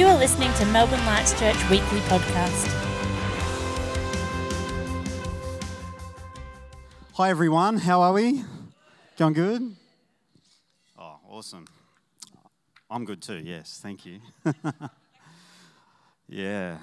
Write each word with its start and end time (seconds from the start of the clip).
You 0.00 0.06
are 0.06 0.16
listening 0.16 0.50
to 0.54 0.64
Melbourne 0.64 1.04
Lights 1.04 1.38
Church 1.38 1.56
Weekly 1.68 2.00
Podcast. 2.08 2.68
Hi 7.12 7.28
everyone, 7.28 7.76
how 7.76 8.00
are 8.00 8.14
we? 8.14 8.42
Going 9.18 9.34
good? 9.34 9.76
Oh, 10.98 11.16
awesome. 11.28 11.66
I'm 12.90 13.04
good 13.04 13.20
too, 13.20 13.42
yes, 13.44 13.78
thank 13.82 14.06
you. 14.06 14.20
yeah. 16.26 16.78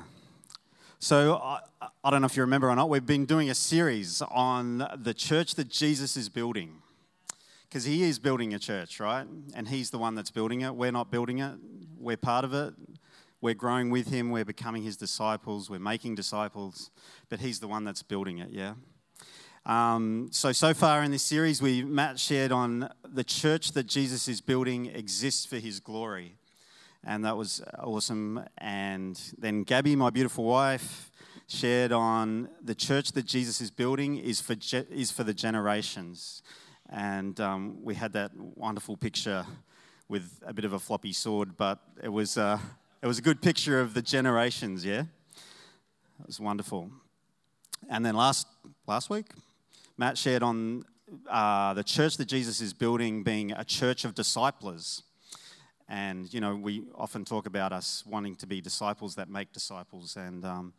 So, 0.99 1.37
I, 1.37 1.61
I 2.03 2.11
don't 2.11 2.21
know 2.21 2.27
if 2.27 2.37
you 2.37 2.43
remember 2.43 2.69
or 2.69 2.75
not, 2.75 2.87
we've 2.87 3.03
been 3.03 3.25
doing 3.25 3.49
a 3.49 3.55
series 3.55 4.21
on 4.21 4.87
the 4.95 5.15
church 5.15 5.55
that 5.55 5.69
Jesus 5.69 6.17
is 6.17 6.29
building. 6.29 6.83
Because 7.67 7.83
he 7.83 8.03
is 8.03 8.19
building 8.19 8.53
a 8.53 8.59
church, 8.59 8.99
right? 8.99 9.25
And 9.55 9.69
he's 9.69 9.89
the 9.89 9.97
one 9.97 10.13
that's 10.13 10.29
building 10.29 10.61
it. 10.61 10.75
We're 10.75 10.91
not 10.91 11.09
building 11.09 11.39
it, 11.39 11.55
we're 11.99 12.15
part 12.15 12.45
of 12.45 12.53
it. 12.53 12.75
We're 13.47 13.53
growing 13.53 13.89
with 13.91 14.09
him, 14.09 14.31
we're 14.31 14.43
becoming 14.43 14.83
his 14.83 14.97
disciples, 14.97 15.69
we're 15.69 15.79
making 15.79 16.15
disciples, 16.15 16.91
but 17.29 17.39
he's 17.39 17.61
the 17.61 17.67
one 17.69 17.85
that's 17.85 18.03
building 18.03 18.39
it, 18.39 18.49
yeah? 18.51 18.73
Um, 19.65 20.27
so, 20.33 20.51
so 20.51 20.73
far 20.73 21.01
in 21.01 21.11
this 21.11 21.23
series, 21.23 21.61
we 21.61 21.81
Matt 21.81 22.19
shared 22.19 22.51
on 22.51 22.89
the 23.07 23.23
church 23.23 23.71
that 23.71 23.87
Jesus 23.87 24.27
is 24.27 24.41
building 24.41 24.87
exists 24.87 25.45
for 25.45 25.59
his 25.59 25.79
glory 25.79 26.35
and 27.05 27.23
that 27.23 27.37
was 27.37 27.63
awesome. 27.79 28.43
And 28.57 29.17
then 29.37 29.63
Gabby, 29.63 29.95
my 29.95 30.09
beautiful 30.09 30.43
wife, 30.43 31.09
shared 31.47 31.93
on 31.93 32.49
the 32.61 32.75
church 32.75 33.13
that 33.13 33.25
Jesus 33.25 33.61
is 33.61 33.71
building 33.71 34.17
is 34.17 34.41
for, 34.41 34.55
ge- 34.55 34.91
is 34.91 35.09
for 35.09 35.23
the 35.23 35.33
generations. 35.33 36.43
And 36.89 37.39
um, 37.39 37.77
we 37.81 37.95
had 37.95 38.11
that 38.11 38.31
wonderful 38.35 38.97
picture 38.97 39.45
with 40.09 40.43
a 40.45 40.51
bit 40.51 40.65
of 40.65 40.73
a 40.73 40.79
floppy 40.79 41.13
sword, 41.13 41.55
but 41.55 41.79
it 42.03 42.09
was, 42.09 42.37
uh, 42.37 42.59
it 43.07 43.15
was 43.15 43.19
a 43.19 43.21
good 43.21 43.41
picture 43.41 43.79
of 43.79 43.93
the 43.93 44.01
generations, 44.01 44.83
yeah? 44.83 45.03
It 46.19 46.27
was 46.27 46.41
wonderful. 46.41 46.91
And 47.89 48.05
then 48.05 48.15
last, 48.15 48.47
last 48.85 49.09
week, 49.09 49.27
Matt 49.97 50.17
shared 50.17 50.43
on 50.43 50.83
uh, 51.29 51.73
the 51.73 51.85
church 51.85 52.17
that 52.17 52.25
Jesus 52.25 52.59
is 52.59 52.73
building 52.73 53.23
being 53.23 53.53
a 53.53 53.63
church 53.63 54.03
of 54.03 54.13
disciples. 54.13 55.03
And, 55.87 56.33
you 56.33 56.41
know, 56.41 56.57
we 56.57 56.83
often 56.95 57.23
talk 57.23 57.45
about 57.45 57.71
us 57.71 58.03
wanting 58.05 58.35
to 58.35 58.45
be 58.45 58.59
disciples 58.59 59.15
that 59.15 59.29
make 59.29 59.53
disciples. 59.53 60.17
And, 60.17 60.43
um, 60.43 60.73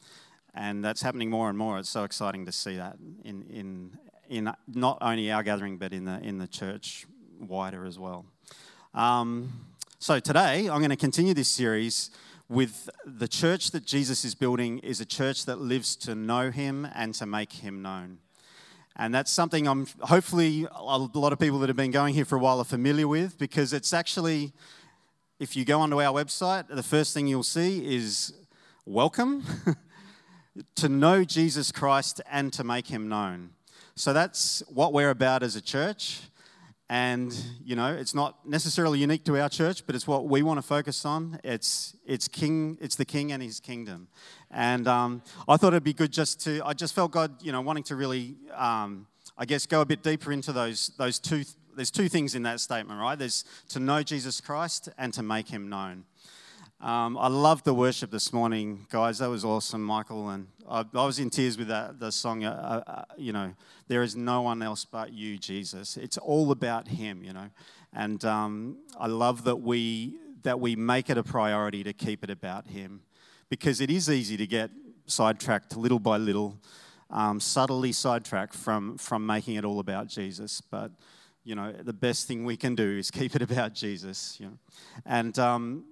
and 0.55 0.85
that's 0.85 1.01
happening 1.01 1.31
more 1.31 1.49
and 1.49 1.57
more. 1.57 1.79
It's 1.79 1.89
so 1.89 2.05
exciting 2.05 2.45
to 2.45 2.53
see 2.53 2.77
that 2.77 2.99
in, 3.25 3.43
in, 3.45 3.99
in 4.29 4.53
not 4.67 4.99
only 5.01 5.33
our 5.33 5.43
gathering, 5.43 5.79
but 5.79 5.95
in 5.95 6.05
the, 6.05 6.21
in 6.21 6.37
the 6.37 6.47
church 6.47 7.07
wider 7.41 7.87
as 7.87 7.99
well. 7.99 8.27
Um, 8.93 9.51
so 10.01 10.21
today, 10.21 10.69
I'm 10.69 10.79
going 10.79 10.91
to 10.91 10.97
continue 10.97 11.35
this 11.35 11.49
series 11.49 12.13
with 12.49 12.89
the 13.05 13.27
church 13.27 13.73
that 13.73 13.85
Jesus 13.85 14.25
is 14.25 14.37
building 14.37 14.79
is 14.79 15.01
a 15.01 15.05
church 15.05 15.45
that 15.47 15.59
lives 15.59 15.97
to 15.97 16.15
know 16.15 16.53
him 16.53 16.87
and 16.95 17.13
to 17.15 17.27
make 17.27 17.53
him 17.53 17.83
known. 17.83 18.19
And 18.95 19.13
that's 19.13 19.33
something 19.33 19.67
I'm 19.67 19.89
hopefully 20.03 20.69
a 20.73 20.99
lot 20.99 21.33
of 21.33 21.41
people 21.41 21.59
that 21.59 21.69
have 21.69 21.77
been 21.77 21.91
going 21.91 22.15
here 22.15 22.25
for 22.25 22.37
a 22.37 22.39
while 22.39 22.61
are 22.61 22.65
familiar 22.65 23.09
with 23.09 23.39
because 23.39 23.73
it's 23.73 23.93
actually 23.93 24.53
if 25.41 25.57
you 25.57 25.65
go 25.65 25.81
onto 25.81 26.01
our 26.01 26.15
website, 26.15 26.69
the 26.69 26.83
first 26.85 27.13
thing 27.13 27.27
you'll 27.27 27.43
see 27.43 27.85
is 27.97 28.33
welcome 28.87 29.43
to 30.77 30.89
know 30.89 31.25
Jesus 31.25 31.73
Christ 31.73 32.21
and 32.31 32.53
to 32.53 32.63
make 32.63 32.87
him 32.87 33.09
known. 33.09 33.51
So 33.97 34.13
that's 34.13 34.63
what 34.69 34.93
we're 34.93 35.11
about 35.11 35.43
as 35.43 35.57
a 35.57 35.61
church. 35.61 36.21
And, 36.91 37.39
you 37.63 37.77
know, 37.77 37.95
it's 37.95 38.15
not 38.15 38.49
necessarily 38.49 38.99
unique 38.99 39.25
to 39.25 39.39
our 39.39 39.51
church, 39.51 39.85
but 39.85 39.95
it's 39.95 40.07
what 40.07 40.27
we 40.27 40.43
want 40.43 40.59
to 40.59 40.63
focus 40.63 41.05
on. 41.05 41.39
It's, 41.45 41.95
it's, 42.07 42.29
king, 42.29 42.79
it's 42.81 42.97
the 42.97 43.05
king 43.05 43.31
and 43.31 43.43
his 43.43 43.61
kingdom. 43.61 44.09
And 44.51 44.89
um, 44.89 45.23
I 45.47 45.59
thought 45.59 45.75
it'd 45.75 45.85
be 45.85 45.93
good 45.93 46.13
just 46.13 46.41
to, 46.45 46.63
I 46.65 46.73
just 46.73 46.95
felt 46.95 47.11
God, 47.11 47.43
you 47.43 47.53
know, 47.53 47.61
wanting 47.61 47.85
to 47.85 47.97
really, 47.97 48.37
um, 48.55 49.07
I 49.37 49.45
guess, 49.45 49.67
go 49.67 49.83
a 49.83 49.87
bit 49.87 50.03
deeper 50.03 50.33
into 50.33 50.53
those, 50.53 50.91
those 50.97 51.19
two 51.19 51.45
there's 51.79 51.93
two 51.93 52.09
things 52.09 52.35
in 52.35 52.43
that 52.43 52.59
statement, 52.59 53.01
right? 53.01 53.17
There's 53.17 53.45
to 53.69 53.79
know 53.79 54.03
Jesus 54.03 54.41
Christ 54.41 54.89
and 54.99 55.15
to 55.15 55.23
make 55.23 55.49
him 55.49 55.69
known. 55.69 56.05
Um, 56.81 57.19
I 57.19 57.27
love 57.27 57.65
the 57.65 57.75
worship 57.75 58.13
this 58.13 58.33
morning, 58.33 58.87
guys. 58.89 59.19
That 59.19 59.29
was 59.29 59.45
awesome, 59.45 59.83
Michael. 59.83 60.29
And 60.29 60.47
I, 60.69 60.85
I 60.95 61.05
was 61.05 61.19
in 61.19 61.29
tears 61.29 61.59
with 61.59 61.67
that 61.69 61.99
the 61.99 62.13
song. 62.13 62.45
Uh, 62.45 62.85
uh, 62.87 63.03
you 63.17 63.33
know, 63.33 63.53
there 63.89 64.05
is 64.05 64.15
no 64.15 64.43
one 64.43 64.63
else 64.63 64.85
but 64.85 65.13
you, 65.13 65.39
Jesus. 65.39 65.97
It's 65.97 66.19
all 66.19 66.53
about 66.53 66.87
Him. 66.87 67.25
You 67.25 67.33
know, 67.33 67.51
and 67.93 68.25
um, 68.25 68.77
I 68.97 69.09
love 69.09 69.43
that 69.43 69.57
we 69.57 70.19
that 70.43 70.61
we 70.61 70.77
make 70.77 71.11
it 71.11 71.19
a 71.19 71.25
priority 71.25 71.83
to 71.83 71.93
keep 71.93 72.23
it 72.23 72.31
about 72.31 72.69
Him, 72.69 73.01
because 73.49 73.81
it 73.81 73.91
is 73.91 74.09
easy 74.09 74.37
to 74.37 74.47
get 74.47 74.71
sidetracked 75.07 75.77
little 75.77 75.99
by 75.99 76.17
little, 76.17 76.61
um, 77.11 77.41
subtly 77.41 77.91
sidetracked 77.91 78.55
from 78.55 78.99
from 78.99 79.27
making 79.27 79.57
it 79.57 79.65
all 79.65 79.81
about 79.81 80.07
Jesus. 80.07 80.61
But 80.61 80.93
you 81.43 81.57
know, 81.57 81.73
the 81.73 81.93
best 81.93 82.29
thing 82.29 82.45
we 82.45 82.57
can 82.57 82.77
do 82.77 82.99
is 82.99 83.11
keep 83.11 83.35
it 83.35 83.43
about 83.43 83.75
Jesus. 83.75 84.37
You 84.39 84.47
know? 84.47 84.59
And 85.05 85.37
um, 85.41 85.85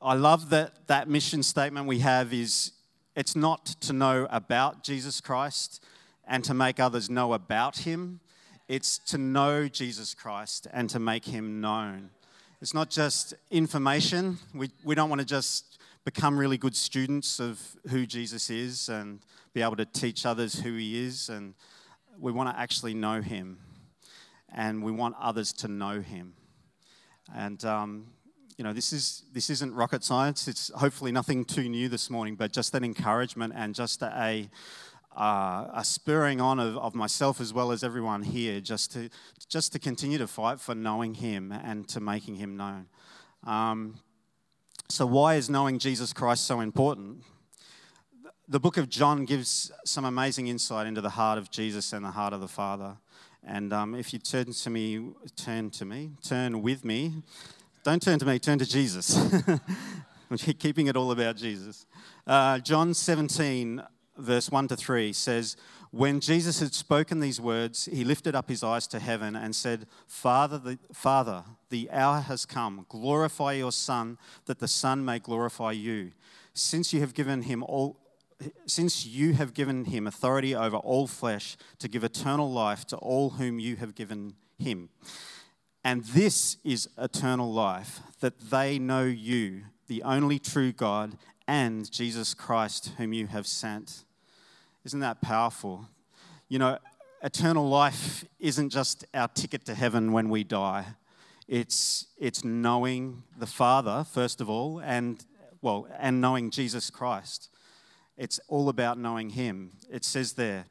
I 0.00 0.14
love 0.14 0.50
that 0.50 0.86
that 0.86 1.08
mission 1.08 1.42
statement 1.42 1.88
we 1.88 1.98
have 1.98 2.32
is 2.32 2.70
it's 3.16 3.34
not 3.34 3.66
to 3.80 3.92
know 3.92 4.28
about 4.30 4.84
Jesus 4.84 5.20
Christ 5.20 5.84
and 6.24 6.44
to 6.44 6.54
make 6.54 6.78
others 6.78 7.10
know 7.10 7.32
about 7.32 7.78
him. 7.78 8.20
It's 8.68 8.98
to 9.10 9.18
know 9.18 9.66
Jesus 9.66 10.14
Christ 10.14 10.68
and 10.72 10.88
to 10.90 11.00
make 11.00 11.24
him 11.24 11.60
known. 11.60 12.10
It's 12.60 12.74
not 12.74 12.90
just 12.90 13.34
information. 13.50 14.38
We, 14.54 14.70
we 14.84 14.94
don't 14.94 15.08
want 15.08 15.20
to 15.20 15.26
just 15.26 15.80
become 16.04 16.38
really 16.38 16.58
good 16.58 16.76
students 16.76 17.40
of 17.40 17.60
who 17.90 18.06
Jesus 18.06 18.50
is 18.50 18.88
and 18.88 19.18
be 19.52 19.62
able 19.62 19.76
to 19.76 19.84
teach 19.84 20.24
others 20.24 20.60
who 20.60 20.76
he 20.76 21.04
is. 21.06 21.28
And 21.28 21.54
we 22.20 22.30
want 22.30 22.50
to 22.50 22.60
actually 22.60 22.94
know 22.94 23.20
him 23.20 23.58
and 24.54 24.80
we 24.84 24.92
want 24.92 25.16
others 25.20 25.52
to 25.54 25.66
know 25.66 26.00
him. 26.00 26.34
And, 27.34 27.64
um, 27.64 28.06
you 28.58 28.64
know, 28.64 28.72
this, 28.72 28.92
is, 28.92 29.22
this 29.32 29.50
isn't 29.50 29.72
rocket 29.72 30.02
science. 30.02 30.48
It's 30.48 30.72
hopefully 30.74 31.12
nothing 31.12 31.44
too 31.44 31.68
new 31.68 31.88
this 31.88 32.10
morning, 32.10 32.34
but 32.34 32.52
just 32.52 32.74
an 32.74 32.82
encouragement 32.82 33.52
and 33.56 33.72
just 33.72 34.02
a, 34.02 34.50
uh, 35.16 35.68
a 35.72 35.82
spurring 35.84 36.40
on 36.40 36.58
of, 36.58 36.76
of 36.76 36.92
myself 36.92 37.40
as 37.40 37.54
well 37.54 37.70
as 37.70 37.84
everyone 37.84 38.24
here 38.24 38.60
just 38.60 38.90
to, 38.92 39.10
just 39.48 39.72
to 39.74 39.78
continue 39.78 40.18
to 40.18 40.26
fight 40.26 40.58
for 40.58 40.74
knowing 40.74 41.14
him 41.14 41.52
and 41.52 41.88
to 41.88 42.00
making 42.00 42.34
him 42.34 42.56
known. 42.56 42.86
Um, 43.44 44.00
so, 44.88 45.06
why 45.06 45.36
is 45.36 45.48
knowing 45.48 45.78
Jesus 45.78 46.12
Christ 46.12 46.44
so 46.44 46.58
important? 46.58 47.22
The 48.48 48.58
book 48.58 48.76
of 48.76 48.88
John 48.88 49.24
gives 49.24 49.70
some 49.84 50.04
amazing 50.04 50.48
insight 50.48 50.86
into 50.86 51.00
the 51.00 51.10
heart 51.10 51.38
of 51.38 51.50
Jesus 51.50 51.92
and 51.92 52.04
the 52.04 52.10
heart 52.10 52.32
of 52.32 52.40
the 52.40 52.48
Father. 52.48 52.96
And 53.44 53.72
um, 53.72 53.94
if 53.94 54.12
you 54.12 54.18
turn 54.18 54.52
to 54.52 54.70
me, 54.70 55.12
turn 55.36 55.70
to 55.70 55.84
me, 55.84 56.10
turn 56.22 56.62
with 56.62 56.84
me. 56.84 57.22
Don't 57.88 58.02
turn 58.02 58.18
to 58.18 58.26
me, 58.26 58.38
turn 58.38 58.58
to 58.58 58.66
Jesus. 58.66 59.16
I'm 60.30 60.36
keeping 60.36 60.88
it 60.88 60.94
all 60.94 61.10
about 61.10 61.36
Jesus. 61.36 61.86
Uh, 62.26 62.58
John 62.58 62.92
17, 62.92 63.82
verse 64.18 64.50
1 64.50 64.68
to 64.68 64.76
3 64.76 65.10
says, 65.14 65.56
When 65.90 66.20
Jesus 66.20 66.60
had 66.60 66.74
spoken 66.74 67.20
these 67.20 67.40
words, 67.40 67.86
he 67.90 68.04
lifted 68.04 68.34
up 68.34 68.50
his 68.50 68.62
eyes 68.62 68.86
to 68.88 68.98
heaven 68.98 69.34
and 69.34 69.56
said, 69.56 69.86
Father 70.06 70.58
the, 70.58 70.78
Father, 70.92 71.44
the 71.70 71.90
hour 71.90 72.20
has 72.20 72.44
come. 72.44 72.84
Glorify 72.90 73.54
your 73.54 73.72
Son, 73.72 74.18
that 74.44 74.58
the 74.58 74.68
Son 74.68 75.02
may 75.02 75.18
glorify 75.18 75.72
you. 75.72 76.10
Since 76.52 76.92
you 76.92 77.00
have 77.00 77.14
given 77.14 77.40
him 77.40 77.62
all 77.62 77.96
since 78.66 79.06
you 79.06 79.32
have 79.32 79.54
given 79.54 79.86
him 79.86 80.06
authority 80.06 80.54
over 80.54 80.76
all 80.76 81.06
flesh 81.06 81.56
to 81.78 81.88
give 81.88 82.04
eternal 82.04 82.52
life 82.52 82.84
to 82.84 82.96
all 82.98 83.30
whom 83.30 83.58
you 83.58 83.76
have 83.76 83.94
given 83.94 84.34
him. 84.58 84.90
And 85.88 86.04
this 86.04 86.58
is 86.64 86.86
eternal 86.98 87.50
life, 87.50 88.00
that 88.20 88.50
they 88.50 88.78
know 88.78 89.04
you, 89.04 89.62
the 89.86 90.02
only 90.02 90.38
true 90.38 90.70
God, 90.70 91.16
and 91.46 91.90
Jesus 91.90 92.34
Christ, 92.34 92.92
whom 92.98 93.14
you 93.14 93.26
have 93.28 93.46
sent. 93.46 94.04
Isn't 94.84 95.00
that 95.00 95.22
powerful? 95.22 95.88
You 96.50 96.58
know, 96.58 96.78
eternal 97.22 97.66
life 97.66 98.26
isn't 98.38 98.68
just 98.68 99.06
our 99.14 99.28
ticket 99.28 99.64
to 99.64 99.74
heaven 99.74 100.12
when 100.12 100.28
we 100.28 100.44
die. 100.44 100.84
It's, 101.48 102.08
it's 102.18 102.44
knowing 102.44 103.22
the 103.38 103.46
Father, 103.46 104.04
first 104.04 104.42
of 104.42 104.50
all, 104.50 104.80
and, 104.80 105.24
well, 105.62 105.88
and 105.98 106.20
knowing 106.20 106.50
Jesus 106.50 106.90
Christ. 106.90 107.48
It's 108.18 108.38
all 108.48 108.68
about 108.68 108.98
knowing 108.98 109.30
Him. 109.30 109.70
It 109.90 110.04
says 110.04 110.34
there, 110.34 110.66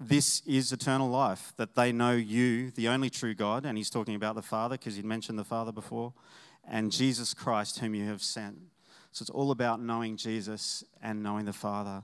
this 0.00 0.42
is 0.46 0.72
eternal 0.72 1.08
life, 1.08 1.52
that 1.56 1.74
they 1.74 1.92
know 1.92 2.12
you, 2.12 2.70
the 2.72 2.88
only 2.88 3.10
true 3.10 3.34
God, 3.34 3.64
and 3.64 3.78
he's 3.78 3.90
talking 3.90 4.14
about 4.14 4.34
the 4.34 4.42
Father 4.42 4.76
because 4.76 4.96
he'd 4.96 5.04
mentioned 5.04 5.38
the 5.38 5.44
Father 5.44 5.72
before, 5.72 6.12
and 6.68 6.90
Jesus 6.90 7.34
Christ, 7.34 7.78
whom 7.78 7.94
you 7.94 8.06
have 8.06 8.22
sent. 8.22 8.58
So 9.12 9.22
it's 9.22 9.30
all 9.30 9.50
about 9.52 9.80
knowing 9.80 10.16
Jesus 10.16 10.82
and 11.00 11.22
knowing 11.22 11.44
the 11.44 11.52
Father. 11.52 12.02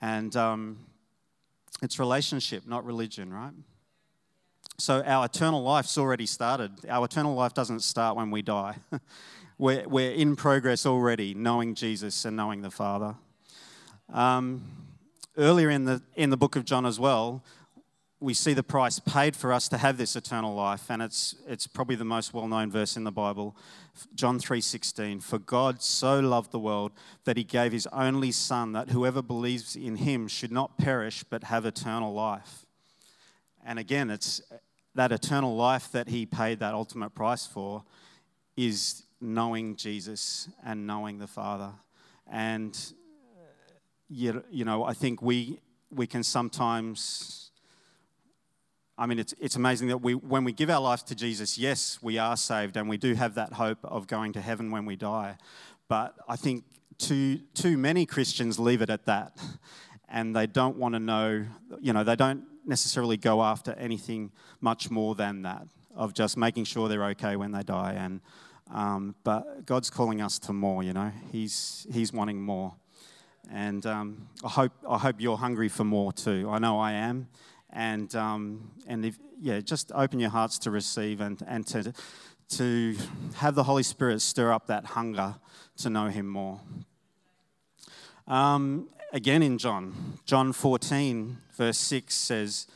And 0.00 0.36
um, 0.36 0.78
it's 1.82 1.98
relationship, 1.98 2.66
not 2.66 2.84
religion, 2.84 3.32
right? 3.32 3.52
So 4.78 5.02
our 5.02 5.24
eternal 5.24 5.62
life's 5.62 5.98
already 5.98 6.26
started. 6.26 6.70
Our 6.88 7.06
eternal 7.06 7.34
life 7.34 7.54
doesn't 7.54 7.80
start 7.80 8.16
when 8.16 8.30
we 8.30 8.42
die. 8.42 8.76
we're, 9.58 9.88
we're 9.88 10.12
in 10.12 10.36
progress 10.36 10.86
already, 10.86 11.34
knowing 11.34 11.74
Jesus 11.74 12.24
and 12.24 12.36
knowing 12.36 12.62
the 12.62 12.70
Father. 12.70 13.16
Um, 14.12 14.85
earlier 15.36 15.70
in 15.70 15.84
the, 15.84 16.02
in 16.14 16.30
the 16.30 16.36
book 16.36 16.56
of 16.56 16.64
John 16.64 16.86
as 16.86 16.98
well, 16.98 17.42
we 18.18 18.32
see 18.32 18.54
the 18.54 18.62
price 18.62 18.98
paid 18.98 19.36
for 19.36 19.52
us 19.52 19.68
to 19.68 19.76
have 19.76 19.98
this 19.98 20.16
eternal 20.16 20.54
life 20.54 20.90
and 20.90 21.02
it's, 21.02 21.34
it's 21.46 21.66
probably 21.66 21.96
the 21.96 22.04
most 22.04 22.32
well-known 22.32 22.70
verse 22.70 22.96
in 22.96 23.04
the 23.04 23.12
bible 23.12 23.54
john 24.14 24.38
3.16 24.38 25.22
for 25.22 25.38
god 25.38 25.82
so 25.82 26.18
loved 26.18 26.50
the 26.50 26.58
world 26.58 26.92
that 27.24 27.36
he 27.36 27.44
gave 27.44 27.72
his 27.72 27.86
only 27.92 28.32
son 28.32 28.72
that 28.72 28.90
whoever 28.90 29.20
believes 29.20 29.76
in 29.76 29.96
him 29.96 30.26
should 30.26 30.50
not 30.50 30.78
perish 30.78 31.24
but 31.24 31.44
have 31.44 31.66
eternal 31.66 32.12
life. 32.14 32.64
And 33.64 33.78
again 33.78 34.10
it's 34.10 34.40
that 34.94 35.12
eternal 35.12 35.54
life 35.54 35.92
that 35.92 36.08
he 36.08 36.24
paid 36.24 36.58
that 36.60 36.72
ultimate 36.72 37.14
price 37.14 37.46
for 37.46 37.84
is 38.56 39.02
knowing 39.20 39.76
jesus 39.76 40.48
and 40.64 40.86
knowing 40.86 41.18
the 41.18 41.26
father. 41.26 41.72
And 42.26 42.76
you, 44.08 44.42
you 44.50 44.64
know 44.64 44.84
i 44.84 44.92
think 44.92 45.22
we 45.22 45.60
we 45.90 46.06
can 46.06 46.22
sometimes 46.22 47.46
I 48.98 49.04
mean, 49.04 49.18
it's, 49.18 49.34
it's 49.38 49.56
amazing 49.56 49.88
that 49.88 49.98
we, 49.98 50.14
when 50.14 50.42
we 50.42 50.52
give 50.52 50.70
our 50.70 50.80
lives 50.80 51.02
to 51.04 51.14
Jesus, 51.14 51.58
yes, 51.58 51.98
we 52.00 52.16
are 52.16 52.36
saved 52.36 52.78
and 52.78 52.88
we 52.88 52.96
do 52.96 53.12
have 53.14 53.34
that 53.34 53.52
hope 53.52 53.78
of 53.84 54.06
going 54.06 54.32
to 54.32 54.40
heaven 54.40 54.70
when 54.70 54.86
we 54.86 54.96
die. 54.96 55.36
But 55.86 56.14
I 56.26 56.36
think 56.36 56.64
too, 56.98 57.40
too 57.52 57.76
many 57.76 58.06
Christians 58.06 58.58
leave 58.58 58.80
it 58.80 58.88
at 58.88 59.04
that. 59.04 59.38
And 60.08 60.34
they 60.34 60.46
don't 60.46 60.76
want 60.76 60.94
to 60.94 60.98
know, 60.98 61.44
you 61.80 61.92
know, 61.92 62.04
they 62.04 62.16
don't 62.16 62.44
necessarily 62.64 63.16
go 63.16 63.42
after 63.42 63.72
anything 63.72 64.30
much 64.60 64.90
more 64.90 65.14
than 65.14 65.42
that, 65.42 65.66
of 65.94 66.14
just 66.14 66.36
making 66.36 66.64
sure 66.64 66.88
they're 66.88 67.04
okay 67.06 67.36
when 67.36 67.52
they 67.52 67.62
die. 67.62 67.94
And, 67.98 68.20
um, 68.72 69.14
but 69.24 69.66
God's 69.66 69.90
calling 69.90 70.22
us 70.22 70.38
to 70.40 70.52
more, 70.52 70.82
you 70.82 70.92
know, 70.92 71.12
He's, 71.32 71.86
he's 71.92 72.12
wanting 72.12 72.40
more. 72.40 72.74
And 73.52 73.86
um, 73.86 74.28
I, 74.44 74.48
hope, 74.48 74.72
I 74.88 74.98
hope 74.98 75.16
you're 75.18 75.36
hungry 75.36 75.68
for 75.68 75.84
more 75.84 76.12
too. 76.12 76.48
I 76.50 76.58
know 76.58 76.78
I 76.78 76.92
am 76.92 77.28
and 77.76 78.14
um, 78.16 78.70
and 78.88 79.04
if, 79.04 79.18
yeah, 79.40 79.60
just 79.60 79.92
open 79.94 80.18
your 80.18 80.30
hearts 80.30 80.58
to 80.60 80.70
receive 80.70 81.20
and 81.20 81.40
and 81.46 81.66
to 81.68 81.92
to 82.48 82.96
have 83.36 83.54
the 83.54 83.64
Holy 83.64 83.82
Spirit 83.82 84.22
stir 84.22 84.52
up 84.52 84.66
that 84.68 84.86
hunger 84.86 85.36
to 85.78 85.90
know 85.90 86.06
Him 86.06 86.26
more. 86.26 86.60
Um, 88.26 88.88
again, 89.12 89.42
in 89.42 89.58
John, 89.58 90.18
John 90.24 90.52
14, 90.52 91.38
verse 91.56 91.78
6 91.78 92.14
says, 92.14 92.66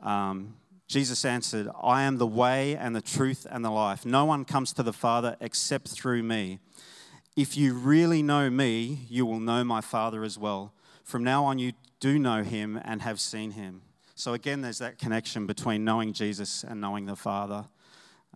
um, 0.00 0.54
Jesus 0.88 1.24
answered, 1.24 1.68
I 1.82 2.02
am 2.02 2.18
the 2.18 2.26
way 2.26 2.76
and 2.76 2.94
the 2.94 3.00
truth 3.00 3.46
and 3.50 3.64
the 3.64 3.70
life. 3.70 4.06
No 4.06 4.24
one 4.24 4.44
comes 4.44 4.72
to 4.74 4.84
the 4.84 4.92
Father 4.92 5.36
except 5.40 5.88
through 5.88 6.22
me. 6.22 6.60
If 7.36 7.54
you 7.54 7.74
really 7.74 8.22
know 8.22 8.48
me, 8.48 9.00
you 9.10 9.26
will 9.26 9.40
know 9.40 9.62
my 9.62 9.82
Father 9.82 10.24
as 10.24 10.38
well. 10.38 10.72
From 11.04 11.22
now 11.22 11.44
on, 11.44 11.58
you 11.58 11.72
do 12.00 12.18
know 12.18 12.42
him 12.42 12.80
and 12.82 13.02
have 13.02 13.20
seen 13.20 13.50
him. 13.50 13.82
So, 14.14 14.32
again, 14.32 14.62
there's 14.62 14.78
that 14.78 14.98
connection 14.98 15.46
between 15.46 15.84
knowing 15.84 16.14
Jesus 16.14 16.64
and 16.64 16.80
knowing 16.80 17.04
the 17.04 17.14
Father. 17.14 17.66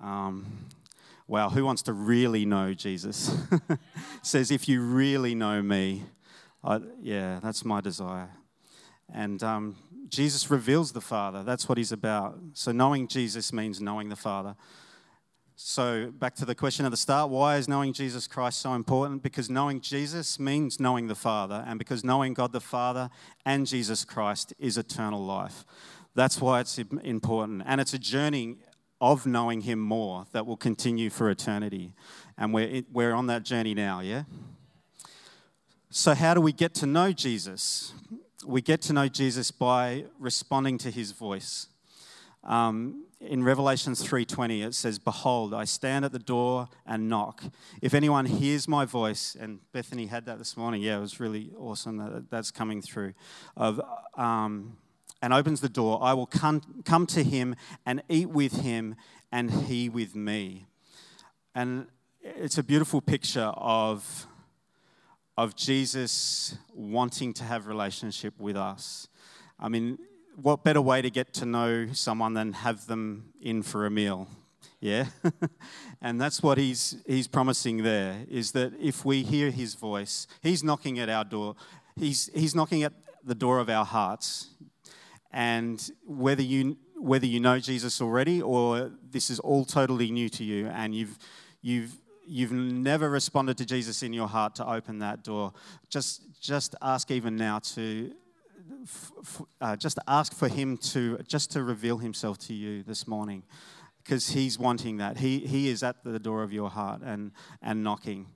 Um, 0.02 0.66
wow, 1.26 1.48
who 1.48 1.64
wants 1.64 1.80
to 1.82 1.94
really 1.94 2.44
know 2.44 2.74
Jesus? 2.74 3.34
says, 4.22 4.50
if 4.50 4.68
you 4.68 4.82
really 4.82 5.34
know 5.34 5.62
me, 5.62 6.02
I, 6.62 6.80
yeah, 7.00 7.40
that's 7.42 7.64
my 7.64 7.80
desire. 7.80 8.28
And 9.10 9.42
um, 9.42 9.76
Jesus 10.10 10.50
reveals 10.50 10.92
the 10.92 11.00
Father. 11.00 11.42
That's 11.42 11.70
what 11.70 11.78
he's 11.78 11.92
about. 11.92 12.38
So, 12.52 12.70
knowing 12.70 13.08
Jesus 13.08 13.50
means 13.50 13.80
knowing 13.80 14.10
the 14.10 14.16
Father. 14.16 14.56
So, 15.62 16.10
back 16.10 16.34
to 16.36 16.46
the 16.46 16.54
question 16.54 16.86
at 16.86 16.90
the 16.90 16.96
start 16.96 17.30
why 17.30 17.58
is 17.58 17.68
knowing 17.68 17.92
Jesus 17.92 18.26
Christ 18.26 18.62
so 18.62 18.72
important? 18.72 19.22
Because 19.22 19.50
knowing 19.50 19.82
Jesus 19.82 20.40
means 20.40 20.80
knowing 20.80 21.06
the 21.06 21.14
Father, 21.14 21.62
and 21.66 21.78
because 21.78 22.02
knowing 22.02 22.32
God 22.32 22.52
the 22.52 22.62
Father 22.62 23.10
and 23.44 23.66
Jesus 23.66 24.06
Christ 24.06 24.54
is 24.58 24.78
eternal 24.78 25.22
life. 25.22 25.66
That's 26.14 26.40
why 26.40 26.60
it's 26.60 26.78
important. 26.78 27.62
And 27.66 27.78
it's 27.78 27.92
a 27.92 27.98
journey 27.98 28.56
of 29.02 29.26
knowing 29.26 29.60
Him 29.60 29.80
more 29.80 30.24
that 30.32 30.46
will 30.46 30.56
continue 30.56 31.10
for 31.10 31.28
eternity. 31.28 31.92
And 32.38 32.54
we're, 32.54 32.82
we're 32.90 33.12
on 33.12 33.26
that 33.26 33.42
journey 33.42 33.74
now, 33.74 34.00
yeah? 34.00 34.22
So, 35.90 36.14
how 36.14 36.32
do 36.32 36.40
we 36.40 36.52
get 36.52 36.72
to 36.76 36.86
know 36.86 37.12
Jesus? 37.12 37.92
We 38.46 38.62
get 38.62 38.80
to 38.82 38.94
know 38.94 39.08
Jesus 39.08 39.50
by 39.50 40.06
responding 40.18 40.78
to 40.78 40.90
His 40.90 41.12
voice. 41.12 41.66
Um, 42.44 43.04
in 43.20 43.44
Revelations 43.44 44.02
3:20 44.02 44.62
it 44.62 44.74
says 44.74 44.98
behold 44.98 45.52
I 45.52 45.64
stand 45.64 46.04
at 46.04 46.12
the 46.12 46.18
door 46.18 46.68
and 46.86 47.08
knock. 47.08 47.44
If 47.82 47.92
anyone 47.92 48.26
hears 48.26 48.66
my 48.66 48.84
voice 48.84 49.36
and 49.38 49.60
Bethany 49.72 50.06
had 50.06 50.24
that 50.24 50.38
this 50.38 50.56
morning. 50.56 50.82
Yeah 50.82 50.96
it 50.96 51.00
was 51.00 51.20
really 51.20 51.52
awesome 51.58 51.98
that 51.98 52.30
that's 52.30 52.50
coming 52.50 52.80
through. 52.80 53.12
Of 53.56 53.80
um, 54.16 54.78
and 55.22 55.34
opens 55.34 55.60
the 55.60 55.68
door 55.68 55.98
I 56.02 56.14
will 56.14 56.26
come, 56.26 56.82
come 56.84 57.06
to 57.08 57.22
him 57.22 57.56
and 57.84 58.02
eat 58.08 58.30
with 58.30 58.62
him 58.62 58.96
and 59.30 59.50
he 59.50 59.88
with 59.88 60.14
me. 60.14 60.66
And 61.54 61.88
it's 62.22 62.58
a 62.58 62.62
beautiful 62.62 63.00
picture 63.00 63.52
of 63.56 64.26
of 65.36 65.56
Jesus 65.56 66.56
wanting 66.72 67.32
to 67.34 67.44
have 67.44 67.66
relationship 67.66 68.34
with 68.38 68.56
us. 68.56 69.08
I 69.58 69.68
mean 69.68 69.98
what 70.42 70.64
better 70.64 70.80
way 70.80 71.02
to 71.02 71.10
get 71.10 71.32
to 71.34 71.46
know 71.46 71.88
someone 71.92 72.34
than 72.34 72.52
have 72.52 72.86
them 72.86 73.32
in 73.40 73.62
for 73.62 73.86
a 73.86 73.90
meal? 73.90 74.28
Yeah? 74.80 75.06
and 76.02 76.20
that's 76.20 76.42
what 76.42 76.58
he's, 76.58 76.96
he's 77.06 77.28
promising 77.28 77.82
there 77.82 78.24
is 78.28 78.52
that 78.52 78.72
if 78.80 79.04
we 79.04 79.22
hear 79.22 79.50
his 79.50 79.74
voice, 79.74 80.26
he's 80.42 80.64
knocking 80.64 80.98
at 80.98 81.08
our 81.08 81.24
door. 81.24 81.56
He's, 81.96 82.30
he's 82.34 82.54
knocking 82.54 82.82
at 82.82 82.92
the 83.24 83.34
door 83.34 83.58
of 83.58 83.68
our 83.68 83.84
hearts. 83.84 84.50
And 85.32 85.90
whether 86.06 86.42
you, 86.42 86.78
whether 86.96 87.26
you 87.26 87.40
know 87.40 87.58
Jesus 87.58 88.00
already 88.00 88.40
or 88.40 88.90
this 89.10 89.30
is 89.30 89.38
all 89.40 89.64
totally 89.64 90.10
new 90.10 90.28
to 90.30 90.44
you 90.44 90.66
and 90.68 90.94
you've, 90.94 91.18
you've, 91.60 92.00
you've 92.26 92.52
never 92.52 93.10
responded 93.10 93.58
to 93.58 93.66
Jesus 93.66 94.02
in 94.02 94.12
your 94.12 94.28
heart 94.28 94.54
to 94.56 94.68
open 94.68 94.98
that 95.00 95.22
door, 95.22 95.52
just, 95.88 96.40
just 96.40 96.74
ask 96.80 97.10
even 97.10 97.36
now 97.36 97.58
to 97.58 98.12
uh, 99.60 99.76
just 99.76 99.98
ask 100.06 100.34
for 100.34 100.48
him 100.48 100.76
to 100.76 101.18
just 101.26 101.50
to 101.52 101.62
reveal 101.62 101.98
himself 101.98 102.38
to 102.38 102.54
you 102.54 102.82
this 102.82 103.06
morning 103.06 103.42
because 104.04 104.30
he's 104.30 104.58
wanting 104.58 104.96
that. 104.98 105.18
He, 105.18 105.38
he 105.38 105.68
is 105.68 105.82
at 105.82 106.02
the 106.04 106.18
door 106.18 106.42
of 106.42 106.52
your 106.52 106.70
heart 106.70 107.02
and, 107.02 107.32
and 107.62 107.84
knocking. 107.84 108.26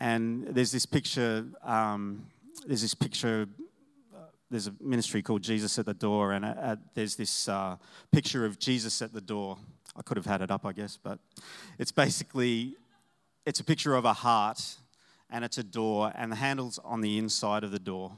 And 0.00 0.46
there's 0.48 0.72
this 0.72 0.86
picture 0.86 1.46
um, 1.62 2.26
there's 2.66 2.82
this 2.82 2.94
picture 2.94 3.46
uh, 4.14 4.18
there's 4.50 4.68
a 4.68 4.74
ministry 4.80 5.22
called 5.22 5.42
jesus 5.42 5.78
at 5.78 5.86
the 5.86 5.94
door 5.94 6.32
and 6.32 6.78
there's 6.94 7.16
this 7.16 7.48
uh, 7.48 7.76
picture 8.12 8.44
of 8.44 8.58
jesus 8.58 9.02
at 9.02 9.12
the 9.12 9.20
door. 9.20 9.58
I 9.96 10.02
could 10.02 10.16
have 10.16 10.26
had 10.26 10.40
it 10.40 10.50
up 10.50 10.66
i 10.66 10.72
guess 10.72 10.98
but 11.00 11.18
it's 11.78 11.92
basically 11.92 12.74
it's 13.46 13.60
a 13.60 13.64
picture 13.64 13.94
of 13.94 14.04
a 14.04 14.12
heart 14.12 14.76
and 15.30 15.44
it's 15.44 15.58
a 15.58 15.62
door 15.62 16.12
and 16.14 16.32
the 16.32 16.36
handle's 16.36 16.78
on 16.84 17.00
the 17.00 17.18
inside 17.18 17.64
of 17.64 17.70
the 17.70 17.78
door 17.78 18.12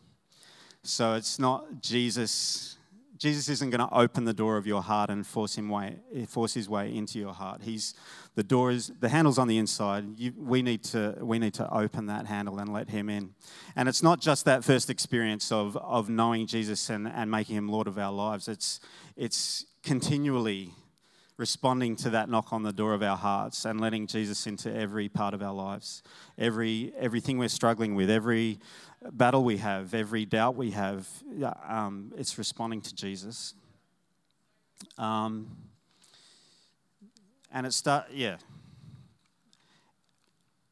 so 0.89 1.15
it's 1.15 1.39
not 1.39 1.83
Jesus. 1.83 2.77
Jesus 3.19 3.49
isn't 3.49 3.71
going 3.71 3.87
to 3.87 3.95
open 3.95 4.25
the 4.25 4.35
door 4.35 4.57
of 4.57 4.67
your 4.67 4.83
heart 4.83 5.09
and 5.09 5.27
force 5.27 5.57
him 5.57 5.69
way, 5.69 5.97
force 6.29 6.55
his 6.55 6.69
way 6.69 6.95
into 6.95 7.19
your 7.19 7.33
heart. 7.33 7.63
He's 7.63 7.95
the 8.35 8.43
door 8.43 8.71
is 8.71 8.93
the 9.01 9.09
handle's 9.09 9.39
on 9.39 9.49
the 9.49 9.57
inside. 9.57 10.05
You, 10.19 10.33
we 10.37 10.61
need 10.61 10.85
to 10.85 11.17
we 11.21 11.39
need 11.39 11.55
to 11.55 11.75
open 11.75 12.07
that 12.07 12.27
handle 12.27 12.59
and 12.59 12.73
let 12.73 12.91
him 12.91 13.09
in. 13.09 13.35
And 13.75 13.89
it's 13.89 14.03
not 14.03 14.21
just 14.21 14.45
that 14.45 14.65
first 14.65 14.91
experience 14.91 15.51
of 15.51 15.77
of 15.79 16.11
knowing 16.11 16.47
Jesus 16.47 16.91
and, 16.91 17.09
and 17.09 17.31
making 17.31 17.57
him 17.57 17.69
Lord 17.69 17.87
of 17.87 17.99
our 17.99 18.13
lives. 18.13 18.47
It's 18.49 18.81
it's 19.17 19.65
continually 19.83 20.75
responding 21.39 21.97
to 21.97 22.11
that 22.11 22.29
knock 22.29 22.53
on 22.53 22.63
the 22.63 22.73
door 22.73 22.95
of 22.95 23.03
our 23.03 23.17
hearts 23.17 23.65
and 23.65 23.81
letting 23.81 24.07
Jesus 24.07 24.47
into 24.47 24.75
every 24.75 25.09
part 25.09 25.35
of 25.35 25.43
our 25.43 25.53
lives, 25.53 26.03
every 26.39 26.93
everything 26.99 27.39
we're 27.39 27.49
struggling 27.49 27.95
with, 27.95 28.11
every 28.11 28.59
battle 29.13 29.45
we 29.45 29.59
have, 29.59 29.95
every 29.95 30.25
doubt 30.25 30.57
we 30.57 30.71
have, 30.73 31.09
um, 31.67 32.13
it's 32.17 32.39
responding 32.39 32.81
to 32.83 32.95
Jesus. 32.95 33.55
Um, 34.99 35.57
and 37.53 37.67
it 37.67 37.73
start 37.73 38.07
yeah. 38.13 38.37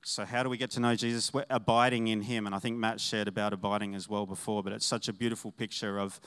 So 0.06 0.26
how 0.26 0.42
do 0.42 0.50
we 0.50 0.58
get 0.58 0.70
to 0.72 0.80
know 0.80 0.94
Jesus? 0.94 1.32
We're 1.32 1.46
abiding 1.48 2.08
in 2.08 2.20
Him, 2.20 2.44
and 2.44 2.54
I 2.54 2.58
think 2.58 2.76
Matt 2.76 3.00
shared 3.00 3.26
about 3.26 3.54
abiding 3.54 3.94
as 3.94 4.06
well 4.06 4.26
before. 4.26 4.62
But 4.62 4.74
it's 4.74 4.84
such 4.84 5.08
a 5.08 5.12
beautiful 5.12 5.50
picture 5.50 5.98
of 5.98 6.20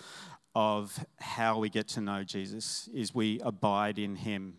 of 0.55 1.05
how 1.19 1.59
we 1.59 1.69
get 1.69 1.87
to 1.87 2.01
know 2.01 2.23
Jesus 2.23 2.89
is 2.91 3.13
we 3.13 3.39
abide 3.41 3.99
in 3.99 4.15
Him. 4.15 4.57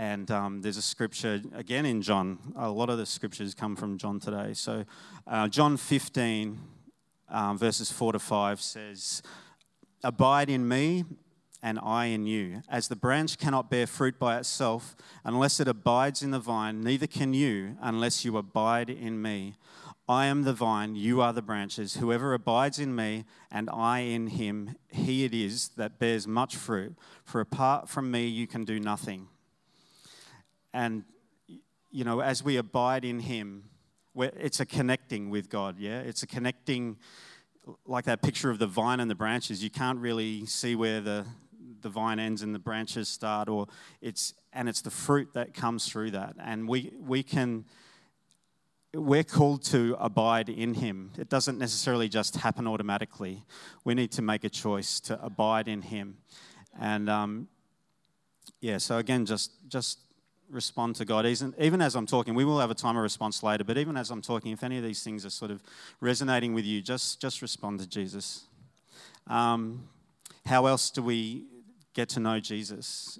And 0.00 0.30
um, 0.30 0.62
there's 0.62 0.78
a 0.78 0.82
scripture 0.82 1.42
again 1.54 1.84
in 1.84 2.00
John. 2.00 2.38
A 2.56 2.70
lot 2.70 2.88
of 2.88 2.96
the 2.96 3.04
scriptures 3.04 3.52
come 3.52 3.76
from 3.76 3.98
John 3.98 4.18
today. 4.18 4.54
So, 4.54 4.86
uh, 5.26 5.46
John 5.46 5.76
15, 5.76 6.58
um, 7.28 7.58
verses 7.58 7.92
4 7.92 8.12
to 8.14 8.18
5 8.18 8.62
says, 8.62 9.22
Abide 10.02 10.48
in 10.48 10.66
me, 10.66 11.04
and 11.62 11.78
I 11.82 12.06
in 12.06 12.24
you. 12.24 12.62
As 12.66 12.88
the 12.88 12.96
branch 12.96 13.36
cannot 13.36 13.68
bear 13.68 13.86
fruit 13.86 14.18
by 14.18 14.38
itself 14.38 14.96
unless 15.22 15.60
it 15.60 15.68
abides 15.68 16.22
in 16.22 16.30
the 16.30 16.38
vine, 16.38 16.80
neither 16.80 17.06
can 17.06 17.34
you 17.34 17.76
unless 17.82 18.24
you 18.24 18.38
abide 18.38 18.88
in 18.88 19.20
me. 19.20 19.56
I 20.08 20.24
am 20.24 20.44
the 20.44 20.54
vine, 20.54 20.96
you 20.96 21.20
are 21.20 21.34
the 21.34 21.42
branches. 21.42 21.96
Whoever 21.96 22.32
abides 22.32 22.78
in 22.78 22.96
me 22.96 23.26
and 23.52 23.68
I 23.70 23.98
in 23.98 24.28
him, 24.28 24.76
he 24.88 25.26
it 25.26 25.34
is 25.34 25.68
that 25.76 25.98
bears 25.98 26.26
much 26.26 26.56
fruit. 26.56 26.96
For 27.22 27.42
apart 27.42 27.90
from 27.90 28.10
me, 28.10 28.28
you 28.28 28.46
can 28.46 28.64
do 28.64 28.80
nothing. 28.80 29.28
And, 30.72 31.04
you 31.90 32.04
know, 32.04 32.20
as 32.20 32.42
we 32.42 32.56
abide 32.56 33.04
in 33.04 33.20
him, 33.20 33.64
it's 34.16 34.60
a 34.60 34.66
connecting 34.66 35.30
with 35.30 35.48
God, 35.48 35.78
yeah? 35.78 36.00
It's 36.00 36.22
a 36.22 36.26
connecting, 36.26 36.96
like 37.86 38.04
that 38.04 38.22
picture 38.22 38.50
of 38.50 38.58
the 38.58 38.66
vine 38.66 39.00
and 39.00 39.10
the 39.10 39.14
branches. 39.14 39.62
You 39.62 39.70
can't 39.70 39.98
really 39.98 40.46
see 40.46 40.74
where 40.74 41.00
the, 41.00 41.26
the 41.80 41.88
vine 41.88 42.18
ends 42.18 42.42
and 42.42 42.54
the 42.54 42.58
branches 42.58 43.08
start, 43.08 43.48
or 43.48 43.66
it's, 44.00 44.34
and 44.52 44.68
it's 44.68 44.82
the 44.82 44.90
fruit 44.90 45.34
that 45.34 45.54
comes 45.54 45.88
through 45.88 46.12
that. 46.12 46.34
And 46.38 46.68
we, 46.68 46.92
we 46.98 47.22
can 47.22 47.64
we're 48.92 49.24
called 49.24 49.62
to 49.62 49.96
abide 50.00 50.48
in 50.48 50.74
Him. 50.74 51.12
It 51.16 51.28
doesn't 51.28 51.58
necessarily 51.58 52.08
just 52.08 52.36
happen 52.36 52.66
automatically. 52.66 53.44
We 53.84 53.94
need 53.94 54.10
to 54.12 54.22
make 54.22 54.44
a 54.44 54.48
choice 54.48 54.98
to 55.00 55.22
abide 55.24 55.68
in 55.68 55.82
Him. 55.82 56.18
And 56.78 57.08
um, 57.08 57.48
yeah, 58.60 58.78
so 58.78 58.98
again, 58.98 59.26
just 59.26 59.52
just 59.68 59.98
respond 60.50 60.96
to 60.96 61.04
God. 61.04 61.26
Isn't 61.26 61.54
even 61.58 61.80
as 61.80 61.94
I'm 61.94 62.06
talking, 62.06 62.34
we 62.34 62.44
will 62.44 62.60
have 62.60 62.70
a 62.70 62.74
time 62.74 62.96
of 62.96 63.02
response 63.02 63.42
later. 63.42 63.64
But 63.64 63.78
even 63.78 63.96
as 63.96 64.10
I'm 64.10 64.22
talking, 64.22 64.52
if 64.52 64.62
any 64.62 64.78
of 64.78 64.84
these 64.84 65.02
things 65.02 65.24
are 65.24 65.30
sort 65.30 65.50
of 65.50 65.62
resonating 66.00 66.54
with 66.54 66.64
you, 66.64 66.82
just 66.82 67.20
just 67.20 67.42
respond 67.42 67.80
to 67.80 67.88
Jesus. 67.88 68.44
Um, 69.26 69.88
how 70.46 70.66
else 70.66 70.90
do 70.90 71.02
we 71.02 71.44
get 71.94 72.08
to 72.10 72.20
know 72.20 72.40
Jesus? 72.40 73.18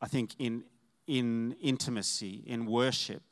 I 0.00 0.08
think 0.08 0.34
in 0.38 0.64
in 1.06 1.56
intimacy, 1.60 2.42
in 2.46 2.66
worship 2.66 3.22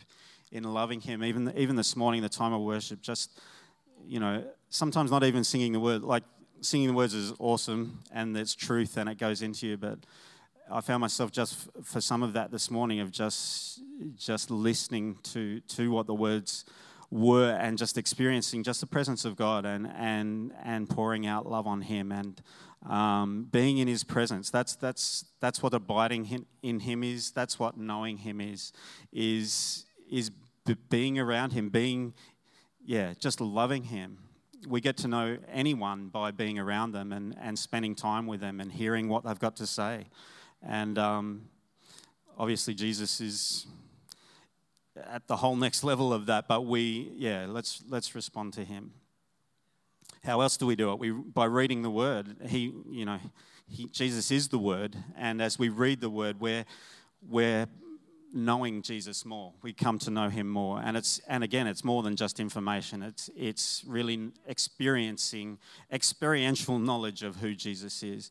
in 0.52 0.64
loving 0.64 1.00
Him. 1.00 1.23
Even 1.23 1.52
even 1.57 1.76
this 1.76 1.97
morning, 1.97 2.23
the 2.23 2.28
time 2.28 2.52
of 2.52 2.62
worship, 2.62 3.00
just 3.00 3.40
you 4.07 4.21
know, 4.21 4.45
sometimes 4.71 5.11
not 5.11 5.25
even 5.25 5.45
singing 5.45 5.73
the 5.73 5.80
word. 5.80 6.02
Like 6.02 6.25
singing 6.61 6.88
the 6.88 6.95
words 6.95 7.14
is 7.14 7.33
awesome 7.38 8.00
and 8.12 8.37
it's 8.37 8.54
truth 8.54 8.97
and 8.97 9.09
it 9.09 9.19
goes 9.19 9.42
into 9.42 9.66
you, 9.66 9.76
but 9.76 9.99
I 10.70 10.80
found 10.80 11.00
myself 11.00 11.30
just 11.32 11.68
for 11.82 12.00
some 12.00 12.22
of 12.22 12.32
that 12.34 12.50
this 12.50 12.70
morning 12.70 13.00
of 13.00 13.10
just 13.10 13.80
just 14.16 14.50
listening 14.50 15.18
to 15.24 15.60
to 15.60 15.90
what 15.90 16.06
the 16.06 16.14
words 16.14 16.64
were 17.10 17.50
and 17.60 17.76
just 17.76 17.98
experiencing 17.98 18.62
just 18.62 18.80
the 18.80 18.86
presence 18.86 19.24
of 19.24 19.36
God 19.36 19.64
and 19.64 19.86
and 19.96 20.52
and 20.62 20.88
pouring 20.88 21.26
out 21.26 21.46
love 21.46 21.66
on 21.66 21.82
Him 21.82 22.12
and 22.12 22.40
um, 22.88 23.48
being 23.50 23.78
in 23.78 23.88
His 23.88 24.04
presence. 24.04 24.50
That's 24.50 24.76
that's 24.76 25.24
that's 25.40 25.62
what 25.62 25.74
abiding 25.74 26.46
in 26.62 26.80
Him 26.80 27.02
is. 27.02 27.30
That's 27.32 27.58
what 27.58 27.76
knowing 27.76 28.18
Him 28.18 28.40
is. 28.40 28.72
Is 29.12 29.86
is 30.10 30.30
being 30.74 31.18
around 31.18 31.52
him, 31.52 31.68
being, 31.68 32.14
yeah, 32.84 33.14
just 33.18 33.40
loving 33.40 33.84
him. 33.84 34.18
We 34.68 34.80
get 34.80 34.96
to 34.98 35.08
know 35.08 35.38
anyone 35.50 36.08
by 36.08 36.32
being 36.32 36.58
around 36.58 36.92
them 36.92 37.12
and, 37.12 37.34
and 37.40 37.58
spending 37.58 37.94
time 37.94 38.26
with 38.26 38.40
them 38.40 38.60
and 38.60 38.70
hearing 38.70 39.08
what 39.08 39.24
they've 39.24 39.38
got 39.38 39.56
to 39.56 39.66
say. 39.66 40.08
And 40.62 40.99
um, 40.99 41.43
obviously, 42.38 42.75
Jesus 42.75 43.21
is 43.21 43.67
at 44.97 45.26
the 45.26 45.37
whole 45.37 45.57
next 45.57 45.85
level 45.85 46.12
of 46.12 46.26
that, 46.26 46.49
but 46.49 46.67
we, 46.67 47.12
yeah, 47.17 47.47
let's, 47.49 47.83
let's 47.88 48.14
respond 48.14 48.52
to 48.55 48.64
him. 48.64 48.93
How 50.25 50.40
else 50.40 50.57
do 50.57 50.67
we 50.67 50.76
do 50.76 50.93
it? 50.93 50.99
We, 50.99 51.11
by 51.11 51.47
reading 51.47 51.83
the 51.83 51.90
word. 51.90 52.37
He, 52.47 52.73
you 52.90 53.07
know, 53.07 53.19
he, 53.67 53.87
Jesus 53.87 54.31
is 54.31 54.49
the 54.49 54.59
word. 54.59 54.97
And 55.17 55.40
as 55.40 55.59
we 55.59 55.69
read 55.69 56.00
the 56.00 56.11
word, 56.11 56.40
we're, 56.40 56.64
we're 57.26 57.67
knowing 58.33 58.83
Jesus 58.83 59.25
more. 59.25 59.52
We 59.62 59.73
come 59.73 59.99
to 60.00 60.11
know 60.11 60.29
him 60.29 60.49
more. 60.49 60.81
And 60.83 60.97
it's 60.97 61.21
and 61.26 61.43
again, 61.43 61.67
it's 61.67 61.85
more 61.85 62.02
than 62.02 62.17
just 62.17 62.40
information. 62.40 63.02
It's 63.02 63.31
it's 63.37 63.83
really 63.87 64.31
experiencing 64.47 65.59
experiential 65.90 66.79
knowledge 66.79 67.23
of 67.23 67.37
who 67.37 67.55
Jesus 67.55 68.02
is. 68.02 68.31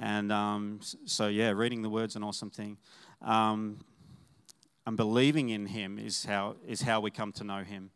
And 0.00 0.32
um, 0.32 0.80
so 1.04 1.28
yeah, 1.28 1.50
reading 1.50 1.82
the 1.82 1.90
word's 1.90 2.16
an 2.16 2.22
awesome 2.22 2.50
thing. 2.50 2.78
Um, 3.22 3.78
and 4.86 4.96
believing 4.96 5.48
in 5.48 5.66
him 5.66 5.98
is 5.98 6.24
how 6.24 6.56
is 6.66 6.82
how 6.82 7.00
we 7.00 7.10
come 7.10 7.32
to 7.32 7.44
know 7.44 7.62
him. 7.62 7.90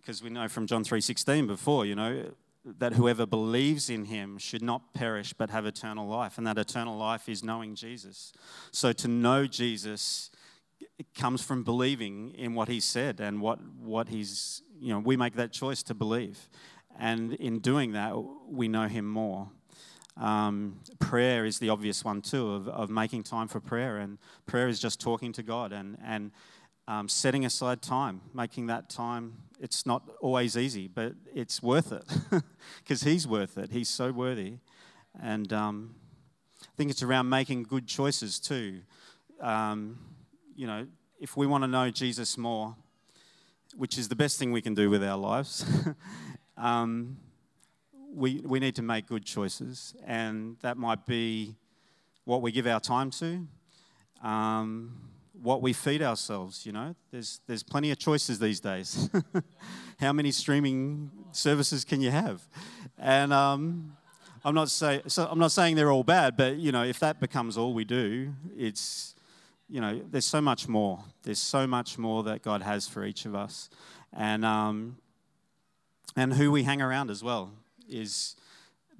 Because 0.00 0.22
we 0.22 0.30
know 0.30 0.48
from 0.48 0.66
John 0.66 0.84
3:16 0.84 1.46
before, 1.46 1.86
you 1.86 1.94
know, 1.94 2.32
that 2.78 2.94
whoever 2.94 3.26
believes 3.26 3.88
in 3.88 4.06
him 4.06 4.38
should 4.38 4.62
not 4.62 4.92
perish 4.92 5.32
but 5.32 5.50
have 5.50 5.66
eternal 5.66 6.06
life 6.06 6.36
and 6.36 6.46
that 6.46 6.58
eternal 6.58 6.96
life 6.96 7.28
is 7.28 7.44
knowing 7.44 7.74
Jesus. 7.74 8.32
So 8.72 8.92
to 8.92 9.08
know 9.08 9.46
Jesus 9.46 10.30
comes 11.14 11.42
from 11.42 11.62
believing 11.62 12.30
in 12.34 12.54
what 12.54 12.68
he 12.68 12.80
said 12.80 13.20
and 13.20 13.40
what, 13.40 13.58
what 13.78 14.08
he's, 14.08 14.62
you 14.78 14.92
know, 14.92 14.98
we 14.98 15.16
make 15.16 15.34
that 15.36 15.52
choice 15.52 15.82
to 15.84 15.94
believe. 15.94 16.48
And 16.98 17.34
in 17.34 17.60
doing 17.60 17.92
that, 17.92 18.14
we 18.48 18.68
know 18.68 18.88
him 18.88 19.06
more. 19.06 19.50
Um, 20.16 20.80
prayer 20.98 21.44
is 21.44 21.58
the 21.58 21.68
obvious 21.68 22.04
one 22.04 22.22
too, 22.22 22.50
of, 22.52 22.68
of 22.68 22.90
making 22.90 23.24
time 23.24 23.48
for 23.48 23.60
prayer. 23.60 23.98
And 23.98 24.18
prayer 24.46 24.68
is 24.68 24.78
just 24.78 25.00
talking 25.00 25.32
to 25.34 25.42
God 25.42 25.72
and, 25.72 25.98
and 26.04 26.30
um, 26.88 27.08
setting 27.08 27.44
aside 27.44 27.82
time, 27.82 28.20
making 28.32 28.66
that 28.68 28.88
time. 28.88 29.34
It's 29.60 29.86
not 29.86 30.02
always 30.20 30.56
easy, 30.56 30.88
but 30.88 31.14
it's 31.34 31.62
worth 31.62 31.92
it 31.92 32.04
because 32.82 33.02
he's 33.02 33.26
worth 33.26 33.58
it. 33.58 33.70
He's 33.70 33.88
so 33.88 34.12
worthy. 34.12 34.58
And 35.20 35.52
um, 35.52 35.94
I 36.62 36.76
think 36.76 36.90
it's 36.90 37.02
around 37.02 37.28
making 37.28 37.64
good 37.64 37.86
choices 37.86 38.38
too. 38.38 38.80
Um, 39.40 39.98
you 40.54 40.66
know, 40.66 40.86
if 41.20 41.36
we 41.36 41.46
want 41.46 41.64
to 41.64 41.68
know 41.68 41.90
Jesus 41.90 42.38
more, 42.38 42.76
which 43.76 43.98
is 43.98 44.08
the 44.08 44.16
best 44.16 44.38
thing 44.38 44.52
we 44.52 44.62
can 44.62 44.74
do 44.74 44.88
with 44.88 45.02
our 45.02 45.16
lives, 45.16 45.64
um, 46.56 47.18
we, 48.16 48.40
we 48.44 48.58
need 48.58 48.74
to 48.76 48.82
make 48.82 49.06
good 49.06 49.24
choices. 49.24 49.94
And 50.04 50.56
that 50.62 50.78
might 50.78 51.04
be 51.06 51.54
what 52.24 52.40
we 52.40 52.50
give 52.50 52.66
our 52.66 52.80
time 52.80 53.10
to, 53.10 53.46
um, 54.22 54.98
what 55.40 55.60
we 55.60 55.74
feed 55.74 56.02
ourselves, 56.02 56.64
you 56.64 56.72
know. 56.72 56.96
There's, 57.10 57.40
there's 57.46 57.62
plenty 57.62 57.90
of 57.90 57.98
choices 57.98 58.38
these 58.38 58.58
days. 58.58 59.10
How 60.00 60.12
many 60.14 60.32
streaming 60.32 61.10
services 61.32 61.84
can 61.84 62.00
you 62.00 62.10
have? 62.10 62.42
And 62.98 63.34
um, 63.34 63.96
I'm, 64.44 64.54
not 64.54 64.70
say, 64.70 65.02
so 65.06 65.28
I'm 65.30 65.38
not 65.38 65.52
saying 65.52 65.76
they're 65.76 65.92
all 65.92 66.04
bad, 66.04 66.38
but, 66.38 66.56
you 66.56 66.72
know, 66.72 66.84
if 66.84 66.98
that 67.00 67.20
becomes 67.20 67.58
all 67.58 67.74
we 67.74 67.84
do, 67.84 68.32
it's, 68.56 69.14
you 69.68 69.80
know, 69.80 70.00
there's 70.10 70.26
so 70.26 70.40
much 70.40 70.68
more. 70.68 71.04
There's 71.22 71.38
so 71.38 71.66
much 71.66 71.98
more 71.98 72.22
that 72.22 72.42
God 72.42 72.62
has 72.62 72.88
for 72.88 73.04
each 73.04 73.26
of 73.26 73.34
us, 73.34 73.68
and 74.12 74.44
um, 74.44 74.98
and 76.14 76.32
who 76.32 76.52
we 76.52 76.62
hang 76.62 76.80
around 76.80 77.10
as 77.10 77.24
well 77.24 77.50
is 77.88 78.36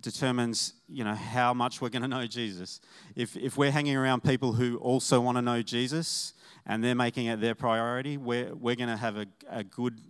determines 0.01 0.75
you 0.89 1.05
know 1.05 1.15
how 1.15 1.55
much 1.55 1.81
we're 1.81 1.89
going 1.89 2.03
to 2.03 2.09
know 2.09 2.27
Jesus. 2.27 2.81
If 3.15 3.37
if 3.37 3.57
we're 3.57 3.71
hanging 3.71 3.97
around 3.97 4.23
people 4.23 4.53
who 4.53 4.77
also 4.79 5.21
want 5.21 5.37
to 5.39 5.43
know 5.43 5.63
Jesus 5.63 6.35
and 6.67 6.83
they're 6.83 6.95
making 6.95 7.27
it 7.27 7.41
their 7.41 7.55
priority, 7.55 8.17
we're 8.17 8.55
we're 8.55 8.77
going 8.77 8.91
to 8.91 8.97
have 8.97 9.17
a, 9.17 9.27
a 9.49 9.65
good 9.65 10.01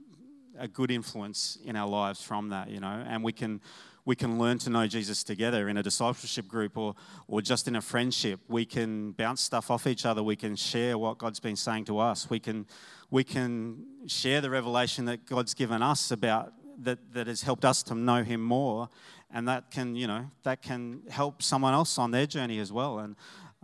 a 0.59 0.69
good 0.69 0.91
influence 0.91 1.59
in 1.65 1.77
our 1.77 1.89
lives 1.89 2.23
from 2.23 2.49
that, 2.49 2.71
you 2.71 2.81
know, 2.81 3.05
and 3.07 3.23
we 3.23 3.33
can 3.33 3.61
we 4.07 4.15
can 4.15 4.39
learn 4.39 4.57
to 4.59 4.71
know 4.71 4.87
Jesus 4.87 5.25
together 5.25 5.69
in 5.69 5.77
a 5.77 5.83
discipleship 5.83 6.47
group 6.47 6.79
or, 6.79 6.95
or 7.27 7.43
just 7.43 7.67
in 7.67 7.75
a 7.75 7.81
friendship. 7.83 8.41
We 8.49 8.65
can 8.65 9.11
bounce 9.11 9.43
stuff 9.43 9.69
off 9.69 9.87
each 9.87 10.07
other. 10.07 10.23
We 10.23 10.37
can 10.37 10.55
share 10.55 10.97
what 10.97 11.19
God's 11.19 11.41
been 11.41 11.57
saying 11.57 11.87
to 11.87 11.99
us. 11.99 12.31
We 12.31 12.39
can, 12.39 12.67
we 13.11 13.25
can 13.25 13.85
share 14.07 14.41
the 14.41 14.49
revelation 14.49 15.07
that 15.07 15.27
God's 15.27 15.55
given 15.55 15.83
us 15.83 16.13
about 16.13 16.53
that, 16.83 16.99
that 17.13 17.27
has 17.27 17.43
helped 17.43 17.65
us 17.65 17.83
to 17.85 17.95
know 17.95 18.23
Him 18.23 18.43
more. 18.43 18.89
And 19.31 19.49
that 19.49 19.71
can, 19.71 19.97
you 19.97 20.07
know, 20.07 20.31
that 20.45 20.63
can 20.63 21.03
help 21.11 21.43
someone 21.43 21.75
else 21.75 21.99
on 21.99 22.11
their 22.11 22.27
journey 22.27 22.59
as 22.59 22.73
well. 22.73 22.99
And 23.01 23.17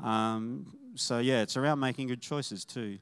um, 0.03 0.67
so, 0.95 1.19
yeah, 1.19 1.43
it's 1.43 1.57
around 1.57 1.81
making 1.81 2.09
good 2.09 2.21
choices 2.21 2.65
too. 2.65 2.99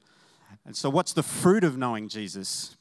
And 0.65 0.77
so, 0.77 0.91
what's 0.91 1.13
the 1.13 1.23
fruit 1.23 1.65
of 1.65 1.77
knowing 1.79 2.09
Jesus? 2.09 2.77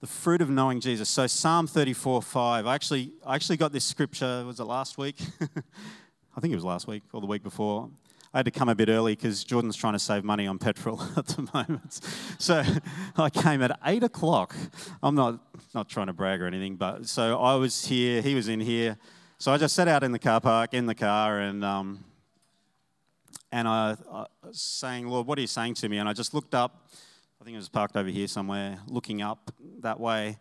the 0.00 0.06
fruit 0.06 0.40
of 0.40 0.48
knowing 0.48 0.80
Jesus. 0.80 1.08
So 1.08 1.26
Psalm 1.26 1.66
34, 1.66 2.22
5. 2.22 2.66
I 2.66 2.74
actually, 2.74 3.12
I 3.26 3.34
actually 3.34 3.56
got 3.56 3.72
this 3.72 3.84
scripture, 3.84 4.44
was 4.46 4.60
it 4.60 4.64
last 4.64 4.96
week? 4.96 5.16
I 6.36 6.40
think 6.40 6.52
it 6.52 6.56
was 6.56 6.64
last 6.64 6.86
week 6.86 7.02
or 7.12 7.20
the 7.20 7.26
week 7.26 7.42
before. 7.42 7.90
I 8.32 8.38
had 8.38 8.44
to 8.44 8.50
come 8.50 8.68
a 8.68 8.74
bit 8.74 8.88
early 8.88 9.14
because 9.14 9.44
Jordan's 9.44 9.76
trying 9.76 9.94
to 9.94 9.98
save 9.98 10.24
money 10.24 10.46
on 10.46 10.58
petrol 10.58 11.02
at 11.16 11.26
the 11.26 11.48
moment. 11.54 12.00
So 12.38 12.62
I 13.16 13.30
came 13.30 13.62
at 13.62 13.78
eight 13.84 14.02
o'clock. 14.02 14.54
I'm 15.02 15.14
not 15.14 15.40
not 15.74 15.88
trying 15.88 16.06
to 16.08 16.12
brag 16.12 16.40
or 16.40 16.46
anything, 16.46 16.76
but 16.76 17.06
so 17.06 17.40
I 17.40 17.54
was 17.56 17.86
here, 17.86 18.22
he 18.22 18.34
was 18.34 18.48
in 18.48 18.60
here. 18.60 18.96
So 19.38 19.52
I 19.52 19.58
just 19.58 19.74
sat 19.74 19.88
out 19.88 20.02
in 20.02 20.12
the 20.12 20.18
car 20.18 20.40
park 20.40 20.74
in 20.74 20.86
the 20.86 20.94
car 20.94 21.40
and 21.40 21.64
um, 21.64 22.04
and 23.50 23.66
I, 23.66 23.96
I 24.12 24.26
saying, 24.52 25.08
Lord, 25.08 25.26
what 25.26 25.38
are 25.38 25.40
you 25.40 25.46
saying 25.46 25.74
to 25.74 25.88
me? 25.88 25.98
And 25.98 26.08
I 26.08 26.12
just 26.12 26.34
looked 26.34 26.54
up 26.54 26.88
I 27.40 27.44
think 27.44 27.54
it 27.54 27.58
was 27.58 27.68
parked 27.68 27.96
over 27.96 28.08
here 28.08 28.26
somewhere, 28.26 28.78
looking 28.88 29.22
up 29.22 29.52
that 29.80 30.00
way. 30.00 30.38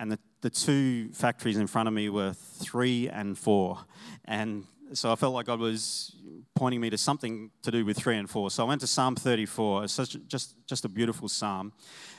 And 0.00 0.10
the, 0.10 0.18
the 0.40 0.50
two 0.50 1.10
factories 1.12 1.56
in 1.56 1.68
front 1.68 1.86
of 1.86 1.94
me 1.94 2.08
were 2.08 2.32
three 2.32 3.08
and 3.08 3.38
four. 3.38 3.78
And 4.24 4.64
so 4.92 5.12
I 5.12 5.14
felt 5.14 5.32
like 5.32 5.46
God 5.46 5.60
was 5.60 6.16
pointing 6.60 6.78
me 6.82 6.90
to 6.90 6.98
something 6.98 7.50
to 7.62 7.70
do 7.70 7.86
with 7.86 7.96
three 7.96 8.18
and 8.18 8.28
four. 8.28 8.50
So 8.50 8.62
I 8.62 8.68
went 8.68 8.82
to 8.82 8.86
Psalm 8.86 9.16
34. 9.16 9.84
It's 9.84 9.94
such, 9.94 10.18
just, 10.26 10.54
just 10.66 10.84
a 10.84 10.90
beautiful 10.90 11.26
psalm. 11.26 11.72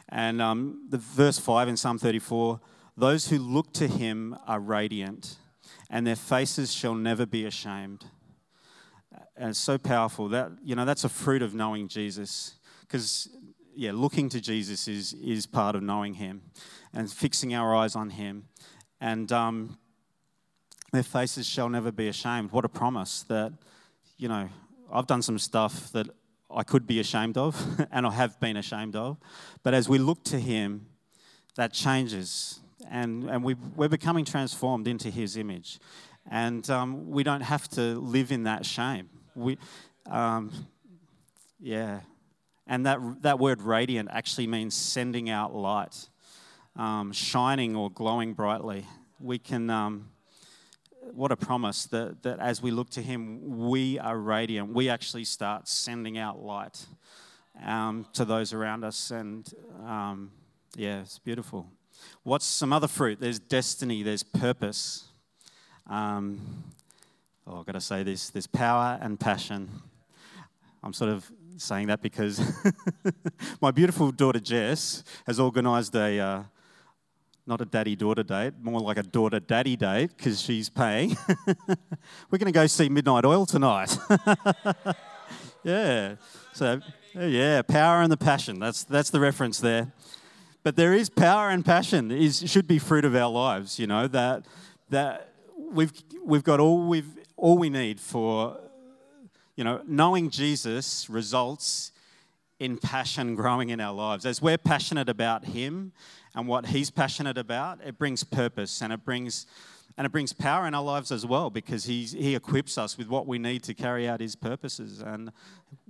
And 0.10 0.42
um, 0.42 0.88
the 0.90 0.98
verse 0.98 1.38
five 1.38 1.68
in 1.68 1.78
Psalm 1.78 2.00
34 2.00 2.60
those 2.98 3.28
who 3.28 3.38
look 3.38 3.72
to 3.74 3.88
him 3.88 4.36
are 4.48 4.60
radiant, 4.60 5.38
and 5.92 6.08
their 6.08 6.16
faces 6.16 6.74
shall 6.74 6.96
never 6.96 7.28
be 7.28 7.46
ashamed. 7.46 8.06
And 9.38 9.52
it's 9.52 9.60
so 9.60 9.78
powerful 9.78 10.28
that, 10.30 10.52
you 10.64 10.76
know, 10.76 10.86
that's 10.86 11.04
a 11.04 11.10
fruit 11.10 11.44
of 11.44 11.54
knowing 11.54 11.88
Jesus. 11.88 12.56
Because, 12.82 13.30
yeah, 13.76 13.92
looking 13.94 14.28
to 14.30 14.42
Jesus 14.42 14.88
is, 14.88 15.14
is 15.14 15.46
part 15.46 15.76
of 15.76 15.84
knowing 15.84 16.16
him 16.16 16.42
and 16.96 17.12
fixing 17.12 17.54
our 17.54 17.76
eyes 17.76 17.96
on 17.96 18.10
him. 18.10 18.48
And 19.00 19.32
um, 19.32 19.78
their 20.92 21.04
faces 21.04 21.48
shall 21.48 21.70
never 21.70 21.92
be 21.92 22.08
ashamed. 22.08 22.52
What 22.52 22.66
a 22.66 22.70
promise 22.70 23.22
that, 23.30 23.54
you 24.22 24.28
know, 24.28 24.48
I've 24.94 25.08
done 25.08 25.24
some 25.24 25.40
stuff 25.40 25.92
that 25.94 26.08
I 26.50 26.62
could 26.62 26.86
be 26.86 27.00
ashamed 27.00 27.38
of 27.38 27.60
and 27.92 28.06
I 28.06 28.12
have 28.12 28.40
been 28.40 28.56
ashamed 28.56 28.96
of. 28.96 29.18
But 29.64 29.74
as 29.74 29.90
we 29.90 29.98
look 29.98 30.24
to 30.26 30.40
Him, 30.40 30.86
that 31.56 31.74
changes 31.74 32.60
and, 32.90 33.28
and 33.30 33.44
we, 33.44 33.56
we're 33.76 33.90
becoming 33.90 34.24
transformed 34.24 34.88
into 34.88 35.10
His 35.10 35.38
image. 35.38 35.80
And 36.30 36.70
um, 36.70 37.10
we 37.10 37.24
don't 37.24 37.42
have 37.42 37.68
to 37.70 38.00
live 38.00 38.32
in 38.32 38.44
that 38.44 38.64
shame. 38.64 39.10
We, 39.34 39.58
um, 40.08 40.52
yeah. 41.60 42.02
And 42.68 42.86
that, 42.86 43.00
that 43.24 43.40
word 43.40 43.64
radiant 43.64 44.10
actually 44.12 44.46
means 44.46 44.76
sending 44.76 45.32
out 45.32 45.56
light, 45.56 46.10
um, 46.76 47.12
shining 47.12 47.76
or 47.76 47.90
glowing 47.90 48.34
brightly. 48.34 48.86
We 49.20 49.40
can 49.40 49.72
um, 49.72 50.10
what 51.14 51.32
a 51.32 51.36
promise 51.36 51.86
that, 51.88 52.24
that 52.24 52.40
as 52.40 52.62
we 52.62 52.72
look 52.72 52.90
to 52.92 53.02
Him, 53.02 53.68
we 53.68 54.00
are 54.00 54.18
radiant. 54.18 54.74
We 54.74 54.90
actually 54.90 55.26
start 55.26 55.68
sending 55.68 56.18
out 56.18 56.42
light 56.42 56.86
um, 57.66 58.06
to 58.14 58.26
those 58.26 58.54
around 58.54 58.84
us. 58.84 59.12
And 59.12 59.52
um, 59.86 60.32
yeah, 60.76 61.02
it's 61.02 61.20
beautiful. 61.20 61.68
What's 62.24 62.46
some 62.46 62.74
other 62.74 62.88
fruit? 62.88 63.20
There's 63.20 63.40
destiny, 63.40 64.04
there's 64.04 64.24
purpose. 64.24 65.06
Um, 65.88 66.64
oh, 67.46 67.60
I've 67.60 67.66
got 67.66 67.74
to 67.74 67.82
say 67.82 68.04
this 68.04 68.30
there's 68.30 68.48
power 68.48 68.98
and 69.02 69.20
passion. 69.20 69.70
I'm 70.84 70.94
sort 70.94 71.12
of 71.12 71.32
saying 71.58 71.88
that 71.88 72.02
because 72.02 72.42
my 73.62 73.72
beautiful 73.72 74.12
daughter 74.12 74.40
Jess 74.40 75.04
has 75.26 75.40
organised 75.40 75.96
a. 75.96 76.20
Uh, 76.20 76.44
not 77.52 77.60
a 77.60 77.66
daddy 77.66 77.98
daughter 77.98 78.24
date, 78.24 78.54
more 78.62 78.80
like 78.80 78.98
a 78.98 79.04
daughter 79.04 79.38
daddy 79.38 79.76
date 79.76 80.16
because 80.16 80.40
she's 80.40 80.70
paying. 80.70 81.18
We're 82.30 82.38
going 82.38 82.46
to 82.46 82.54
go 82.54 82.66
see 82.66 82.88
Midnight 82.88 83.26
Oil 83.26 83.46
tonight. 83.46 83.94
yeah. 85.66 86.16
So, 86.54 86.80
yeah, 87.14 87.62
power 87.62 88.02
and 88.02 88.10
the 88.10 88.16
passion. 88.16 88.58
That's, 88.58 88.86
that's 88.86 89.10
the 89.10 89.20
reference 89.20 89.60
there. 89.60 89.92
But 90.64 90.78
there 90.78 90.94
is 90.94 91.10
power 91.10 91.50
and 91.50 91.66
passion. 91.66 92.10
It 92.10 92.32
should 92.32 92.68
be 92.68 92.80
fruit 92.80 93.04
of 93.04 93.18
our 93.18 93.30
lives, 93.30 93.78
you 93.78 93.86
know, 93.86 94.08
that, 94.08 94.46
that 94.90 95.34
we've, 95.58 95.92
we've 96.24 96.46
got 96.46 96.62
all, 96.62 96.88
we've, 96.88 97.18
all 97.36 97.58
we 97.58 97.70
need 97.70 98.00
for, 98.00 98.62
you 99.58 99.66
know, 99.66 99.82
knowing 99.86 100.30
Jesus 100.30 101.10
results 101.10 101.92
in 102.62 102.78
passion 102.78 103.34
growing 103.34 103.70
in 103.70 103.82
our 103.82 103.92
lives. 103.92 104.24
As 104.24 104.40
we're 104.40 104.56
passionate 104.56 105.10
about 105.10 105.46
Him 105.46 105.94
and 106.36 106.48
what 106.48 106.68
He's 106.68 106.92
passionate 106.92 107.36
about, 107.36 107.80
it 107.84 107.98
brings 107.98 108.24
purpose 108.24 108.84
and 108.84 108.94
it 108.94 109.04
brings 109.04 109.48
and 109.98 110.06
it 110.06 110.12
brings 110.12 110.32
power 110.32 110.68
in 110.68 110.76
our 110.76 110.84
lives 110.84 111.12
as 111.12 111.26
well 111.26 111.50
because 111.50 111.84
he's, 111.84 112.12
He 112.12 112.36
equips 112.36 112.78
us 112.78 113.00
with 113.00 113.08
what 113.08 113.26
we 113.26 113.40
need 113.40 113.64
to 113.64 113.74
carry 113.74 114.08
out 114.08 114.20
His 114.20 114.36
purposes. 114.36 115.02
And 115.02 115.32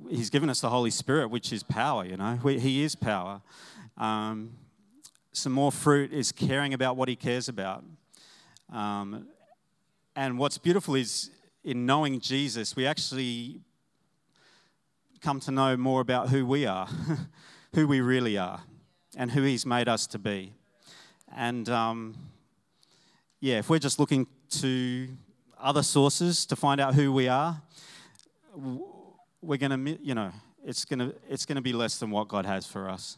He's 0.09 0.29
given 0.29 0.49
us 0.49 0.61
the 0.61 0.69
Holy 0.69 0.91
Spirit, 0.91 1.27
which 1.27 1.51
is 1.51 1.61
power, 1.61 2.05
you 2.05 2.15
know. 2.15 2.39
We, 2.41 2.57
he 2.57 2.83
is 2.83 2.95
power. 2.95 3.41
Um, 3.97 4.53
some 5.33 5.51
more 5.51 5.73
fruit 5.73 6.13
is 6.13 6.31
caring 6.31 6.73
about 6.73 6.95
what 6.95 7.09
He 7.09 7.17
cares 7.17 7.49
about. 7.49 7.83
Um, 8.71 9.27
and 10.15 10.39
what's 10.39 10.57
beautiful 10.57 10.95
is 10.95 11.31
in 11.65 11.85
knowing 11.85 12.21
Jesus, 12.21 12.77
we 12.77 12.87
actually 12.87 13.59
come 15.21 15.39
to 15.39 15.51
know 15.51 15.77
more 15.77 16.01
about 16.01 16.29
who 16.29 16.45
we 16.45 16.65
are, 16.65 16.87
who 17.75 17.87
we 17.87 18.01
really 18.01 18.37
are 18.37 18.61
and 19.15 19.31
who 19.31 19.43
He's 19.43 19.65
made 19.65 19.87
us 19.87 20.07
to 20.07 20.19
be. 20.19 20.53
And 21.35 21.69
um, 21.69 22.15
yeah, 23.39 23.59
if 23.59 23.69
we're 23.69 23.79
just 23.79 23.99
looking 23.99 24.27
to 24.61 25.07
other 25.59 25.83
sources 25.83 26.45
to 26.47 26.55
find 26.55 26.81
out 26.81 26.95
who 26.95 27.13
we 27.13 27.27
are, 27.27 27.61
we're 29.41 29.57
going 29.57 29.85
to, 29.85 30.03
you 30.03 30.15
know, 30.15 30.31
it's 30.65 30.85
going 30.85 30.99
to 30.99 31.15
it's 31.29 31.45
going 31.45 31.55
to 31.55 31.61
be 31.61 31.73
less 31.73 31.97
than 31.97 32.11
what 32.11 32.27
God 32.27 32.45
has 32.45 32.65
for 32.65 32.89
us. 32.89 33.17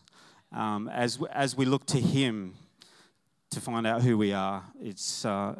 Um, 0.51 0.89
as 0.89 1.19
as 1.31 1.55
we 1.55 1.65
look 1.65 1.85
to 1.87 1.99
Him 1.99 2.55
to 3.51 3.61
find 3.61 3.87
out 3.87 4.01
who 4.01 4.17
we 4.17 4.33
are, 4.33 4.63
it's 4.81 5.25
uh, 5.25 5.55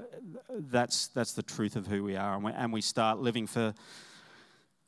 that's 0.50 1.08
that's 1.08 1.34
the 1.34 1.44
truth 1.44 1.76
of 1.76 1.88
who 1.88 2.04
we 2.04 2.16
are, 2.16 2.36
and 2.36 2.44
we, 2.44 2.52
and 2.52 2.72
we 2.74 2.82
start 2.82 3.20
living 3.20 3.48
for 3.48 3.74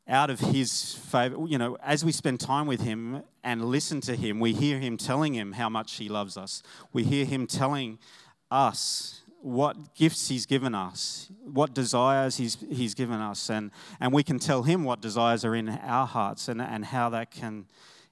out 0.08 0.30
of 0.30 0.40
his 0.40 0.94
favor. 0.94 1.48
You 1.48 1.58
know, 1.58 1.78
as 1.84 2.06
we 2.06 2.12
spend 2.12 2.40
time 2.40 2.68
with 2.68 2.82
him 2.82 3.24
and 3.44 3.66
listen 3.66 4.02
to 4.02 4.16
him, 4.16 4.40
we 4.40 4.54
hear 4.54 4.80
him 4.80 4.98
telling 4.98 5.34
him 5.34 5.54
how 5.54 5.70
much 5.70 5.96
he 5.96 6.10
loves 6.10 6.38
us. 6.38 6.62
We 6.94 7.04
hear 7.04 7.26
him 7.26 7.48
telling 7.48 8.00
us 8.52 9.22
what 9.42 9.94
gifts 9.96 10.28
he's 10.28 10.46
given 10.46 10.74
us, 10.74 11.30
what 11.44 11.74
desires 11.74 12.38
he's, 12.38 12.58
he's 12.72 12.96
given 12.96 13.20
us, 13.20 13.50
and, 13.50 13.70
and 14.00 14.12
we 14.12 14.24
can 14.24 14.40
tell 14.40 14.64
him 14.64 14.84
what 14.84 15.02
desires 15.02 15.46
are 15.46 15.54
in 15.54 15.70
our 15.70 16.08
hearts 16.08 16.48
and, 16.48 16.62
and 16.62 16.86
how 16.86 17.10
that 17.10 17.32
can 17.32 17.68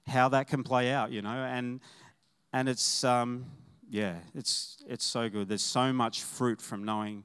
how 0.06 0.28
that 0.28 0.46
can 0.46 0.62
play 0.62 0.92
out, 0.92 1.10
you 1.10 1.22
know, 1.22 1.30
and 1.30 1.80
and 2.52 2.68
it's 2.68 3.04
um, 3.04 3.46
yeah, 3.90 4.16
it's 4.34 4.78
it's 4.86 5.04
so 5.04 5.28
good. 5.28 5.48
There's 5.48 5.62
so 5.62 5.92
much 5.92 6.22
fruit 6.22 6.60
from 6.60 6.84
knowing 6.84 7.24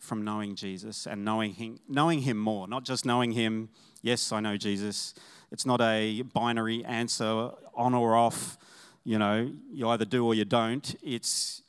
from 0.00 0.24
knowing 0.24 0.54
Jesus 0.54 1.06
and 1.06 1.24
knowing 1.24 1.54
him, 1.54 1.78
knowing 1.88 2.20
him 2.20 2.36
more, 2.36 2.68
not 2.68 2.84
just 2.84 3.04
knowing 3.04 3.32
him, 3.32 3.68
yes, 4.02 4.32
I 4.32 4.40
know 4.40 4.56
Jesus. 4.56 5.14
It's 5.50 5.66
not 5.66 5.80
a 5.80 6.22
binary 6.22 6.84
answer 6.84 7.50
on 7.74 7.94
or 7.94 8.16
off, 8.16 8.58
you 9.04 9.18
know, 9.18 9.52
you 9.72 9.88
either 9.88 10.04
do 10.04 10.24
or 10.26 10.34
you 10.34 10.44
don't. 10.44 10.94
It's 11.02 11.62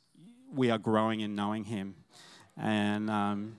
we 0.52 0.70
are 0.70 0.78
growing 0.78 1.20
in 1.20 1.34
knowing 1.34 1.64
him. 1.64 1.94
And, 2.56 3.10
um, 3.10 3.56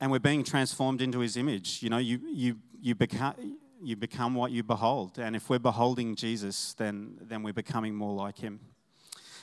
and 0.00 0.10
we're 0.10 0.20
being 0.20 0.44
transformed 0.44 1.00
into 1.00 1.20
his 1.20 1.36
image. 1.36 1.82
You 1.82 1.90
know, 1.90 1.98
you, 1.98 2.20
you, 2.32 2.56
you, 2.80 2.94
become, 2.94 3.34
you 3.82 3.96
become 3.96 4.34
what 4.34 4.52
you 4.52 4.62
behold. 4.62 5.18
And 5.18 5.34
if 5.34 5.48
we're 5.48 5.58
beholding 5.58 6.14
Jesus, 6.14 6.74
then, 6.74 7.18
then 7.20 7.42
we're 7.42 7.52
becoming 7.52 7.94
more 7.94 8.14
like 8.14 8.38
him. 8.38 8.60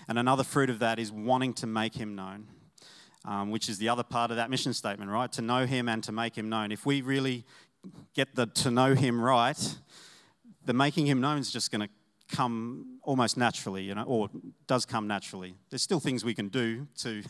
And 0.09 0.17
another 0.17 0.43
fruit 0.43 0.71
of 0.71 0.79
that 0.79 0.97
is 0.97 1.11
wanting 1.11 1.53
to 1.53 1.67
make 1.67 1.93
him 1.93 2.15
known, 2.15 2.47
um, 3.25 3.51
which 3.51 3.69
is 3.69 3.77
the 3.77 3.89
other 3.89 4.01
part 4.01 4.31
of 4.31 4.37
that 4.37 4.49
mission 4.49 4.73
statement, 4.73 5.11
right? 5.11 5.31
To 5.33 5.43
know 5.43 5.67
him 5.67 5.87
and 5.87 6.03
to 6.03 6.11
make 6.11 6.35
him 6.35 6.49
known. 6.49 6.71
If 6.71 6.83
we 6.83 7.01
really 7.01 7.45
get 8.15 8.33
the 8.33 8.47
to 8.47 8.71
know 8.71 8.95
him 8.95 9.21
right, 9.21 9.77
the 10.65 10.73
making 10.73 11.05
him 11.05 11.21
known 11.21 11.37
is 11.37 11.51
just 11.51 11.69
going 11.69 11.81
to 11.81 12.35
come 12.35 12.99
almost 13.03 13.37
naturally, 13.37 13.83
you 13.83 13.93
know, 13.93 14.01
or 14.01 14.29
does 14.65 14.83
come 14.83 15.07
naturally. 15.07 15.53
There's 15.69 15.83
still 15.83 15.99
things 15.99 16.25
we 16.25 16.33
can 16.33 16.47
do 16.47 16.87
to 17.01 17.21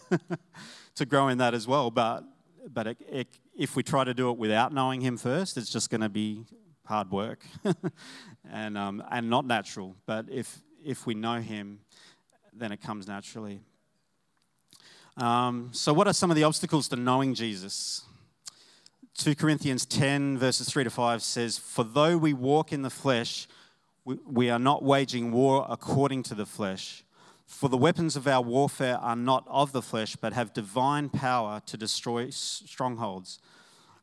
to 0.95 1.05
grow 1.05 1.27
in 1.27 1.37
that 1.39 1.53
as 1.53 1.67
well, 1.67 1.91
but 1.91 2.23
but 2.73 2.87
it, 2.87 2.97
it, 3.11 3.27
if 3.57 3.75
we 3.75 3.83
try 3.83 4.05
to 4.05 4.13
do 4.13 4.29
it 4.29 4.37
without 4.37 4.73
knowing 4.73 5.01
him 5.01 5.17
first, 5.17 5.57
it's 5.57 5.69
just 5.69 5.89
going 5.89 6.01
to 6.01 6.09
be 6.09 6.45
hard 6.85 7.11
work 7.11 7.45
and 8.49 8.77
um, 8.77 9.03
and 9.11 9.29
not 9.29 9.45
natural. 9.45 9.97
But 10.05 10.27
if 10.29 10.61
if 10.81 11.05
we 11.05 11.13
know 11.13 11.41
him 11.41 11.81
then 12.59 12.71
it 12.71 12.81
comes 12.81 13.07
naturally. 13.07 13.61
Um, 15.17 15.69
so, 15.73 15.93
what 15.93 16.07
are 16.07 16.13
some 16.13 16.29
of 16.29 16.35
the 16.35 16.43
obstacles 16.43 16.87
to 16.89 16.95
knowing 16.95 17.33
Jesus? 17.33 18.03
2 19.17 19.35
Corinthians 19.35 19.85
10, 19.85 20.37
verses 20.37 20.69
3 20.69 20.85
to 20.85 20.89
5 20.89 21.21
says, 21.21 21.57
For 21.57 21.83
though 21.83 22.17
we 22.17 22.31
walk 22.31 22.71
in 22.71 22.83
the 22.83 22.89
flesh, 22.89 23.47
we, 24.05 24.17
we 24.25 24.49
are 24.49 24.59
not 24.59 24.81
waging 24.81 25.31
war 25.31 25.65
according 25.69 26.23
to 26.23 26.35
the 26.35 26.45
flesh. 26.45 27.03
For 27.45 27.67
the 27.67 27.77
weapons 27.77 28.15
of 28.15 28.27
our 28.27 28.41
warfare 28.41 28.97
are 28.97 29.15
not 29.15 29.43
of 29.47 29.71
the 29.71 29.81
flesh, 29.81 30.15
but 30.15 30.33
have 30.33 30.53
divine 30.53 31.09
power 31.09 31.61
to 31.65 31.75
destroy 31.75 32.29
strongholds. 32.29 33.39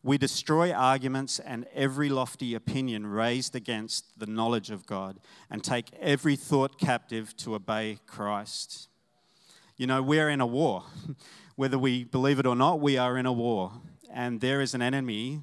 We 0.07 0.19
destroy 0.19 0.73
arguments 0.73 1.41
and 1.41 1.67
every 1.75 2.09
lofty 2.09 2.55
opinion 2.55 3.09
raised 3.09 3.57
against 3.57 4.17
the 4.17 4.27
knowledge 4.27 4.71
of 4.71 4.87
God 4.87 5.19
and 5.51 5.65
take 5.65 5.91
every 6.01 6.37
thought 6.37 6.79
captive 6.79 7.37
to 7.39 7.57
obey 7.57 7.99
Christ. 8.07 8.87
You 9.77 9.89
know, 9.89 10.01
we're 10.01 10.31
in 10.31 10.41
a 10.41 10.47
war. 10.47 10.85
Whether 11.57 11.77
we 11.77 12.05
believe 12.05 12.39
it 12.39 12.47
or 12.47 12.55
not, 12.55 12.79
we 12.79 12.97
are 12.97 13.19
in 13.19 13.27
a 13.27 13.33
war. 13.33 13.73
And 14.09 14.41
there 14.41 14.61
is 14.61 14.75
an 14.75 14.81
enemy 14.81 15.41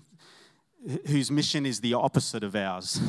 whose 1.08 1.30
mission 1.30 1.66
is 1.66 1.82
the 1.82 1.96
opposite 1.96 2.46
of 2.46 2.56
ours. 2.56 3.02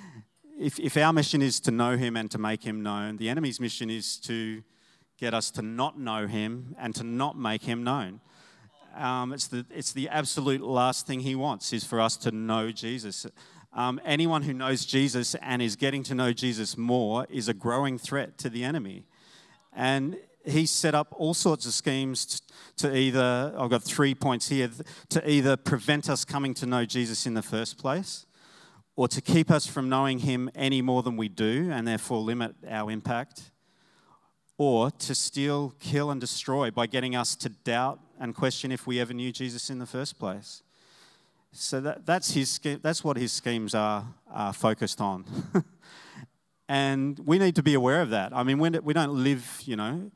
if, 0.60 0.78
if 0.78 0.98
our 0.98 1.14
mission 1.14 1.40
is 1.40 1.60
to 1.60 1.70
know 1.70 1.96
him 1.96 2.14
and 2.14 2.30
to 2.30 2.36
make 2.36 2.62
him 2.62 2.82
known, 2.82 3.16
the 3.16 3.30
enemy's 3.30 3.58
mission 3.58 3.88
is 3.88 4.18
to 4.18 4.62
get 5.16 5.32
us 5.32 5.50
to 5.52 5.62
not 5.62 5.98
know 5.98 6.26
him 6.26 6.76
and 6.78 6.94
to 6.96 7.04
not 7.04 7.38
make 7.38 7.62
him 7.62 7.82
known. 7.82 8.20
Um, 8.96 9.32
it's, 9.32 9.46
the, 9.46 9.64
it's 9.70 9.92
the 9.92 10.08
absolute 10.08 10.60
last 10.60 11.06
thing 11.06 11.20
he 11.20 11.34
wants 11.34 11.72
is 11.72 11.84
for 11.84 12.00
us 12.00 12.16
to 12.18 12.30
know 12.30 12.70
Jesus. 12.70 13.26
Um, 13.72 14.00
anyone 14.04 14.42
who 14.42 14.52
knows 14.52 14.84
Jesus 14.84 15.36
and 15.36 15.62
is 15.62 15.76
getting 15.76 16.02
to 16.04 16.14
know 16.14 16.32
Jesus 16.32 16.76
more 16.76 17.26
is 17.30 17.48
a 17.48 17.54
growing 17.54 17.98
threat 17.98 18.36
to 18.38 18.50
the 18.50 18.64
enemy. 18.64 19.06
And 19.72 20.16
he 20.44 20.66
set 20.66 20.94
up 20.94 21.14
all 21.16 21.34
sorts 21.34 21.66
of 21.66 21.72
schemes 21.72 22.42
to 22.78 22.96
either, 22.96 23.54
I've 23.56 23.70
got 23.70 23.82
three 23.82 24.14
points 24.14 24.48
here, 24.48 24.70
to 25.10 25.30
either 25.30 25.56
prevent 25.56 26.08
us 26.08 26.24
coming 26.24 26.54
to 26.54 26.66
know 26.66 26.84
Jesus 26.84 27.26
in 27.26 27.34
the 27.34 27.42
first 27.42 27.78
place, 27.78 28.26
or 28.96 29.06
to 29.08 29.20
keep 29.20 29.50
us 29.50 29.66
from 29.66 29.88
knowing 29.88 30.20
him 30.20 30.50
any 30.54 30.82
more 30.82 31.02
than 31.02 31.16
we 31.16 31.28
do 31.28 31.70
and 31.70 31.86
therefore 31.86 32.18
limit 32.18 32.54
our 32.68 32.90
impact, 32.90 33.52
or 34.58 34.90
to 34.90 35.14
steal, 35.14 35.74
kill, 35.78 36.10
and 36.10 36.20
destroy 36.20 36.70
by 36.70 36.86
getting 36.86 37.14
us 37.14 37.36
to 37.36 37.48
doubt 37.48 38.00
and 38.20 38.34
question 38.34 38.70
if 38.70 38.86
we 38.86 39.00
ever 39.00 39.14
knew 39.14 39.32
Jesus 39.32 39.70
in 39.70 39.78
the 39.78 39.86
first 39.86 40.18
place. 40.18 40.62
So 41.52 41.80
that, 41.80 42.06
that's, 42.06 42.32
his, 42.32 42.60
that's 42.82 43.02
what 43.02 43.16
his 43.16 43.32
schemes 43.32 43.74
are, 43.74 44.04
are 44.30 44.52
focused 44.52 45.00
on. 45.00 45.24
and 46.68 47.18
we 47.24 47.38
need 47.38 47.56
to 47.56 47.62
be 47.62 47.74
aware 47.74 48.02
of 48.02 48.10
that. 48.10 48.32
I 48.32 48.44
mean, 48.44 48.58
we 48.58 48.92
don't 48.92 49.24
live, 49.24 49.62
you 49.64 49.74
know, 49.74 50.12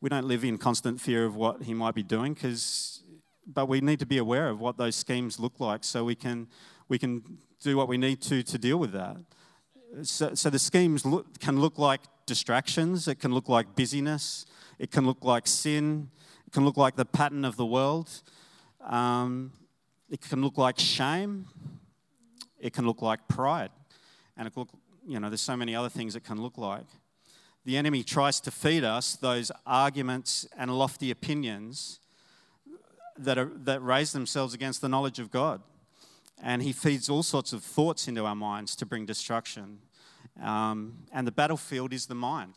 we 0.00 0.08
don't 0.08 0.28
live 0.28 0.44
in 0.44 0.58
constant 0.58 1.00
fear 1.00 1.24
of 1.24 1.34
what 1.34 1.62
he 1.62 1.74
might 1.74 1.94
be 1.94 2.04
doing, 2.04 2.34
because, 2.34 3.02
but 3.46 3.66
we 3.66 3.80
need 3.80 3.98
to 3.98 4.06
be 4.06 4.18
aware 4.18 4.48
of 4.48 4.60
what 4.60 4.76
those 4.76 4.94
schemes 4.94 5.40
look 5.40 5.58
like 5.58 5.82
so 5.82 6.04
we 6.04 6.14
can, 6.14 6.46
we 6.88 6.98
can 6.98 7.38
do 7.62 7.76
what 7.76 7.88
we 7.88 7.96
need 7.96 8.20
to 8.22 8.42
to 8.42 8.58
deal 8.58 8.76
with 8.76 8.92
that. 8.92 9.16
So, 10.02 10.34
so 10.34 10.50
the 10.50 10.58
schemes 10.58 11.06
look, 11.06 11.40
can 11.40 11.58
look 11.58 11.78
like 11.78 12.02
distractions, 12.26 13.08
it 13.08 13.18
can 13.18 13.32
look 13.32 13.48
like 13.48 13.74
busyness, 13.74 14.44
it 14.78 14.90
can 14.90 15.06
look 15.06 15.24
like 15.24 15.46
sin, 15.46 16.10
it 16.46 16.52
can 16.52 16.64
look 16.64 16.76
like 16.76 16.96
the 16.96 17.04
pattern 17.04 17.44
of 17.44 17.56
the 17.56 17.66
world. 17.66 18.10
Um, 18.80 19.52
it 20.08 20.20
can 20.20 20.42
look 20.42 20.56
like 20.56 20.78
shame. 20.78 21.46
It 22.58 22.72
can 22.72 22.86
look 22.86 23.02
like 23.02 23.26
pride. 23.28 23.70
And 24.36 24.46
it 24.46 24.56
look, 24.56 24.68
you 25.06 25.18
know, 25.18 25.28
there's 25.28 25.40
so 25.40 25.56
many 25.56 25.74
other 25.74 25.88
things 25.88 26.14
it 26.14 26.24
can 26.24 26.40
look 26.40 26.56
like. 26.58 26.86
The 27.64 27.76
enemy 27.76 28.04
tries 28.04 28.38
to 28.40 28.50
feed 28.50 28.84
us 28.84 29.16
those 29.16 29.50
arguments 29.66 30.46
and 30.56 30.70
lofty 30.70 31.10
opinions 31.10 31.98
that, 33.18 33.38
are, 33.38 33.50
that 33.64 33.82
raise 33.82 34.12
themselves 34.12 34.54
against 34.54 34.80
the 34.80 34.88
knowledge 34.88 35.18
of 35.18 35.30
God. 35.30 35.62
And 36.40 36.62
he 36.62 36.72
feeds 36.72 37.08
all 37.08 37.22
sorts 37.22 37.52
of 37.52 37.64
thoughts 37.64 38.08
into 38.08 38.24
our 38.24 38.36
minds 38.36 38.76
to 38.76 38.86
bring 38.86 39.06
destruction. 39.06 39.78
Um, 40.40 40.98
and 41.12 41.26
the 41.26 41.32
battlefield 41.32 41.92
is 41.92 42.06
the 42.06 42.14
mind. 42.14 42.54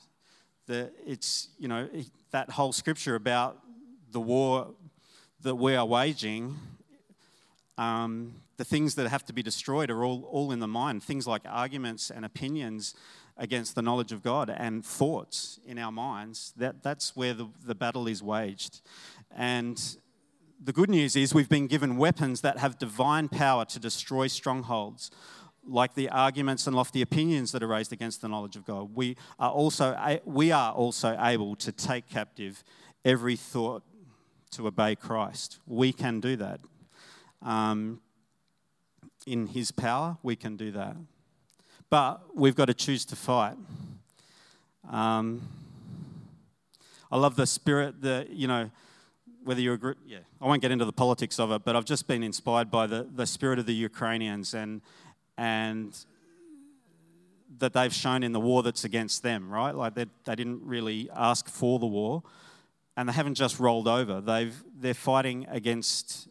The, 0.67 0.91
it's, 1.07 1.47
you 1.57 1.67
know, 1.67 1.89
that 2.31 2.51
whole 2.51 2.73
scripture 2.73 3.15
about 3.15 3.57
the 4.11 4.21
war 4.21 4.73
that 5.41 5.55
we 5.55 5.75
are 5.75 5.85
waging 5.85 6.57
um, 7.79 8.35
the 8.57 8.65
things 8.65 8.95
that 8.95 9.07
have 9.07 9.23
to 9.23 9.31
be 9.31 9.41
destroyed 9.41 9.89
are 9.89 10.03
all, 10.03 10.25
all 10.25 10.51
in 10.51 10.59
the 10.59 10.67
mind. 10.67 11.01
Things 11.01 11.25
like 11.25 11.43
arguments 11.47 12.11
and 12.11 12.25
opinions 12.25 12.93
against 13.37 13.73
the 13.73 13.81
knowledge 13.81 14.11
of 14.11 14.21
God 14.21 14.49
and 14.49 14.85
thoughts 14.85 15.61
in 15.65 15.79
our 15.79 15.93
minds. 15.93 16.53
That, 16.57 16.83
that's 16.83 17.15
where 17.15 17.33
the, 17.33 17.47
the 17.65 17.73
battle 17.73 18.05
is 18.05 18.21
waged. 18.21 18.81
And 19.33 19.81
the 20.61 20.73
good 20.73 20.89
news 20.89 21.15
is 21.15 21.33
we've 21.33 21.47
been 21.47 21.67
given 21.67 21.95
weapons 21.95 22.41
that 22.41 22.57
have 22.57 22.77
divine 22.77 23.29
power 23.29 23.63
to 23.63 23.79
destroy 23.79 24.27
strongholds, 24.27 25.09
like 25.65 25.93
the 25.93 26.09
arguments 26.09 26.67
and 26.67 26.75
lofty 26.75 27.01
opinions 27.01 27.53
that 27.53 27.63
are 27.63 27.67
raised 27.67 27.93
against 27.93 28.19
the 28.19 28.27
knowledge 28.27 28.57
of 28.57 28.65
God. 28.65 28.93
We 28.93 29.15
are 29.39 29.51
also, 29.51 30.19
we 30.25 30.51
are 30.51 30.73
also 30.73 31.17
able 31.17 31.55
to 31.55 31.71
take 31.71 32.09
captive 32.09 32.61
every 33.05 33.37
thought 33.37 33.83
to 34.51 34.67
obey 34.67 34.95
Christ. 34.95 35.59
We 35.67 35.93
can 35.93 36.19
do 36.19 36.35
that. 36.37 36.59
Um, 37.41 38.01
in 39.25 39.47
His 39.47 39.71
power, 39.71 40.17
we 40.23 40.35
can 40.35 40.55
do 40.55 40.71
that. 40.71 40.95
But 41.89 42.21
we've 42.35 42.55
got 42.55 42.65
to 42.65 42.73
choose 42.73 43.05
to 43.05 43.15
fight. 43.15 43.57
Um, 44.89 45.41
I 47.11 47.17
love 47.17 47.35
the 47.35 47.47
spirit 47.47 48.01
that, 48.01 48.29
you 48.29 48.47
know, 48.47 48.69
whether 49.43 49.61
you're 49.61 49.75
a 49.75 49.79
group, 49.79 49.97
yeah, 50.05 50.19
I 50.41 50.45
won't 50.45 50.61
get 50.61 50.71
into 50.71 50.85
the 50.85 50.93
politics 50.93 51.39
of 51.39 51.51
it, 51.51 51.63
but 51.63 51.75
I've 51.75 51.85
just 51.85 52.07
been 52.07 52.21
inspired 52.21 52.69
by 52.69 52.85
the, 52.85 53.07
the 53.15 53.25
spirit 53.25 53.57
of 53.57 53.65
the 53.65 53.73
Ukrainians 53.73 54.53
and, 54.53 54.81
and 55.37 55.97
that 57.57 57.73
they've 57.73 57.93
shown 57.93 58.21
in 58.21 58.31
the 58.31 58.39
war 58.39 58.61
that's 58.61 58.83
against 58.83 59.23
them, 59.23 59.49
right? 59.49 59.73
Like 59.73 59.95
they, 59.95 60.05
they 60.25 60.35
didn't 60.35 60.61
really 60.63 61.09
ask 61.15 61.49
for 61.49 61.79
the 61.79 61.87
war 61.87 62.21
and 62.99 63.07
they 63.07 63.13
haven't 63.13 63.35
just 63.35 63.61
rolled 63.61 63.87
over. 63.87 64.19
They've, 64.19 64.61
they're 64.77 64.93
fighting 64.93 65.47
against 65.49 66.27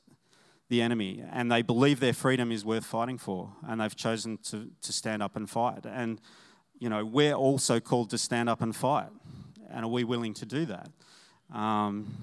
the 0.68 0.82
enemy 0.82 1.24
and 1.32 1.50
they 1.50 1.62
believe 1.62 1.98
their 1.98 2.12
freedom 2.12 2.52
is 2.52 2.62
worth 2.62 2.84
fighting 2.84 3.16
for 3.16 3.50
and 3.66 3.80
they've 3.80 3.96
chosen 3.96 4.36
to, 4.50 4.68
to 4.82 4.92
stand 4.92 5.22
up 5.22 5.34
and 5.34 5.48
fight. 5.48 5.86
And, 5.86 6.20
you 6.78 6.90
know, 6.90 7.06
we're 7.06 7.32
also 7.32 7.80
called 7.80 8.10
to 8.10 8.18
stand 8.18 8.50
up 8.50 8.60
and 8.60 8.76
fight. 8.76 9.08
And 9.70 9.86
are 9.86 9.88
we 9.88 10.04
willing 10.04 10.34
to 10.34 10.44
do 10.44 10.66
that? 10.66 10.90
Um, 11.54 12.14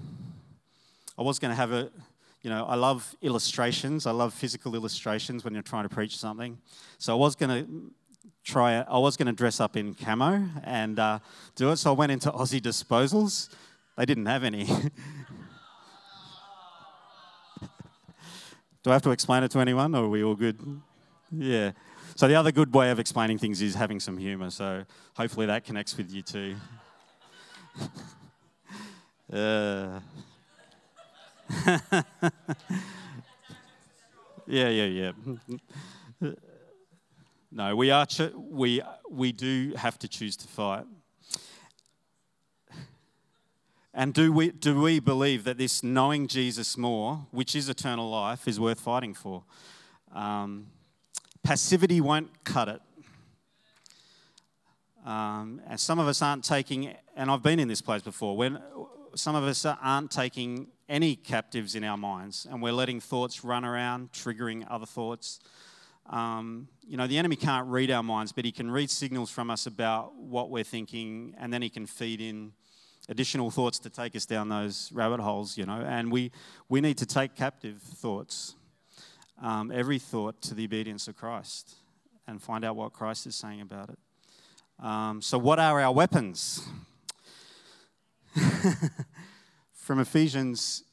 I 1.18 1.24
was 1.24 1.40
going 1.40 1.50
to 1.50 1.56
have 1.56 1.72
a, 1.72 1.90
you 2.44 2.52
know, 2.52 2.66
I 2.66 2.76
love 2.76 3.16
illustrations. 3.24 4.06
I 4.06 4.12
love 4.12 4.32
physical 4.32 4.76
illustrations 4.76 5.44
when 5.44 5.56
you're 5.56 5.64
trying 5.64 5.90
to 5.90 5.96
preach 5.96 6.18
something. 6.20 6.60
So 7.00 7.14
I 7.14 7.20
was 7.20 7.36
going 7.36 7.50
to 7.50 7.92
try 8.44 8.76
I 8.76 9.00
was 9.00 9.18
going 9.18 9.26
to 9.26 9.34
dress 9.34 9.60
up 9.60 9.76
in 9.76 9.96
camo 9.96 10.48
and 10.64 11.00
uh, 11.00 11.18
do 11.56 11.72
it. 11.72 11.78
So 11.78 11.90
I 11.90 11.96
went 11.96 12.12
into 12.12 12.30
Aussie 12.30 12.62
Disposals. 12.62 13.50
They 13.98 14.06
didn't 14.06 14.26
have 14.26 14.44
any. 14.44 14.66
Do 18.84 18.92
I 18.92 18.94
have 18.94 19.02
to 19.04 19.12
explain 19.12 19.44
it 19.44 19.52
to 19.52 19.60
anyone, 19.60 19.96
or 19.96 20.04
are 20.04 20.10
we 20.10 20.24
all 20.24 20.36
good? 20.36 20.60
Yeah. 21.32 21.72
So 22.16 22.28
the 22.28 22.36
other 22.36 22.52
good 22.52 22.74
way 22.74 22.92
of 22.92 23.00
explaining 23.00 23.40
things 23.40 23.62
is 23.62 23.74
having 23.74 24.00
some 24.00 24.18
humour. 24.18 24.50
So 24.52 24.84
hopefully 25.16 25.48
that 25.48 25.64
connects 25.64 25.98
with 25.98 26.12
you 26.12 26.22
too. 26.22 26.56
uh. 29.34 30.00
yeah, 34.48 34.70
yeah, 34.70 34.86
yeah. 34.86 35.12
No, 37.52 37.76
we 37.76 37.92
are. 37.92 38.06
Cho- 38.06 38.34
we 38.36 38.82
we 39.10 39.32
do 39.32 39.74
have 39.78 39.98
to 40.00 40.08
choose 40.08 40.36
to 40.38 40.48
fight. 40.48 40.86
And 43.98 44.14
do 44.14 44.34
we, 44.34 44.52
do 44.52 44.82
we 44.82 45.00
believe 45.00 45.46
that 45.46 45.58
this 45.58 45.82
knowing 45.82 46.28
Jesus 46.28 46.78
more, 46.78 47.28
which 47.32 47.56
is 47.56 47.70
eternal 47.70 48.10
life, 48.10 48.46
is 48.46 48.60
worth 48.60 48.82
fighting 48.82 49.14
for? 49.14 49.46
Um, 50.14 50.68
passivity 51.44 52.02
won't 52.02 52.44
cut 52.44 52.68
it. 52.68 52.82
Um, 55.06 55.62
and 55.66 55.80
some 55.80 55.98
of 55.98 56.10
us 56.10 56.22
aren't 56.22 56.44
taking, 56.44 56.94
and 57.16 57.32
I've 57.32 57.42
been 57.42 57.58
in 57.58 57.70
this 57.70 57.82
place 57.82 58.02
before, 58.02 58.36
when 58.36 58.62
some 59.16 59.34
of 59.34 59.46
us 59.46 59.66
aren't 59.66 60.12
taking 60.12 60.68
any 60.90 61.16
captives 61.16 61.74
in 61.74 61.86
our 61.86 61.98
minds 61.98 62.46
and 62.52 62.62
we're 62.62 62.74
letting 62.74 63.00
thoughts 63.00 63.46
run 63.46 63.64
around, 63.64 64.12
triggering 64.12 64.68
other 64.70 64.86
thoughts. 64.86 65.40
Um, 66.10 66.68
you 66.86 66.98
know, 66.98 67.08
the 67.08 67.18
enemy 67.18 67.38
can't 67.38 67.68
read 67.70 67.90
our 67.92 68.04
minds, 68.04 68.34
but 68.34 68.44
he 68.44 68.52
can 68.52 68.70
read 68.70 68.90
signals 68.90 69.32
from 69.32 69.50
us 69.50 69.66
about 69.68 70.16
what 70.16 70.50
we're 70.50 70.66
thinking, 70.66 71.34
and 71.40 71.54
then 71.54 71.62
he 71.62 71.70
can 71.70 71.86
feed 71.86 72.20
in 72.20 72.52
additional 73.10 73.52
thoughts 73.52 73.80
to 73.80 73.90
take 73.90 74.16
us 74.16 74.26
down 74.26 74.50
those 74.50 74.92
rabbit 74.94 75.20
holes, 75.20 75.58
you 75.58 75.66
know, 75.66 75.82
and 75.82 76.12
we, 76.12 76.32
we 76.70 76.82
need 76.82 76.98
to 76.98 77.06
take 77.06 77.36
captive 77.36 77.82
thoughts, 77.82 78.56
um, 79.42 79.72
every 79.72 80.00
thought 80.00 80.42
to 80.42 80.54
the 80.54 80.66
obedience 80.66 81.08
of 81.08 81.16
Christ 81.16 81.76
and 82.28 82.42
find 82.42 82.66
out 82.66 82.76
what 82.76 82.94
Christ 82.94 83.28
is 83.28 83.36
saying 83.36 83.62
about 83.62 83.90
it. 83.90 84.00
Um, 84.84 85.22
so, 85.22 85.38
what 85.38 85.60
are 85.60 85.80
our 85.80 85.94
weapons? 85.94 86.68
From 89.74 90.00
Ephesians 90.00 90.84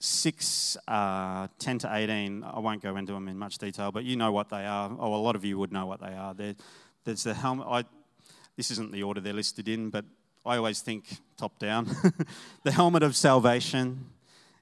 6 0.00 0.76
uh, 0.88 1.48
10 1.58 1.78
to 1.80 1.94
18, 1.94 2.42
I 2.42 2.58
won't 2.58 2.82
go 2.82 2.96
into 2.96 3.12
them 3.12 3.28
in 3.28 3.38
much 3.38 3.58
detail, 3.58 3.92
but 3.92 4.04
you 4.04 4.16
know 4.16 4.32
what 4.32 4.48
they 4.48 4.64
are. 4.64 4.90
Oh, 4.98 5.14
a 5.14 5.16
lot 5.16 5.36
of 5.36 5.44
you 5.44 5.58
would 5.58 5.72
know 5.72 5.86
what 5.86 6.00
they 6.00 6.14
are. 6.14 6.34
They're, 6.34 6.56
there's 7.04 7.22
the 7.22 7.34
helmet. 7.34 7.66
I, 7.68 7.84
this 8.56 8.70
isn't 8.72 8.92
the 8.92 9.02
order 9.02 9.20
they're 9.20 9.32
listed 9.32 9.68
in, 9.68 9.90
but 9.90 10.04
I 10.44 10.56
always 10.56 10.80
think 10.80 11.18
top 11.36 11.58
down. 11.58 11.94
the 12.64 12.72
helmet 12.72 13.02
of 13.02 13.14
salvation, 13.14 14.06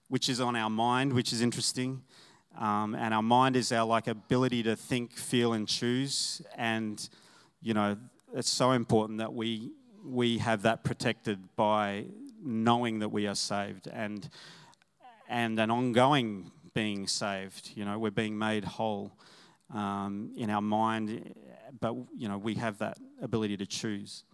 which 0.08 0.28
is 0.28 0.40
on 0.40 0.56
our 0.56 0.70
mind, 0.70 1.12
which 1.12 1.32
is 1.32 1.40
interesting. 1.40 2.02
Um, 2.58 2.96
and 2.96 3.14
our 3.14 3.22
mind 3.22 3.54
is 3.54 3.70
our 3.70 3.86
like 3.86 4.08
ability 4.08 4.64
to 4.64 4.74
think, 4.74 5.12
feel, 5.12 5.52
and 5.52 5.68
choose. 5.68 6.42
And 6.56 7.08
you 7.62 7.74
know, 7.74 7.96
it's 8.34 8.50
so 8.50 8.72
important 8.72 9.18
that 9.20 9.32
we 9.32 9.70
we 10.04 10.38
have 10.38 10.62
that 10.62 10.82
protected 10.82 11.38
by 11.54 12.06
knowing 12.42 12.98
that 12.98 13.10
we 13.10 13.28
are 13.28 13.36
saved 13.36 13.86
and 13.86 14.28
and 15.28 15.60
an 15.60 15.70
ongoing 15.70 16.50
being 16.74 17.06
saved. 17.06 17.70
You 17.76 17.84
know, 17.84 18.00
we're 18.00 18.10
being 18.10 18.36
made 18.36 18.64
whole 18.64 19.12
um, 19.72 20.32
in 20.36 20.50
our 20.50 20.62
mind, 20.62 21.34
but 21.78 21.94
you 22.16 22.28
know, 22.28 22.38
we 22.38 22.54
have 22.54 22.78
that 22.78 22.98
ability 23.22 23.56
to 23.58 23.66
choose 23.66 24.24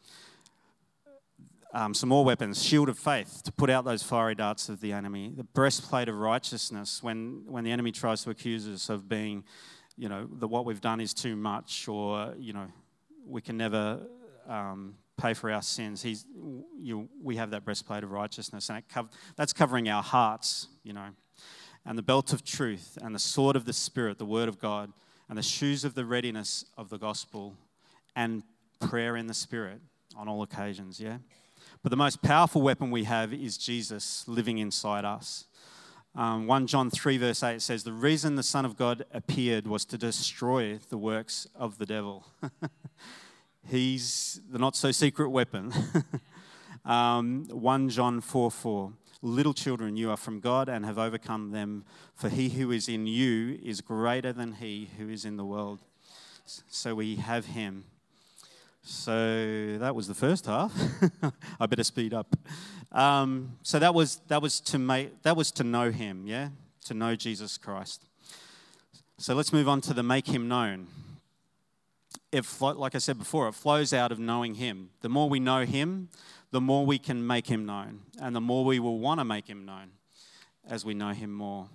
um, 1.75 1.93
some 1.93 2.09
more 2.09 2.25
weapons 2.25 2.63
shield 2.63 2.89
of 2.89 2.97
faith 2.97 3.43
to 3.43 3.51
put 3.53 3.69
out 3.69 3.85
those 3.85 4.03
fiery 4.03 4.37
darts 4.37 4.69
of 4.69 4.81
the 4.81 4.93
enemy, 4.93 5.33
the 5.37 5.43
breastplate 5.43 6.09
of 6.09 6.17
righteousness 6.17 7.03
when, 7.03 7.43
when 7.47 7.65
the 7.65 7.73
enemy 7.73 7.91
tries 7.91 8.23
to 8.23 8.31
accuse 8.31 8.69
us 8.69 8.89
of 8.89 9.09
being, 9.09 9.43
you 9.97 10.09
know, 10.09 10.29
that 10.39 10.47
what 10.47 10.65
we've 10.65 10.81
done 10.81 11.01
is 11.01 11.13
too 11.13 11.35
much 11.35 11.89
or, 11.89 12.33
you 12.39 12.53
know, 12.53 12.69
we 13.27 13.41
can 13.41 13.57
never 13.57 14.07
um, 14.47 14.95
pay 15.21 15.35
for 15.35 15.51
our 15.51 15.63
sins. 15.63 16.01
He's, 16.01 16.25
you, 16.79 17.09
we 17.21 17.37
have 17.37 17.51
that 17.51 17.65
breastplate 17.65 18.05
of 18.05 18.13
righteousness, 18.13 18.71
and 18.71 18.87
co- 18.89 19.09
that's 19.37 19.53
covering 19.53 19.89
our 19.89 20.03
hearts, 20.03 20.69
you 20.85 20.93
know, 20.93 21.09
and 21.85 21.99
the 21.99 22.03
belt 22.03 22.33
of 22.33 22.45
truth, 22.45 22.97
and 23.03 23.15
the 23.15 23.19
sword 23.19 23.57
of 23.57 23.65
the 23.65 23.73
Spirit, 23.73 24.19
the 24.19 24.25
Word 24.25 24.49
of 24.49 24.61
God, 24.61 24.93
and 25.29 25.37
the 25.37 25.43
shoes 25.43 25.85
of 25.85 25.95
the 25.95 26.05
readiness 26.05 26.65
of 26.79 26.89
the 26.89 26.99
gospel, 26.99 27.57
and 28.15 28.45
prayer 28.81 29.17
in 29.17 29.27
the 29.27 29.35
Spirit 29.35 29.81
on 30.17 30.29
all 30.29 30.43
occasions, 30.43 31.01
yeah? 31.01 31.19
But 31.85 31.91
the 31.91 31.97
most 31.97 32.23
powerful 32.23 32.63
weapon 32.63 32.91
we 32.91 33.05
have 33.05 33.35
is 33.35 33.59
Jesus 33.59 34.27
living 34.27 34.57
inside 34.57 35.05
us. 35.05 35.45
Um, 36.15 36.47
1 36.47 36.67
John 36.67 36.89
3, 36.89 37.19
verse 37.19 37.43
8 37.43 37.61
says, 37.61 37.85
The 37.85 37.93
reason 37.93 38.37
the 38.37 38.43
Son 38.43 38.65
of 38.65 38.79
God 38.79 39.05
appeared 39.13 39.67
was 39.67 39.85
to 39.87 39.99
destroy 39.99 40.79
the 40.89 40.97
works 40.97 41.47
of 41.55 41.77
the 41.77 41.85
devil. 41.85 42.25
He's 43.69 44.41
the 44.51 44.59
not 44.59 44.77
so 44.77 44.93
secret 44.93 45.29
weapon. 45.29 45.75
um, 46.87 47.45
1 47.51 47.91
John 47.91 48.23
4 48.23 48.51
4. 48.51 48.93
Little 49.21 49.53
children, 49.53 49.95
you 49.99 50.11
are 50.11 50.17
from 50.17 50.41
God 50.41 50.71
and 50.71 50.87
have 50.87 50.99
overcome 50.99 51.51
them, 51.51 51.85
for 52.15 52.31
he 52.31 52.49
who 52.49 52.71
is 52.71 52.89
in 52.89 53.07
you 53.07 53.59
is 53.63 53.83
greater 53.83 54.33
than 54.33 54.55
he 54.55 54.89
who 54.97 55.11
is 55.11 55.27
in 55.27 55.37
the 55.37 55.45
world. 55.45 55.81
So 56.47 56.95
we 56.95 57.17
have 57.17 57.45
him. 57.45 57.85
So 58.87 59.79
that 59.79 59.95
was 59.95 60.09
the 60.09 60.15
first 60.15 60.45
half. 60.45 60.71
I 61.61 61.65
better 61.65 61.83
speed 61.83 62.13
up. 62.13 62.37
Um, 62.93 63.57
so 63.63 63.79
that 63.79 63.95
was 63.95 64.21
that 64.29 64.43
was 64.43 64.61
to 64.61 64.79
make 64.79 65.23
that 65.23 65.39
was 65.39 65.51
to 65.53 65.65
know 65.65 65.91
Him, 65.91 66.27
yeah, 66.27 66.51
to 66.85 66.93
know 66.93 67.17
Jesus 67.17 67.57
Christ. 67.57 68.05
So 69.17 69.35
let's 69.35 69.55
move 69.55 69.71
on 69.71 69.81
to 69.83 69.95
the 69.95 70.03
make 70.03 70.27
Him 70.27 70.49
known. 70.49 70.89
It, 72.31 72.45
like 72.61 72.95
I 72.95 72.99
said 72.99 73.19
before, 73.19 73.49
it 73.49 73.55
flows 73.55 73.95
out 73.95 74.13
of 74.13 74.19
knowing 74.19 74.57
Him. 74.57 74.91
The 75.01 75.09
more 75.09 75.31
we 75.31 75.41
know 75.41 75.65
Him, 75.65 76.11
the 76.51 76.61
more 76.61 76.85
we 76.85 76.99
can 76.99 77.27
make 77.27 77.47
Him 77.47 77.65
known, 77.65 78.01
and 78.21 78.37
the 78.37 78.41
more 78.41 78.67
we 78.67 78.81
will 78.81 78.99
want 78.99 79.19
to 79.19 79.25
make 79.25 79.47
Him 79.47 79.65
known 79.65 79.93
as 80.69 80.85
we 80.85 80.93
know 80.93 81.13
Him 81.13 81.33
more. 81.33 81.69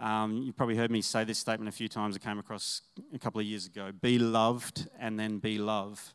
Um, 0.00 0.38
you 0.38 0.54
probably 0.54 0.76
heard 0.76 0.90
me 0.90 1.02
say 1.02 1.24
this 1.24 1.38
statement 1.38 1.68
a 1.68 1.76
few 1.76 1.88
times. 1.88 2.16
It 2.16 2.22
came 2.22 2.38
across 2.38 2.80
a 3.14 3.18
couple 3.18 3.38
of 3.38 3.46
years 3.46 3.66
ago. 3.66 3.92
Be 3.92 4.18
loved 4.18 4.88
and 4.98 5.20
then 5.20 5.36
be 5.36 5.58
love 5.58 6.14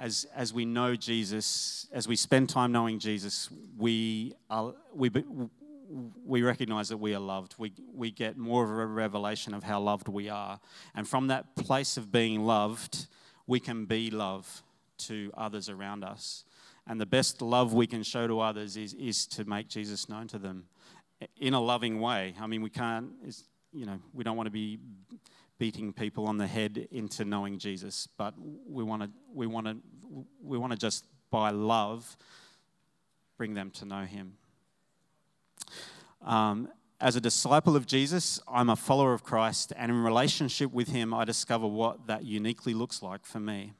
as, 0.00 0.26
as 0.34 0.52
we 0.52 0.64
know 0.64 0.94
Jesus, 0.94 1.86
as 1.92 2.06
we 2.08 2.16
spend 2.16 2.48
time 2.48 2.72
knowing 2.72 2.98
Jesus, 2.98 3.48
we, 3.76 4.34
are, 4.48 4.74
we, 4.94 5.10
we 6.24 6.42
recognize 6.42 6.88
that 6.88 6.98
we 6.98 7.14
are 7.14 7.20
loved. 7.20 7.54
We, 7.58 7.72
we 7.94 8.10
get 8.10 8.36
more 8.36 8.64
of 8.64 8.70
a 8.70 8.86
revelation 8.86 9.54
of 9.54 9.64
how 9.64 9.80
loved 9.80 10.08
we 10.08 10.28
are. 10.28 10.60
And 10.94 11.06
from 11.06 11.28
that 11.28 11.56
place 11.56 11.96
of 11.96 12.12
being 12.12 12.44
loved, 12.44 13.06
we 13.46 13.60
can 13.60 13.84
be 13.84 14.10
love 14.10 14.62
to 14.98 15.30
others 15.36 15.68
around 15.68 16.04
us. 16.04 16.44
And 16.86 17.00
the 17.00 17.06
best 17.06 17.42
love 17.42 17.74
we 17.74 17.86
can 17.86 18.02
show 18.02 18.26
to 18.26 18.40
others 18.40 18.76
is, 18.76 18.94
is 18.94 19.26
to 19.26 19.44
make 19.44 19.68
Jesus 19.68 20.08
known 20.08 20.26
to 20.28 20.38
them 20.38 20.64
in 21.36 21.54
a 21.54 21.60
loving 21.60 22.00
way. 22.00 22.34
I 22.40 22.46
mean, 22.46 22.62
we 22.62 22.70
can't, 22.70 23.10
you 23.72 23.84
know, 23.84 23.98
we 24.14 24.24
don't 24.24 24.36
want 24.36 24.46
to 24.46 24.52
be 24.52 24.78
beating 25.58 25.92
people 25.92 26.26
on 26.26 26.38
the 26.38 26.46
head 26.46 26.88
into 26.90 27.24
knowing 27.24 27.58
Jesus, 27.58 28.08
but 28.16 28.34
we 28.66 28.84
want 28.84 29.02
to 29.02 29.10
we 29.34 29.46
want 29.46 29.66
to 29.66 29.76
we 30.42 30.56
want 30.56 30.72
to 30.72 30.78
just 30.78 31.04
by 31.30 31.50
love 31.50 32.16
bring 33.36 33.54
them 33.54 33.70
to 33.70 33.84
know 33.84 34.04
Him. 34.04 34.34
Um, 36.24 36.68
as 37.00 37.14
a 37.14 37.20
disciple 37.20 37.76
of 37.76 37.86
Jesus, 37.86 38.40
I'm 38.48 38.70
a 38.70 38.76
follower 38.76 39.12
of 39.12 39.22
Christ, 39.22 39.72
and 39.76 39.90
in 39.90 40.02
relationship 40.02 40.72
with 40.72 40.88
Him, 40.88 41.14
I 41.14 41.24
discover 41.24 41.66
what 41.66 42.06
that 42.08 42.24
uniquely 42.24 42.74
looks 42.74 43.02
like 43.02 43.24
for 43.24 43.38
me. 43.38 43.72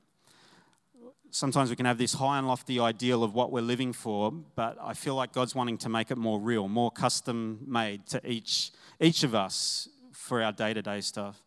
Sometimes 1.31 1.69
we 1.69 1.77
can 1.77 1.85
have 1.85 1.99
this 1.99 2.15
high 2.15 2.39
and 2.39 2.49
lofty 2.49 2.81
ideal 2.81 3.23
of 3.23 3.35
what 3.35 3.53
we're 3.53 3.61
living 3.61 3.93
for, 3.93 4.33
but 4.33 4.79
I 4.81 4.95
feel 4.95 5.15
like 5.15 5.33
God's 5.33 5.55
wanting 5.55 5.77
to 5.79 5.89
make 5.89 6.11
it 6.11 6.17
more 6.17 6.41
real, 6.41 6.69
more 6.69 6.91
custom 6.91 7.59
made 7.67 8.07
to 8.07 8.27
each, 8.27 8.71
each 8.99 9.25
of 9.25 9.35
us 9.35 9.89
for 10.13 10.43
our 10.43 10.53
day 10.53 10.73
to 10.73 10.81
day 10.81 11.01
stuff. 11.01 11.43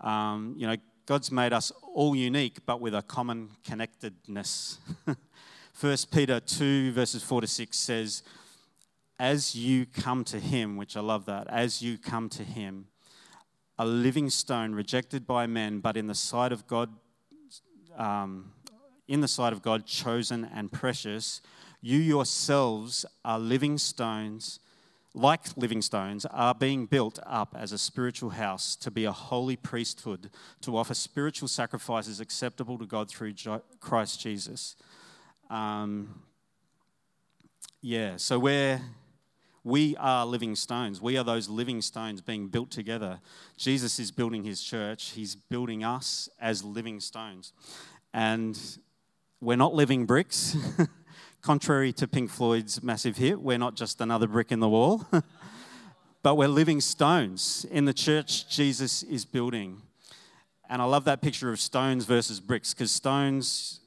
Um, 0.00 0.54
you 0.56 0.66
know, 0.66 0.76
God's 1.06 1.30
made 1.30 1.52
us 1.52 1.70
all 1.94 2.16
unique, 2.16 2.58
but 2.64 2.80
with 2.80 2.94
a 2.94 3.02
common 3.02 3.50
connectedness. 3.64 4.78
1 5.80 5.96
Peter 6.12 6.40
2, 6.40 6.92
verses 6.92 7.22
4 7.22 7.42
to 7.42 7.46
6 7.46 7.76
says, 7.76 8.22
As 9.18 9.54
you 9.54 9.86
come 9.86 10.24
to 10.24 10.38
him, 10.38 10.76
which 10.76 10.96
I 10.96 11.00
love 11.00 11.26
that, 11.26 11.46
as 11.48 11.82
you 11.82 11.98
come 11.98 12.28
to 12.30 12.44
him, 12.44 12.86
a 13.78 13.84
living 13.84 14.30
stone 14.30 14.72
rejected 14.72 15.26
by 15.26 15.46
men, 15.46 15.80
but 15.80 15.96
in 15.96 16.06
the 16.06 16.14
sight 16.14 16.52
of 16.52 16.66
God, 16.66 16.90
um, 17.96 18.52
in 19.08 19.20
the 19.20 19.28
sight 19.28 19.52
of 19.52 19.62
God, 19.62 19.84
chosen 19.84 20.48
and 20.54 20.70
precious, 20.70 21.42
you 21.80 21.98
yourselves 21.98 23.04
are 23.24 23.38
living 23.38 23.76
stones 23.76 24.60
like 25.14 25.56
living 25.56 25.80
stones, 25.80 26.26
are 26.26 26.54
being 26.54 26.86
built 26.86 27.20
up 27.24 27.54
as 27.56 27.70
a 27.70 27.78
spiritual 27.78 28.30
house 28.30 28.74
to 28.76 28.90
be 28.90 29.04
a 29.04 29.12
holy 29.12 29.54
priesthood, 29.54 30.28
to 30.60 30.76
offer 30.76 30.92
spiritual 30.92 31.46
sacrifices 31.46 32.18
acceptable 32.18 32.76
to 32.78 32.84
God 32.84 33.08
through 33.08 33.34
Christ 33.78 34.20
Jesus. 34.20 34.74
Um, 35.48 36.22
yeah, 37.80 38.16
so 38.16 38.40
we're, 38.40 38.80
we 39.62 39.94
are 39.96 40.26
living 40.26 40.56
stones. 40.56 41.00
We 41.00 41.16
are 41.16 41.24
those 41.24 41.48
living 41.48 41.80
stones 41.80 42.20
being 42.20 42.48
built 42.48 42.72
together. 42.72 43.20
Jesus 43.56 44.00
is 44.00 44.10
building 44.10 44.42
his 44.42 44.62
church, 44.62 45.10
he's 45.10 45.36
building 45.36 45.84
us 45.84 46.28
as 46.40 46.64
living 46.64 46.98
stones. 46.98 47.52
And 48.12 48.58
we're 49.40 49.56
not 49.56 49.74
living 49.74 50.06
bricks. 50.06 50.56
Contrary 51.44 51.92
to 51.92 52.08
Pink 52.08 52.30
Floyd's 52.30 52.82
massive 52.82 53.18
hit, 53.18 53.38
we're 53.38 53.58
not 53.58 53.74
just 53.74 54.00
another 54.00 54.26
brick 54.26 54.50
in 54.50 54.60
the 54.60 54.68
wall, 54.68 55.06
but 56.22 56.36
we're 56.36 56.48
living 56.48 56.80
stones 56.80 57.66
in 57.70 57.84
the 57.84 57.92
church 57.92 58.48
Jesus 58.48 59.02
is 59.02 59.26
building. 59.26 59.82
And 60.70 60.80
I 60.80 60.86
love 60.86 61.04
that 61.04 61.20
picture 61.20 61.52
of 61.52 61.60
stones 61.60 62.06
versus 62.06 62.40
bricks 62.40 62.72
because 62.72 62.90
stones 62.90 63.80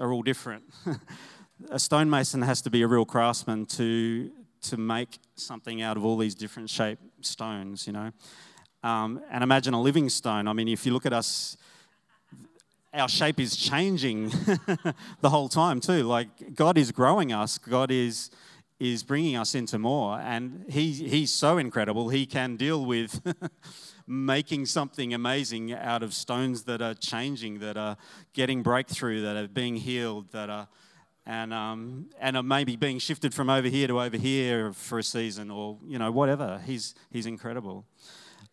are 0.00 0.12
all 0.12 0.22
different. 0.22 0.64
a 1.70 1.78
stonemason 1.78 2.42
has 2.42 2.60
to 2.62 2.70
be 2.70 2.82
a 2.82 2.88
real 2.88 3.04
craftsman 3.04 3.66
to, 3.66 4.32
to 4.62 4.76
make 4.76 5.20
something 5.36 5.82
out 5.82 5.96
of 5.96 6.04
all 6.04 6.16
these 6.16 6.34
different 6.34 6.68
shaped 6.68 7.04
stones, 7.24 7.86
you 7.86 7.92
know. 7.92 8.10
Um, 8.82 9.22
and 9.30 9.44
imagine 9.44 9.72
a 9.72 9.80
living 9.80 10.08
stone. 10.08 10.48
I 10.48 10.52
mean, 10.52 10.66
if 10.66 10.84
you 10.84 10.92
look 10.92 11.06
at 11.06 11.12
us 11.12 11.56
our 12.94 13.08
shape 13.08 13.40
is 13.40 13.56
changing 13.56 14.28
the 15.20 15.30
whole 15.30 15.48
time 15.48 15.80
too. 15.80 16.04
Like 16.04 16.54
God 16.54 16.78
is 16.78 16.92
growing 16.92 17.32
us. 17.32 17.58
God 17.58 17.90
is 17.90 18.30
is 18.80 19.02
bringing 19.02 19.36
us 19.36 19.54
into 19.54 19.78
more, 19.78 20.18
and 20.20 20.64
he 20.68 20.92
he's 20.92 21.32
so 21.32 21.58
incredible. 21.58 22.08
He 22.08 22.26
can 22.26 22.56
deal 22.56 22.84
with. 22.84 23.20
making 24.06 24.66
something 24.66 25.14
amazing 25.14 25.72
out 25.72 26.02
of 26.02 26.12
stones 26.12 26.64
that 26.64 26.82
are 26.82 26.92
changing, 26.92 27.58
that 27.60 27.74
are 27.74 27.96
getting 28.34 28.62
breakthrough, 28.62 29.22
that 29.22 29.34
are 29.34 29.48
being 29.48 29.76
healed, 29.76 30.30
that 30.30 30.50
are 30.50 30.68
and 31.26 31.54
um, 31.54 32.10
and 32.20 32.36
are 32.36 32.42
maybe 32.42 32.76
being 32.76 32.98
shifted 32.98 33.32
from 33.32 33.48
over 33.48 33.68
here 33.68 33.86
to 33.86 34.00
over 34.00 34.16
here 34.16 34.72
for 34.72 34.98
a 34.98 35.02
season, 35.02 35.50
or 35.50 35.78
you 35.86 35.98
know 35.98 36.10
whatever. 36.10 36.60
He's 36.66 36.94
he's 37.10 37.26
incredible. 37.26 37.86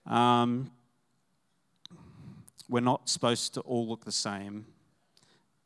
Um, 0.06 0.72
we're 2.72 2.80
not 2.80 3.10
supposed 3.10 3.54
to 3.54 3.60
all 3.62 3.86
look 3.88 4.06
the 4.06 4.12
same 4.14 4.66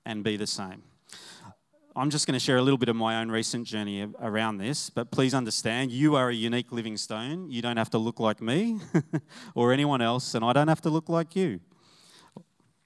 and 0.05 0.23
be 0.23 0.35
the 0.37 0.47
same. 0.47 0.81
I'm 1.95 2.09
just 2.09 2.25
going 2.27 2.33
to 2.33 2.39
share 2.39 2.57
a 2.57 2.61
little 2.63 2.79
bit 2.79 2.89
of 2.89 2.95
my 2.95 3.21
own 3.21 3.29
recent 3.29 3.67
journey 3.67 4.05
around 4.19 4.57
this, 4.57 4.89
but 4.89 5.11
please 5.11 5.33
understand 5.33 5.91
you 5.91 6.15
are 6.15 6.29
a 6.29 6.33
unique 6.33 6.71
living 6.71 6.97
stone. 6.97 7.49
You 7.51 7.61
don't 7.61 7.77
have 7.77 7.91
to 7.91 7.99
look 7.99 8.19
like 8.19 8.41
me 8.41 8.79
or 9.55 9.71
anyone 9.71 10.01
else, 10.01 10.33
and 10.33 10.43
I 10.43 10.51
don't 10.51 10.67
have 10.67 10.81
to 10.81 10.89
look 10.89 11.07
like 11.07 11.35
you. 11.35 11.61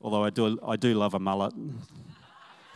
Although 0.02 0.26
I 0.26 0.30
do, 0.30 0.60
I 0.68 0.76
do 0.76 0.94
love 0.94 1.14
a 1.14 1.20
mullet. 1.20 1.54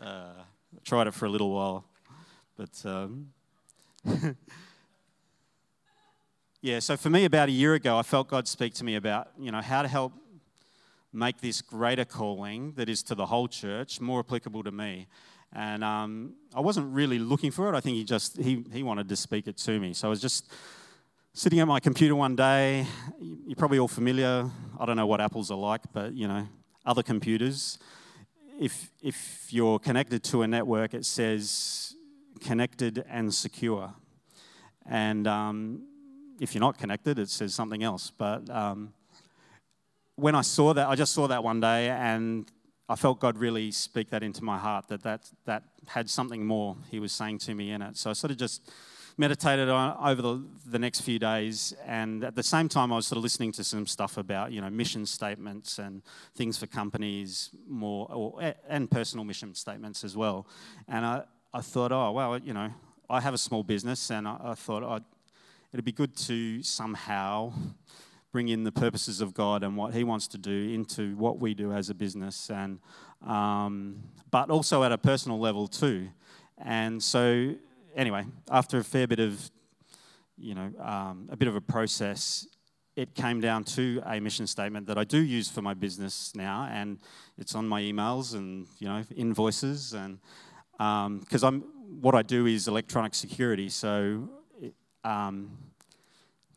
uh, 0.00 0.32
tried 0.84 1.08
it 1.08 1.14
for 1.14 1.26
a 1.26 1.28
little 1.28 1.50
while, 1.50 1.84
but 2.56 2.82
um, 2.86 3.32
yeah, 6.62 6.78
so 6.78 6.96
for 6.96 7.08
me, 7.08 7.24
about 7.24 7.48
a 7.48 7.52
year 7.52 7.74
ago, 7.74 7.96
I 7.96 8.02
felt 8.02 8.28
God 8.28 8.46
speak 8.46 8.74
to 8.74 8.84
me 8.84 8.96
about, 8.96 9.28
you 9.38 9.50
know, 9.50 9.62
how 9.62 9.82
to 9.82 9.88
help 9.88 10.12
make 11.12 11.40
this 11.40 11.62
greater 11.62 12.04
calling 12.04 12.72
that 12.76 12.88
is 12.88 13.02
to 13.04 13.14
the 13.14 13.26
whole 13.26 13.48
church 13.48 14.00
more 14.00 14.20
applicable 14.20 14.62
to 14.64 14.70
me. 14.70 15.06
And 15.52 15.82
um, 15.82 16.34
I 16.54 16.60
wasn't 16.60 16.94
really 16.94 17.18
looking 17.18 17.50
for 17.50 17.72
it. 17.72 17.76
I 17.76 17.80
think 17.80 17.96
he 17.96 18.04
just, 18.04 18.36
he, 18.36 18.64
he 18.72 18.82
wanted 18.82 19.08
to 19.08 19.16
speak 19.16 19.48
it 19.48 19.56
to 19.56 19.80
me. 19.80 19.94
So 19.94 20.06
I 20.06 20.10
was 20.10 20.20
just 20.20 20.52
sitting 21.32 21.60
at 21.60 21.66
my 21.66 21.80
computer 21.80 22.14
one 22.14 22.36
day. 22.36 22.86
You're 23.20 23.56
probably 23.56 23.78
all 23.78 23.88
familiar. 23.88 24.48
I 24.78 24.86
don't 24.86 24.96
know 24.96 25.06
what 25.06 25.20
apples 25.20 25.50
are 25.50 25.58
like, 25.58 25.80
but, 25.92 26.12
you 26.12 26.28
know, 26.28 26.46
other 26.84 27.02
computers. 27.02 27.78
if, 28.60 28.90
if 29.02 29.48
you're 29.50 29.78
connected 29.78 30.22
to 30.22 30.42
a 30.42 30.46
network, 30.46 30.92
it 30.92 31.06
says 31.06 31.96
connected 32.40 33.02
and 33.08 33.32
secure. 33.32 33.94
And 34.86 35.26
um, 35.26 35.82
if 36.40 36.54
you're 36.54 36.60
not 36.60 36.78
connected, 36.78 37.18
it 37.18 37.28
says 37.28 37.54
something 37.54 37.84
else. 37.84 38.10
But 38.10 38.48
um, 38.50 38.92
when 40.16 40.34
I 40.34 40.40
saw 40.40 40.72
that, 40.72 40.88
I 40.88 40.96
just 40.96 41.12
saw 41.12 41.28
that 41.28 41.44
one 41.44 41.60
day 41.60 41.90
and 41.90 42.50
I 42.88 42.96
felt 42.96 43.20
God 43.20 43.38
really 43.38 43.70
speak 43.70 44.10
that 44.10 44.24
into 44.24 44.42
my 44.42 44.58
heart 44.58 44.88
that 44.88 45.02
that, 45.04 45.30
that 45.44 45.62
had 45.86 46.10
something 46.10 46.44
more 46.44 46.76
He 46.90 46.98
was 46.98 47.12
saying 47.12 47.38
to 47.40 47.54
me 47.54 47.70
in 47.70 47.82
it. 47.82 47.96
So 47.96 48.10
I 48.10 48.14
sort 48.14 48.32
of 48.32 48.36
just 48.38 48.68
meditated 49.16 49.68
on 49.68 49.96
over 50.02 50.22
the, 50.22 50.44
the 50.66 50.78
next 50.78 51.02
few 51.02 51.18
days, 51.18 51.74
and 51.86 52.24
at 52.24 52.34
the 52.34 52.42
same 52.42 52.68
time, 52.68 52.90
I 52.92 52.96
was 52.96 53.06
sort 53.06 53.18
of 53.18 53.22
listening 53.22 53.52
to 53.52 53.64
some 53.64 53.86
stuff 53.86 54.16
about 54.16 54.50
you 54.50 54.60
know 54.60 54.70
mission 54.70 55.04
statements 55.04 55.78
and 55.78 56.02
things 56.34 56.56
for 56.56 56.66
companies, 56.66 57.50
more 57.68 58.08
or, 58.10 58.54
and 58.68 58.90
personal 58.90 59.24
mission 59.24 59.54
statements 59.54 60.04
as 60.04 60.16
well. 60.16 60.46
And 60.88 61.04
I, 61.04 61.22
I 61.52 61.60
thought, 61.60 61.92
oh 61.92 62.12
well, 62.12 62.38
you 62.38 62.54
know, 62.54 62.72
I 63.08 63.20
have 63.20 63.34
a 63.34 63.38
small 63.38 63.62
business, 63.62 64.10
and 64.10 64.26
I, 64.26 64.36
I 64.42 64.54
thought 64.54 64.82
I'd, 64.82 65.04
it'd 65.72 65.84
be 65.84 65.92
good 65.92 66.16
to 66.16 66.62
somehow 66.62 67.52
bring 68.32 68.48
in 68.48 68.64
the 68.64 68.72
purposes 68.72 69.20
of 69.20 69.34
God 69.34 69.62
and 69.62 69.76
what 69.76 69.94
He 69.94 70.04
wants 70.04 70.28
to 70.28 70.38
do 70.38 70.70
into 70.72 71.16
what 71.16 71.40
we 71.40 71.54
do 71.54 71.72
as 71.72 71.90
a 71.90 71.94
business, 71.94 72.50
and 72.50 72.78
um, 73.26 74.02
but 74.30 74.50
also 74.50 74.82
at 74.84 74.92
a 74.92 74.98
personal 74.98 75.38
level 75.38 75.66
too. 75.68 76.08
And 76.58 77.02
so, 77.02 77.54
anyway, 77.96 78.24
after 78.50 78.78
a 78.78 78.84
fair 78.84 79.06
bit 79.06 79.20
of, 79.20 79.50
you 80.36 80.54
know, 80.54 80.70
um, 80.80 81.28
a 81.30 81.36
bit 81.36 81.48
of 81.48 81.56
a 81.56 81.60
process, 81.60 82.46
it 82.96 83.14
came 83.14 83.40
down 83.40 83.64
to 83.64 84.02
a 84.04 84.20
mission 84.20 84.46
statement 84.46 84.86
that 84.86 84.98
I 84.98 85.04
do 85.04 85.18
use 85.18 85.48
for 85.48 85.62
my 85.62 85.74
business 85.74 86.32
now, 86.34 86.68
and 86.70 86.98
it's 87.38 87.54
on 87.54 87.66
my 87.66 87.80
emails 87.80 88.34
and 88.34 88.66
you 88.78 88.88
know 88.88 89.02
invoices, 89.16 89.92
and 89.92 90.18
because 90.72 91.44
um, 91.44 91.54
I'm 91.54 92.00
what 92.00 92.14
I 92.14 92.22
do 92.22 92.46
is 92.46 92.68
electronic 92.68 93.14
security, 93.14 93.68
so. 93.68 94.28
Um, 95.04 95.58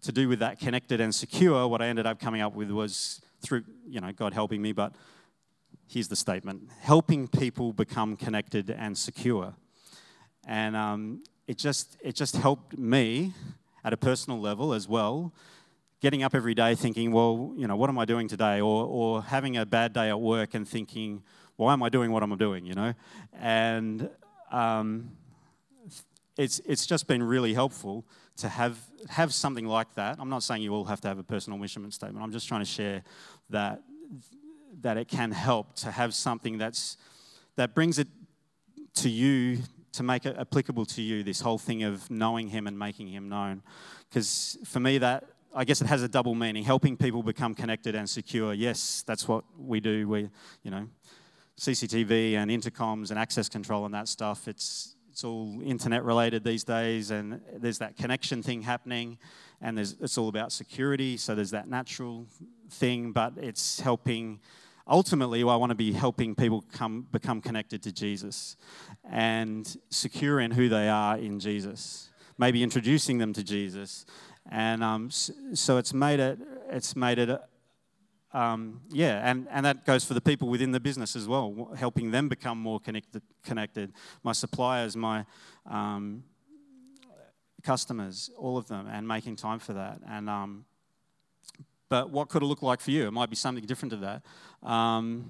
to 0.04 0.12
do 0.12 0.28
with 0.28 0.40
that 0.40 0.60
connected 0.60 1.00
and 1.00 1.16
secure, 1.16 1.68
what 1.68 1.82
I 1.82 1.88
ended 1.88 2.06
up 2.06 2.20
coming 2.20 2.42
up 2.42 2.54
with 2.54 2.70
was 2.70 3.22
through, 3.42 3.64
you 3.88 4.02
know, 4.02 4.12
God 4.12 4.34
helping 4.34 4.62
me, 4.62 4.74
but 4.74 4.94
here's 5.88 6.08
the 6.08 6.16
statement 6.16 6.70
helping 6.82 7.28
people 7.28 7.74
become 7.74 8.16
connected 8.16 8.70
and 8.70 8.98
secure. 8.98 9.54
And 10.46 10.76
um, 10.76 11.24
it, 11.48 11.58
just, 11.58 11.98
it 12.04 12.16
just 12.16 12.36
helped 12.36 12.78
me 12.78 13.34
at 13.84 13.94
a 13.94 13.98
personal 13.98 14.40
level 14.40 14.74
as 14.74 14.88
well, 14.88 15.34
getting 16.02 16.22
up 16.22 16.36
every 16.36 16.54
day 16.54 16.76
thinking, 16.76 17.12
well, 17.14 17.54
you 17.56 17.68
know, 17.68 17.78
what 17.78 17.90
am 17.90 17.98
I 17.98 18.06
doing 18.06 18.28
today? 18.28 18.60
Or, 18.60 18.86
or 18.86 19.24
having 19.24 19.56
a 19.56 19.66
bad 19.66 19.94
day 19.94 20.10
at 20.10 20.20
work 20.20 20.54
and 20.54 20.68
thinking, 20.68 21.24
why 21.56 21.72
am 21.72 21.82
I 21.82 21.88
doing 21.88 22.12
what 22.12 22.24
I'm 22.24 22.36
doing, 22.38 22.66
you 22.66 22.74
know? 22.74 22.94
And 23.40 24.10
um, 24.52 25.12
it's, 26.38 26.60
it's 26.66 26.86
just 26.86 27.08
been 27.08 27.24
really 27.24 27.54
helpful 27.54 28.06
to 28.38 28.50
have, 28.50 28.78
have 29.10 29.34
something 29.34 29.68
like 29.68 29.94
that. 29.96 30.18
I'm 30.20 30.30
not 30.30 30.44
saying 30.44 30.62
you 30.62 30.74
all 30.74 30.86
have 30.86 31.02
to 31.02 31.08
have 31.08 31.20
a 31.20 31.24
personal 31.24 31.60
mission 31.60 31.90
statement. 31.92 32.24
I'm 32.24 32.32
just 32.32 32.48
trying 32.48 32.62
to 32.62 32.66
share 32.66 33.04
that, 33.50 33.84
that 34.82 34.98
it 34.98 35.08
can 35.08 35.32
help 35.32 35.76
to 35.78 35.92
have 35.92 36.14
something 36.14 36.58
that's, 36.58 36.98
that 37.56 37.76
brings 37.76 38.00
it 38.00 38.08
to 38.96 39.10
you 39.10 39.60
to 39.94 40.04
make 40.04 40.26
it 40.26 40.36
applicable 40.38 40.86
to 40.86 41.02
you, 41.02 41.24
this 41.24 41.40
whole 41.40 41.60
thing 41.60 41.84
of 41.84 42.10
knowing 42.10 42.48
Him 42.48 42.66
and 42.68 42.78
making 42.78 43.08
Him 43.08 43.30
known. 43.30 43.62
Because 44.10 44.58
for 44.66 44.80
me, 44.80 44.98
that 44.98 45.26
I 45.56 45.66
guess 45.66 45.82
it 45.82 45.88
has 45.88 46.02
a 46.02 46.08
double 46.08 46.34
meaning 46.34 46.64
helping 46.64 46.98
people 46.98 47.22
become 47.22 47.54
connected 47.54 47.94
and 47.94 48.10
secure. 48.10 48.54
Yes, 48.54 49.04
that's 49.06 49.28
what 49.28 49.44
we 49.58 49.80
do. 49.80 50.08
We, 50.08 50.30
you 50.64 50.72
know, 50.72 50.88
CCTV 51.60 52.34
and 52.34 52.50
intercoms 52.50 53.12
and 53.12 53.20
access 53.20 53.48
control 53.50 53.86
and 53.86 53.94
that 53.94 54.08
stuff. 54.08 54.48
It's 54.48 54.96
it's 55.14 55.24
all 55.24 55.62
internet 55.64 56.04
related 56.04 56.44
these 56.44 56.64
days, 56.64 57.12
and 57.12 57.40
there's 57.56 57.78
that 57.78 57.96
connection 57.96 58.42
thing 58.42 58.64
happening, 58.64 59.20
and 59.62 59.78
it's 59.78 60.18
all 60.18 60.28
about 60.28 60.52
security. 60.52 61.18
So 61.18 61.36
there's 61.36 61.52
that 61.52 61.68
natural 61.68 62.26
thing, 62.72 63.12
but 63.12 63.34
it's 63.38 63.80
helping. 63.80 64.40
Ultimately, 64.88 65.42
I 65.44 65.56
want 65.56 65.70
to 65.70 65.76
be 65.76 65.94
helping 65.94 66.34
people 66.34 66.66
come, 66.74 67.06
become 67.12 67.42
connected 67.42 67.84
to 67.84 67.92
Jesus 67.92 68.58
and 69.08 69.78
secure 69.92 70.40
in 70.40 70.50
who 70.50 70.68
they 70.68 70.90
are 70.90 71.16
in 71.16 71.40
Jesus. 71.40 72.10
Maybe 72.40 72.64
introducing 72.64 73.20
them 73.20 73.34
to 73.34 73.44
Jesus, 73.44 74.08
and 74.50 74.84
um, 74.84 75.12
so 75.12 75.78
it's 75.78 75.94
made 75.94 76.20
it. 76.20 76.40
It's 76.72 76.96
made 76.96 77.20
it 77.20 77.30
um, 78.34 78.82
yeah, 78.90 79.30
and, 79.30 79.48
and 79.52 79.66
that 79.66 79.86
goes 79.86 80.04
for 80.04 80.16
the 80.16 80.22
people 80.22 80.48
within 80.48 80.72
the 80.72 80.80
business 80.80 81.16
as 81.16 81.28
well, 81.28 81.72
helping 81.78 82.12
them 82.12 82.28
become 82.30 82.58
more 82.58 82.80
connected. 82.80 83.22
connected. 83.44 83.94
My 84.24 84.32
suppliers, 84.32 84.98
my 84.98 85.26
um, 85.70 86.24
customers, 87.62 88.32
all 88.38 88.58
of 88.58 88.68
them, 88.68 88.88
and 88.88 89.08
making 89.08 89.36
time 89.36 89.60
for 89.60 89.74
that. 89.74 90.02
And 90.10 90.30
um, 90.30 90.66
but 91.90 92.10
what 92.10 92.30
could 92.30 92.42
it 92.42 92.46
look 92.48 92.64
like 92.64 92.82
for 92.82 92.90
you? 92.90 93.08
It 93.08 93.12
might 93.12 93.30
be 93.30 93.36
something 93.36 93.64
different 93.66 93.92
to 93.92 93.98
that. 93.98 94.68
Um, 94.68 95.30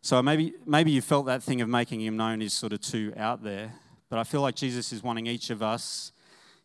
so 0.00 0.22
maybe 0.22 0.54
maybe 0.64 0.90
you 0.90 1.02
felt 1.02 1.26
that 1.26 1.42
thing 1.42 1.60
of 1.60 1.68
making 1.68 2.00
him 2.00 2.16
known 2.16 2.40
is 2.40 2.54
sort 2.54 2.72
of 2.72 2.80
too 2.80 3.12
out 3.18 3.44
there. 3.44 3.74
But 4.08 4.18
I 4.18 4.24
feel 4.24 4.40
like 4.40 4.54
Jesus 4.54 4.92
is 4.92 5.02
wanting 5.02 5.26
each 5.26 5.50
of 5.50 5.62
us, 5.62 6.12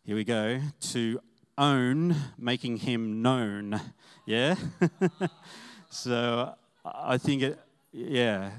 here 0.04 0.16
we 0.16 0.24
go, 0.24 0.60
to 0.92 1.20
own 1.58 2.14
making 2.38 2.78
him 2.78 3.20
known. 3.20 3.80
Yeah? 4.24 4.54
so 5.90 6.54
I 6.84 7.18
think 7.18 7.42
it, 7.42 7.58
yeah. 7.92 8.50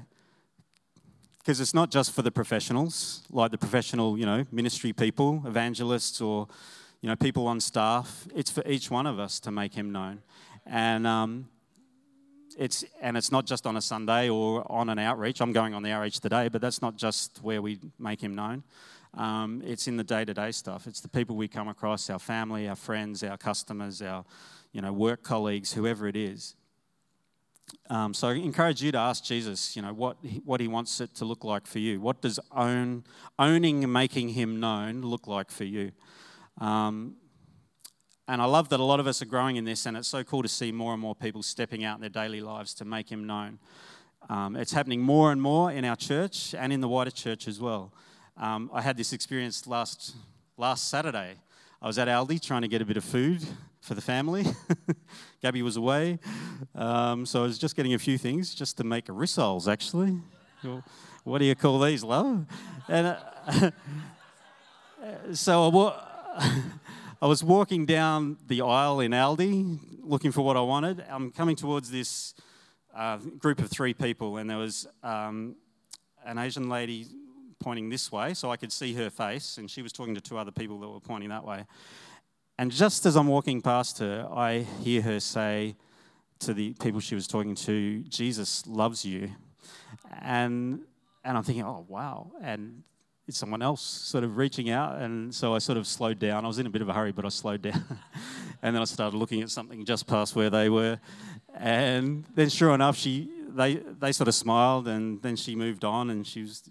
Because 1.38 1.60
it's 1.60 1.74
not 1.74 1.90
just 1.90 2.12
for 2.12 2.22
the 2.22 2.30
professionals, 2.30 3.22
like 3.30 3.50
the 3.50 3.58
professional, 3.58 4.18
you 4.18 4.26
know, 4.26 4.44
ministry 4.52 4.92
people, 4.92 5.42
evangelists, 5.46 6.20
or, 6.20 6.46
you 7.00 7.08
know, 7.08 7.16
people 7.16 7.46
on 7.46 7.60
staff. 7.60 8.28
It's 8.34 8.50
for 8.50 8.62
each 8.66 8.90
one 8.90 9.06
of 9.06 9.18
us 9.18 9.40
to 9.40 9.50
make 9.50 9.74
him 9.74 9.90
known. 9.90 10.22
And, 10.66 11.06
um, 11.06 11.48
it's, 12.58 12.84
and 13.00 13.16
it's 13.16 13.32
not 13.32 13.46
just 13.46 13.66
on 13.66 13.76
a 13.76 13.80
Sunday 13.80 14.28
or 14.28 14.70
on 14.70 14.90
an 14.90 14.98
outreach. 14.98 15.40
I'm 15.40 15.52
going 15.52 15.72
on 15.72 15.82
the 15.82 15.92
outreach 15.92 16.20
today, 16.20 16.48
but 16.48 16.60
that's 16.60 16.82
not 16.82 16.96
just 16.96 17.40
where 17.42 17.62
we 17.62 17.78
make 17.98 18.20
him 18.20 18.34
known. 18.34 18.64
Um, 19.14 19.62
it's 19.64 19.88
in 19.88 19.96
the 19.96 20.04
day-to-day 20.04 20.52
stuff. 20.52 20.86
It's 20.86 21.00
the 21.00 21.08
people 21.08 21.36
we 21.36 21.48
come 21.48 21.68
across, 21.68 22.08
our 22.10 22.18
family, 22.18 22.68
our 22.68 22.76
friends, 22.76 23.22
our 23.22 23.36
customers, 23.36 24.02
our 24.02 24.24
you 24.72 24.80
know 24.80 24.92
work 24.92 25.22
colleagues, 25.22 25.72
whoever 25.72 26.06
it 26.06 26.16
is. 26.16 26.54
Um, 27.88 28.14
so 28.14 28.28
I 28.28 28.34
encourage 28.34 28.82
you 28.82 28.92
to 28.92 28.98
ask 28.98 29.24
Jesus, 29.24 29.76
you 29.76 29.82
know, 29.82 29.92
what 29.92 30.16
what 30.44 30.60
he 30.60 30.68
wants 30.68 31.00
it 31.00 31.14
to 31.16 31.24
look 31.24 31.44
like 31.44 31.66
for 31.66 31.78
you. 31.78 32.00
What 32.00 32.20
does 32.22 32.38
own 32.52 33.04
owning 33.38 33.84
and 33.84 33.92
making 33.92 34.30
him 34.30 34.60
known 34.60 35.02
look 35.02 35.26
like 35.26 35.50
for 35.50 35.64
you? 35.64 35.92
Um, 36.58 37.16
and 38.28 38.40
I 38.40 38.44
love 38.44 38.68
that 38.68 38.78
a 38.78 38.84
lot 38.84 39.00
of 39.00 39.08
us 39.08 39.20
are 39.22 39.26
growing 39.26 39.56
in 39.56 39.64
this, 39.64 39.86
and 39.86 39.96
it's 39.96 40.06
so 40.06 40.22
cool 40.22 40.42
to 40.42 40.48
see 40.48 40.70
more 40.70 40.92
and 40.92 41.02
more 41.02 41.16
people 41.16 41.42
stepping 41.42 41.82
out 41.82 41.96
in 41.96 42.00
their 42.00 42.10
daily 42.10 42.40
lives 42.40 42.74
to 42.74 42.84
make 42.84 43.10
him 43.10 43.26
known. 43.26 43.58
Um, 44.28 44.54
it's 44.54 44.72
happening 44.72 45.00
more 45.00 45.32
and 45.32 45.42
more 45.42 45.72
in 45.72 45.84
our 45.84 45.96
church 45.96 46.54
and 46.54 46.72
in 46.72 46.80
the 46.80 46.88
wider 46.88 47.10
church 47.10 47.48
as 47.48 47.60
well. 47.60 47.92
Um, 48.36 48.70
I 48.72 48.80
had 48.82 48.96
this 48.96 49.12
experience 49.12 49.66
last, 49.66 50.14
last 50.56 50.88
Saturday. 50.88 51.36
I 51.82 51.86
was 51.86 51.98
at 51.98 52.08
Aldi 52.08 52.42
trying 52.42 52.62
to 52.62 52.68
get 52.68 52.82
a 52.82 52.84
bit 52.84 52.96
of 52.96 53.04
food 53.04 53.42
for 53.80 53.94
the 53.94 54.00
family. 54.00 54.44
Gabby 55.42 55.62
was 55.62 55.76
away. 55.76 56.18
Um, 56.74 57.26
so 57.26 57.40
I 57.40 57.42
was 57.44 57.58
just 57.58 57.76
getting 57.76 57.94
a 57.94 57.98
few 57.98 58.18
things 58.18 58.54
just 58.54 58.76
to 58.78 58.84
make 58.84 59.06
rissoles, 59.06 59.70
actually. 59.70 60.18
What 61.24 61.38
do 61.38 61.44
you 61.44 61.54
call 61.54 61.80
these, 61.80 62.04
love? 62.04 62.46
And 62.88 63.06
uh, 63.06 63.70
so 65.32 65.64
I, 65.64 65.68
wa- 65.68 66.02
I 67.22 67.26
was 67.26 67.42
walking 67.42 67.86
down 67.86 68.36
the 68.46 68.62
aisle 68.62 69.00
in 69.00 69.12
Aldi 69.12 69.78
looking 70.02 70.32
for 70.32 70.42
what 70.42 70.56
I 70.56 70.60
wanted. 70.60 71.04
I'm 71.08 71.30
coming 71.30 71.56
towards 71.56 71.90
this 71.90 72.34
uh, 72.94 73.16
group 73.16 73.60
of 73.60 73.70
three 73.70 73.94
people, 73.94 74.36
and 74.36 74.50
there 74.50 74.58
was 74.58 74.86
um, 75.02 75.56
an 76.24 76.38
Asian 76.38 76.68
lady 76.68 77.06
pointing 77.60 77.88
this 77.88 78.10
way, 78.10 78.34
so 78.34 78.50
I 78.50 78.56
could 78.56 78.72
see 78.72 78.94
her 78.94 79.10
face, 79.10 79.58
and 79.58 79.70
she 79.70 79.82
was 79.82 79.92
talking 79.92 80.14
to 80.14 80.20
two 80.20 80.38
other 80.38 80.50
people 80.50 80.80
that 80.80 80.88
were 80.88 81.00
pointing 81.00 81.28
that 81.28 81.44
way. 81.44 81.64
And 82.58 82.70
just 82.70 83.06
as 83.06 83.16
I'm 83.16 83.28
walking 83.28 83.62
past 83.62 83.98
her, 84.00 84.28
I 84.30 84.66
hear 84.82 85.00
her 85.02 85.20
say 85.20 85.76
to 86.40 86.52
the 86.52 86.74
people 86.74 87.00
she 87.00 87.14
was 87.14 87.26
talking 87.26 87.54
to, 87.54 88.00
Jesus 88.00 88.66
loves 88.66 89.04
you. 89.04 89.30
And, 90.20 90.80
and 91.24 91.36
I'm 91.38 91.42
thinking, 91.42 91.64
oh, 91.64 91.86
wow. 91.88 92.32
And 92.42 92.82
it's 93.26 93.38
someone 93.38 93.62
else 93.62 93.80
sort 93.80 94.24
of 94.24 94.36
reaching 94.36 94.70
out. 94.70 94.98
And 95.00 95.34
so 95.34 95.54
I 95.54 95.58
sort 95.58 95.78
of 95.78 95.86
slowed 95.86 96.18
down. 96.18 96.44
I 96.44 96.48
was 96.48 96.58
in 96.58 96.66
a 96.66 96.70
bit 96.70 96.82
of 96.82 96.88
a 96.88 96.92
hurry, 96.92 97.12
but 97.12 97.24
I 97.24 97.28
slowed 97.28 97.62
down. 97.62 97.82
and 98.62 98.74
then 98.74 98.82
I 98.82 98.84
started 98.84 99.16
looking 99.16 99.40
at 99.40 99.50
something 99.50 99.84
just 99.84 100.06
past 100.06 100.36
where 100.36 100.50
they 100.50 100.68
were. 100.68 100.98
And 101.54 102.24
then, 102.34 102.48
sure 102.48 102.74
enough, 102.74 102.96
she, 102.96 103.30
they, 103.48 103.76
they 103.76 104.12
sort 104.12 104.28
of 104.28 104.34
smiled 104.34 104.88
and 104.88 105.22
then 105.22 105.36
she 105.36 105.54
moved 105.54 105.84
on 105.84 106.10
and 106.10 106.26
she 106.26 106.42
was 106.42 106.68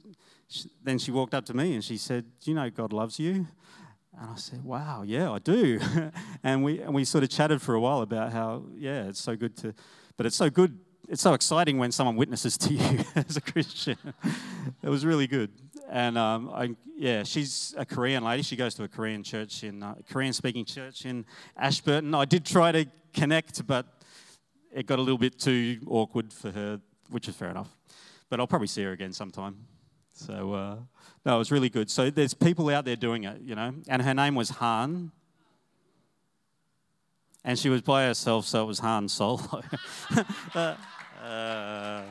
she, 0.50 0.70
then 0.84 0.98
she 0.98 1.12
walked 1.12 1.34
up 1.34 1.46
to 1.46 1.54
me 1.54 1.74
and 1.76 1.84
she 1.84 1.98
said, 1.98 2.26
Do 2.44 2.52
you 2.52 2.56
know 2.56 2.70
God 2.70 2.92
loves 2.92 3.20
you? 3.20 3.48
And 4.20 4.32
I 4.32 4.36
said, 4.36 4.64
Wow, 4.64 5.04
yeah, 5.04 5.32
I 5.32 5.40
do. 5.40 5.80
and, 6.44 6.64
we, 6.64 6.82
and 6.82 6.94
we 6.94 7.06
sort 7.06 7.24
of 7.24 7.30
chatted 7.30 7.62
for 7.62 7.76
a 7.76 7.80
while 7.80 8.02
about 8.02 8.34
how, 8.34 8.64
yeah, 8.76 9.04
it's 9.04 9.22
so 9.22 9.36
good 9.36 9.56
to, 9.58 9.74
but 10.18 10.26
it's 10.26 10.36
so 10.36 10.50
good 10.50 10.78
it's 11.10 11.24
so 11.24 11.34
exciting 11.34 11.80
when 11.80 11.92
someone 11.92 12.16
witnesses 12.16 12.56
to 12.56 12.74
you 12.76 13.04
as 13.16 13.36
a 13.36 13.42
Christian. 13.42 13.98
it 14.84 14.90
was 14.90 15.06
really 15.06 15.26
good. 15.26 15.52
And 15.90 16.18
um, 16.20 16.52
I, 16.54 16.76
yeah, 16.96 17.24
she's 17.24 17.74
a 17.78 17.86
Korean 17.86 18.24
lady. 18.24 18.44
She 18.44 18.56
goes 18.56 18.76
to 18.76 18.84
a 18.84 18.88
Korean 18.88 19.24
church 19.24 19.64
in 19.64 19.82
uh, 19.82 19.96
Korean 20.10 20.34
speaking 20.34 20.66
church 20.66 21.06
in 21.06 21.26
Ashburton. 21.58 22.14
I 22.14 22.26
did 22.26 22.46
try 22.46 22.72
to 22.72 22.86
connect, 23.12 23.66
but 23.66 23.88
it 24.72 24.86
got 24.86 25.00
a 25.00 25.02
little 25.02 25.18
bit 25.18 25.40
too 25.40 25.80
awkward 25.88 26.32
for 26.32 26.52
her, 26.52 26.80
which 27.10 27.28
is 27.28 27.36
fair 27.36 27.50
enough. 27.50 27.76
But 28.30 28.40
I'll 28.40 28.48
probably 28.48 28.68
see 28.68 28.84
her 28.84 28.92
again 28.92 29.12
sometime. 29.12 29.66
So 30.20 30.54
uh, 30.54 30.76
no, 31.26 31.36
it 31.36 31.38
was 31.38 31.52
really 31.52 31.70
good. 31.70 31.90
So 31.90 32.10
there's 32.10 32.34
people 32.34 32.70
out 32.70 32.86
there 32.86 32.96
doing 32.96 33.24
it, 33.24 33.42
you 33.42 33.56
know. 33.56 33.74
And 33.88 34.02
her 34.02 34.14
name 34.14 34.36
was 34.36 34.50
Han, 34.50 35.12
and 37.46 37.58
she 37.58 37.70
was 37.70 37.82
by 37.82 38.06
herself, 38.06 38.46
so 38.46 38.64
it 38.64 38.68
was 38.68 38.80
Han 38.80 39.08
Solo. 39.08 39.64
uh, 40.56 40.76
uh, 41.24 42.02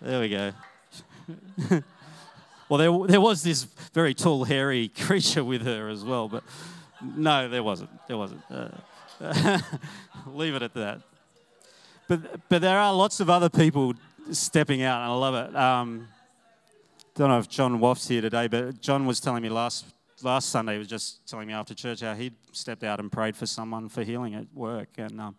there 0.00 0.20
we 0.20 0.28
go. 0.28 0.52
well, 2.68 2.78
there, 2.78 3.06
there 3.08 3.20
was 3.20 3.42
this 3.42 3.64
very 3.94 4.12
tall, 4.12 4.44
hairy 4.44 4.88
creature 5.00 5.44
with 5.44 5.62
her 5.62 5.88
as 5.88 6.04
well, 6.04 6.28
but 6.28 6.44
no, 7.16 7.48
there 7.48 7.62
wasn't. 7.62 7.90
There 8.06 8.18
wasn't. 8.18 8.42
Uh, 8.50 8.68
leave 10.26 10.54
it 10.54 10.62
at 10.62 10.74
that. 10.74 11.00
But, 12.06 12.48
but 12.48 12.60
there 12.60 12.78
are 12.78 12.92
lots 12.92 13.20
of 13.20 13.30
other 13.30 13.48
people 13.48 13.94
stepping 14.30 14.82
out, 14.82 15.02
and 15.02 15.12
I 15.12 15.14
love 15.14 15.34
it. 15.34 15.56
Um, 15.56 16.08
don't 17.14 17.28
know 17.28 17.38
if 17.38 17.48
John 17.48 17.78
Woff's 17.78 18.08
here 18.08 18.22
today, 18.22 18.48
but 18.48 18.80
John 18.80 19.06
was 19.06 19.20
telling 19.20 19.42
me 19.42 19.48
last 19.48 19.84
last 20.22 20.50
Sunday, 20.50 20.74
he 20.74 20.78
was 20.78 20.88
just 20.88 21.26
telling 21.26 21.48
me 21.48 21.52
after 21.52 21.74
church 21.74 22.00
how 22.00 22.14
he'd 22.14 22.34
stepped 22.52 22.84
out 22.84 23.00
and 23.00 23.10
prayed 23.10 23.36
for 23.36 23.46
someone 23.46 23.88
for 23.88 24.02
healing 24.04 24.34
at 24.34 24.46
work. 24.54 24.88
And, 24.96 25.20
um, 25.20 25.36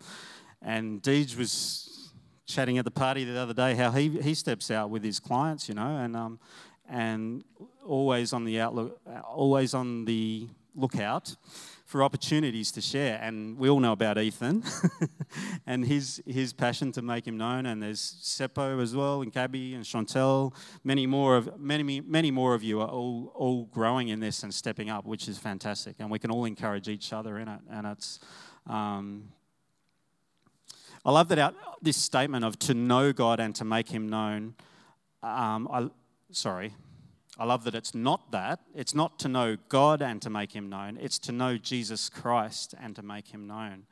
and 0.61 1.01
Deej 1.01 1.37
was 1.37 2.11
chatting 2.45 2.77
at 2.77 2.85
the 2.85 2.91
party 2.91 3.23
the 3.23 3.39
other 3.39 3.53
day 3.53 3.75
how 3.75 3.91
he, 3.91 4.09
he 4.21 4.33
steps 4.33 4.69
out 4.69 4.89
with 4.89 5.03
his 5.03 5.19
clients, 5.19 5.69
you 5.69 5.75
know, 5.75 5.97
and, 5.97 6.15
um, 6.15 6.39
and 6.89 7.43
always 7.85 8.33
on 8.33 8.43
the 8.43 8.59
outlook, 8.59 8.99
always 9.23 9.73
on 9.73 10.05
the 10.05 10.49
lookout 10.75 11.35
for 11.93 12.01
opportunities 12.01 12.71
to 12.71 12.81
share. 12.81 13.19
And 13.21 13.55
we 13.55 13.69
all 13.69 13.79
know 13.79 13.91
about 13.91 14.17
Ethan 14.17 14.63
and 15.67 15.85
his, 15.85 16.23
his 16.25 16.51
passion 16.51 16.91
to 16.93 17.03
make 17.03 17.27
him 17.27 17.37
known. 17.37 17.67
And 17.67 17.83
there's 17.83 18.01
Seppo 18.01 18.81
as 18.81 18.95
well, 18.95 19.21
and 19.21 19.31
Gabby 19.31 19.75
and 19.75 19.85
Chantel. 19.85 20.55
Many 20.83 21.05
more 21.05 21.37
of 21.37 21.59
many 21.59 22.01
many 22.01 22.31
more 22.31 22.55
of 22.55 22.63
you 22.63 22.81
are 22.81 22.87
all 22.87 23.31
all 23.35 23.65
growing 23.65 24.07
in 24.07 24.19
this 24.19 24.41
and 24.41 24.51
stepping 24.51 24.89
up, 24.89 25.05
which 25.05 25.27
is 25.27 25.37
fantastic. 25.37 25.97
And 25.99 26.09
we 26.09 26.17
can 26.17 26.31
all 26.31 26.45
encourage 26.45 26.87
each 26.87 27.13
other 27.13 27.37
in 27.37 27.47
it. 27.47 27.59
And 27.69 27.85
it's. 27.85 28.19
Um, 28.65 29.29
I 31.05 31.11
love 31.11 31.27
that 31.27 31.37
out 31.37 31.53
this 31.79 31.97
statement 31.97 32.43
of 32.43 32.57
to 32.59 32.73
know 32.73 33.13
God 33.13 33.39
and 33.39 33.53
to 33.57 33.65
make 33.65 33.89
Him 33.89 34.09
known. 34.09 34.55
Um, 35.21 35.67
I, 35.71 35.89
sorry, 36.31 36.73
I 37.37 37.45
love 37.45 37.63
that 37.63 37.73
it's 37.73 37.95
not 37.95 38.31
that. 38.31 38.59
It's 38.75 38.93
not 38.93 39.17
to 39.19 39.27
know 39.27 39.57
God 39.69 40.01
and 40.01 40.21
to 40.21 40.29
make 40.29 40.51
him 40.51 40.69
known, 40.69 40.97
it's 41.01 41.19
to 41.19 41.31
know 41.31 41.57
Jesus 41.57 42.09
Christ 42.09 42.75
and 42.79 42.95
to 42.95 43.01
make 43.01 43.27
him 43.27 43.47
known. 43.47 43.85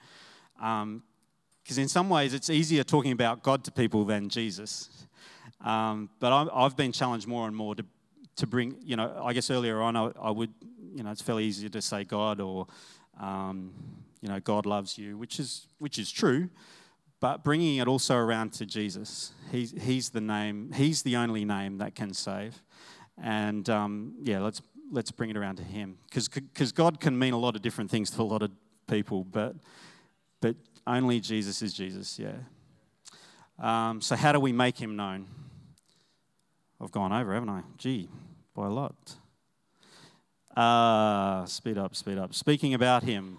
Because 0.56 1.78
um, 1.78 1.82
in 1.82 1.88
some 1.88 2.10
ways, 2.10 2.34
it's 2.34 2.50
easier 2.50 2.84
talking 2.84 3.12
about 3.12 3.44
God 3.44 3.64
to 3.64 3.72
people 3.72 4.06
than 4.06 4.30
Jesus. 4.30 4.90
Um, 5.64 6.10
but 6.20 6.32
i 6.32 6.64
have 6.64 6.76
been 6.76 6.92
challenged 6.92 7.28
more 7.28 7.48
and 7.48 7.56
more 7.56 7.76
to, 7.76 7.86
to 8.38 8.48
bring, 8.48 8.78
you 8.84 8.96
know, 8.96 9.22
I 9.24 9.34
guess 9.34 9.52
earlier 9.52 9.82
on 9.82 9.96
I, 9.96 10.12
I 10.20 10.32
would, 10.32 10.52
you 10.94 11.04
know, 11.04 11.12
it's 11.12 11.22
fairly 11.22 11.46
easy 11.46 11.70
to 11.70 11.82
say 11.82 12.04
God 12.04 12.40
or, 12.40 12.68
um, 13.20 13.72
you 14.22 14.30
know, 14.30 14.40
God 14.40 14.66
loves 14.66 14.98
you, 14.98 15.18
which 15.18 15.40
is, 15.40 15.68
which 15.78 15.98
is 16.00 16.12
true 16.12 16.50
but 17.22 17.44
bringing 17.44 17.78
it 17.78 17.88
also 17.88 18.16
around 18.16 18.52
to 18.52 18.66
Jesus. 18.66 19.32
He's, 19.52 19.74
he's 19.80 20.10
the 20.10 20.20
name, 20.20 20.72
he's 20.74 21.04
the 21.04 21.16
only 21.16 21.46
name 21.46 21.78
that 21.78 21.96
can 21.96 22.14
save. 22.14 22.62
And 23.22 23.70
um, 23.70 24.16
yeah, 24.24 24.40
let's 24.40 24.62
let's 24.92 25.12
bring 25.12 25.30
it 25.30 25.38
around 25.38 25.58
to 25.58 25.64
Him, 25.64 25.98
because 26.10 26.28
because 26.28 26.72
God 26.72 27.00
can 27.00 27.18
mean 27.18 27.34
a 27.34 27.38
lot 27.38 27.56
of 27.56 27.62
different 27.62 27.92
things 27.92 28.10
to 28.12 28.22
a 28.22 28.24
lot 28.24 28.42
of 28.42 28.52
people, 28.88 29.24
but 29.24 29.56
but 30.42 30.56
only 30.88 31.20
Jesus 31.20 31.62
is 31.62 31.74
Jesus. 31.74 32.20
Yeah. 32.20 32.34
Um, 33.60 34.02
so 34.02 34.16
how 34.16 34.32
do 34.32 34.40
we 34.40 34.52
make 34.52 34.78
Him 34.78 34.96
known? 34.96 35.28
I've 36.82 36.92
gone 36.92 37.14
over, 37.14 37.34
haven't 37.34 37.50
I? 37.50 37.62
Gee, 37.78 38.10
by 38.56 38.66
a 38.66 38.70
lot. 38.70 39.16
Uh, 40.58 41.46
speed 41.46 41.78
up, 41.78 41.96
speed 41.96 42.18
up. 42.18 42.34
Speaking 42.34 42.74
about 42.74 43.04
Him, 43.04 43.38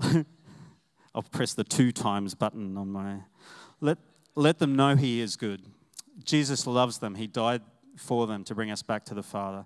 I'll 1.14 1.22
press 1.30 1.54
the 1.54 1.64
two 1.64 1.90
times 1.90 2.36
button 2.36 2.76
on 2.78 2.88
my. 2.88 3.16
Let 3.80 3.98
let 4.36 4.60
them 4.60 4.76
know 4.76 4.94
He 4.94 5.20
is 5.20 5.34
good. 5.34 5.62
Jesus 6.22 6.68
loves 6.68 6.98
them. 6.98 7.16
He 7.16 7.26
died 7.26 7.62
for 7.96 8.26
them 8.26 8.44
to 8.44 8.54
bring 8.54 8.70
us 8.70 8.82
back 8.82 9.04
to 9.06 9.14
the 9.14 9.22
Father. 9.22 9.64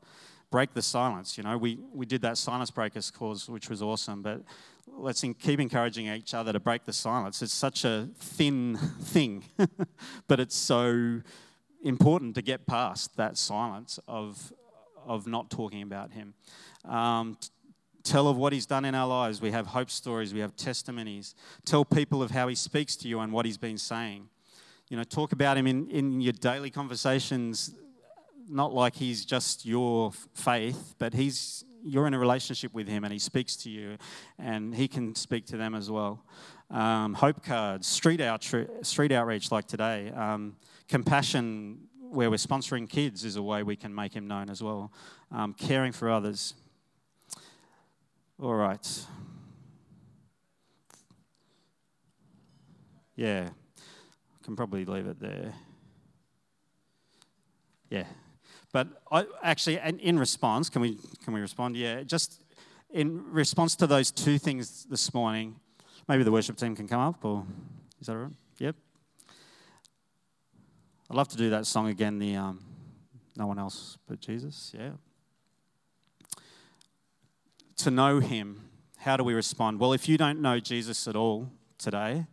Break 0.51 0.75
the 0.75 0.83
silence. 0.83 1.37
You 1.37 1.45
know, 1.45 1.57
we, 1.57 1.79
we 1.93 2.07
did 2.07 2.23
that 2.23 2.39
silence 2.39 2.71
breakers 2.71 3.11
course, 3.11 3.49
which 3.49 3.69
was 3.69 3.83
awesome, 3.83 4.23
but 4.23 4.43
let's 4.87 5.23
in, 5.25 5.35
keep 5.35 5.61
encouraging 5.61 6.07
each 6.07 6.35
other 6.35 6.53
to 6.53 6.61
break 6.61 6.85
the 6.85 6.93
silence. 6.93 7.43
It's 7.43 7.53
such 7.53 7.85
a 7.85 8.09
thin 8.19 8.77
thing, 9.03 9.45
but 10.29 10.41
it's 10.41 10.57
so 10.57 11.21
important 11.83 12.35
to 12.37 12.43
get 12.43 12.67
past 12.67 13.17
that 13.17 13.37
silence 13.37 13.99
of, 14.09 14.53
of 15.05 15.27
not 15.27 15.51
talking 15.51 15.83
about 15.83 16.13
Him. 16.13 16.35
Um, 16.85 17.37
tell 18.03 18.29
of 18.29 18.37
what 18.37 18.53
He's 18.53 18.67
done 18.67 18.85
in 18.85 18.95
our 18.95 19.07
lives. 19.07 19.41
We 19.41 19.51
have 19.51 19.67
hope 19.69 19.91
stories, 19.91 20.33
we 20.33 20.41
have 20.41 20.57
testimonies. 20.57 21.35
Tell 21.65 21.85
people 21.85 22.23
of 22.23 22.31
how 22.31 22.49
He 22.49 22.55
speaks 22.55 22.97
to 22.97 23.09
you 23.09 23.21
and 23.21 23.33
what 23.33 23.47
He's 23.47 23.59
been 23.59 23.79
saying. 23.79 24.29
You 24.89 24.97
know, 24.97 25.05
talk 25.05 25.33
about 25.33 25.57
Him 25.57 25.67
in, 25.67 25.91
in 25.91 26.21
your 26.21 26.33
daily 26.33 26.71
conversations 26.71 27.75
not 28.49 28.73
like 28.73 28.95
he's 28.95 29.25
just 29.25 29.65
your 29.67 30.13
faith, 30.35 30.95
but 30.99 31.15
he's 31.15 31.65
you're 31.85 32.07
in 32.07 32.15
a 32.15 32.19
relationship 32.19 32.75
with 32.75 32.89
him 32.89 33.05
and 33.05 33.13
he 33.13 33.19
speaks 33.19 33.55
to 33.55 33.71
you 33.71 33.97
and 34.39 34.75
he 34.75 34.89
can 34.89 35.15
speak 35.15 35.47
to 35.47 35.57
them 35.57 35.75
as 35.75 35.89
well. 35.89 36.25
Um, 36.69 37.15
hope 37.15 37.45
cards, 37.45 37.87
street, 37.87 38.19
outri- 38.19 38.85
street 38.85 39.13
outreach 39.13 39.53
like 39.53 39.69
today, 39.69 40.11
um, 40.11 40.57
compassion 40.89 41.79
where 42.11 42.29
we're 42.29 42.37
sponsoring 42.37 42.89
kids 42.89 43.25
is 43.25 43.37
a 43.37 43.43
way 43.43 43.63
we 43.63 43.77
can 43.77 43.95
make 43.95 44.13
him 44.13 44.27
known 44.27 44.51
as 44.51 44.63
well. 44.63 44.93
Um, 45.31 45.55
caring 45.55 45.93
for 45.93 46.11
others. 46.11 46.55
All 48.43 48.55
right. 48.55 49.07
Yeah, 53.15 53.49
I 53.49 54.45
can 54.45 54.57
probably 54.57 54.85
leave 54.85 55.07
it 55.07 55.21
there. 55.21 55.55
Yeah. 57.89 58.05
But 58.77 58.89
I, 59.11 59.25
actually, 59.43 59.79
in 60.01 60.19
response, 60.19 60.69
can 60.69 60.83
we, 60.83 60.99
can 61.25 61.33
we 61.33 61.41
respond? 61.41 61.79
Yeah, 61.79 62.03
just 62.03 62.43
in 62.91 63.25
response 63.33 63.75
to 63.77 63.87
those 63.87 64.11
two 64.11 64.37
things 64.37 64.85
this 64.85 65.15
morning, 65.15 65.57
maybe 66.07 66.25
the 66.25 66.31
worship 66.31 66.59
team 66.59 66.77
can 66.77 66.87
come 66.87 67.01
up, 67.01 67.25
or 67.25 67.47
is 68.03 68.07
that 68.07 68.19
right? 68.19 68.33
Yep. 68.59 68.77
I'd 71.09 71.17
love 71.17 71.29
to 71.29 71.39
do 71.39 71.49
that 71.49 71.65
song 71.65 71.89
again, 71.89 72.19
the 72.19 72.37
um, 72.37 72.63
No 73.35 73.47
One 73.47 73.59
Else 73.59 73.97
But 74.07 74.21
Jesus, 74.21 74.75
yeah. 74.79 74.91
To 77.77 77.91
know 77.91 78.21
Him, 78.21 78.61
how 78.99 79.17
do 79.17 79.25
we 79.25 79.33
respond? 79.33 79.81
Well, 79.81 79.95
if 79.95 80.07
you 80.07 80.19
don't 80.19 80.43
know 80.43 80.61
Jesus 80.61 81.09
at 81.09 81.17
all 81.17 81.49
today, 81.79 82.27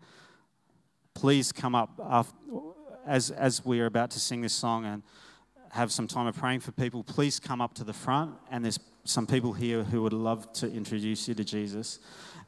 please 1.13 1.53
come 1.53 1.73
up 1.73 2.01
after, 2.05 2.35
as, 3.07 3.31
as 3.31 3.63
we 3.63 3.79
are 3.79 3.85
about 3.85 4.11
to 4.11 4.19
sing 4.19 4.41
this 4.41 4.53
song 4.53 4.83
and 4.83 5.03
have 5.73 5.91
some 5.91 6.07
time 6.07 6.27
of 6.27 6.35
praying 6.35 6.59
for 6.59 6.71
people, 6.71 7.03
please 7.03 7.39
come 7.39 7.59
up 7.59 7.73
to 7.73 7.83
the 7.83 7.93
front. 7.93 8.35
And 8.51 8.63
there's 8.63 8.79
some 9.05 9.25
people 9.25 9.53
here 9.53 9.83
who 9.83 10.03
would 10.03 10.13
love 10.13 10.53
to 10.53 10.71
introduce 10.71 11.27
you 11.27 11.33
to 11.33 11.43
Jesus. 11.43 11.97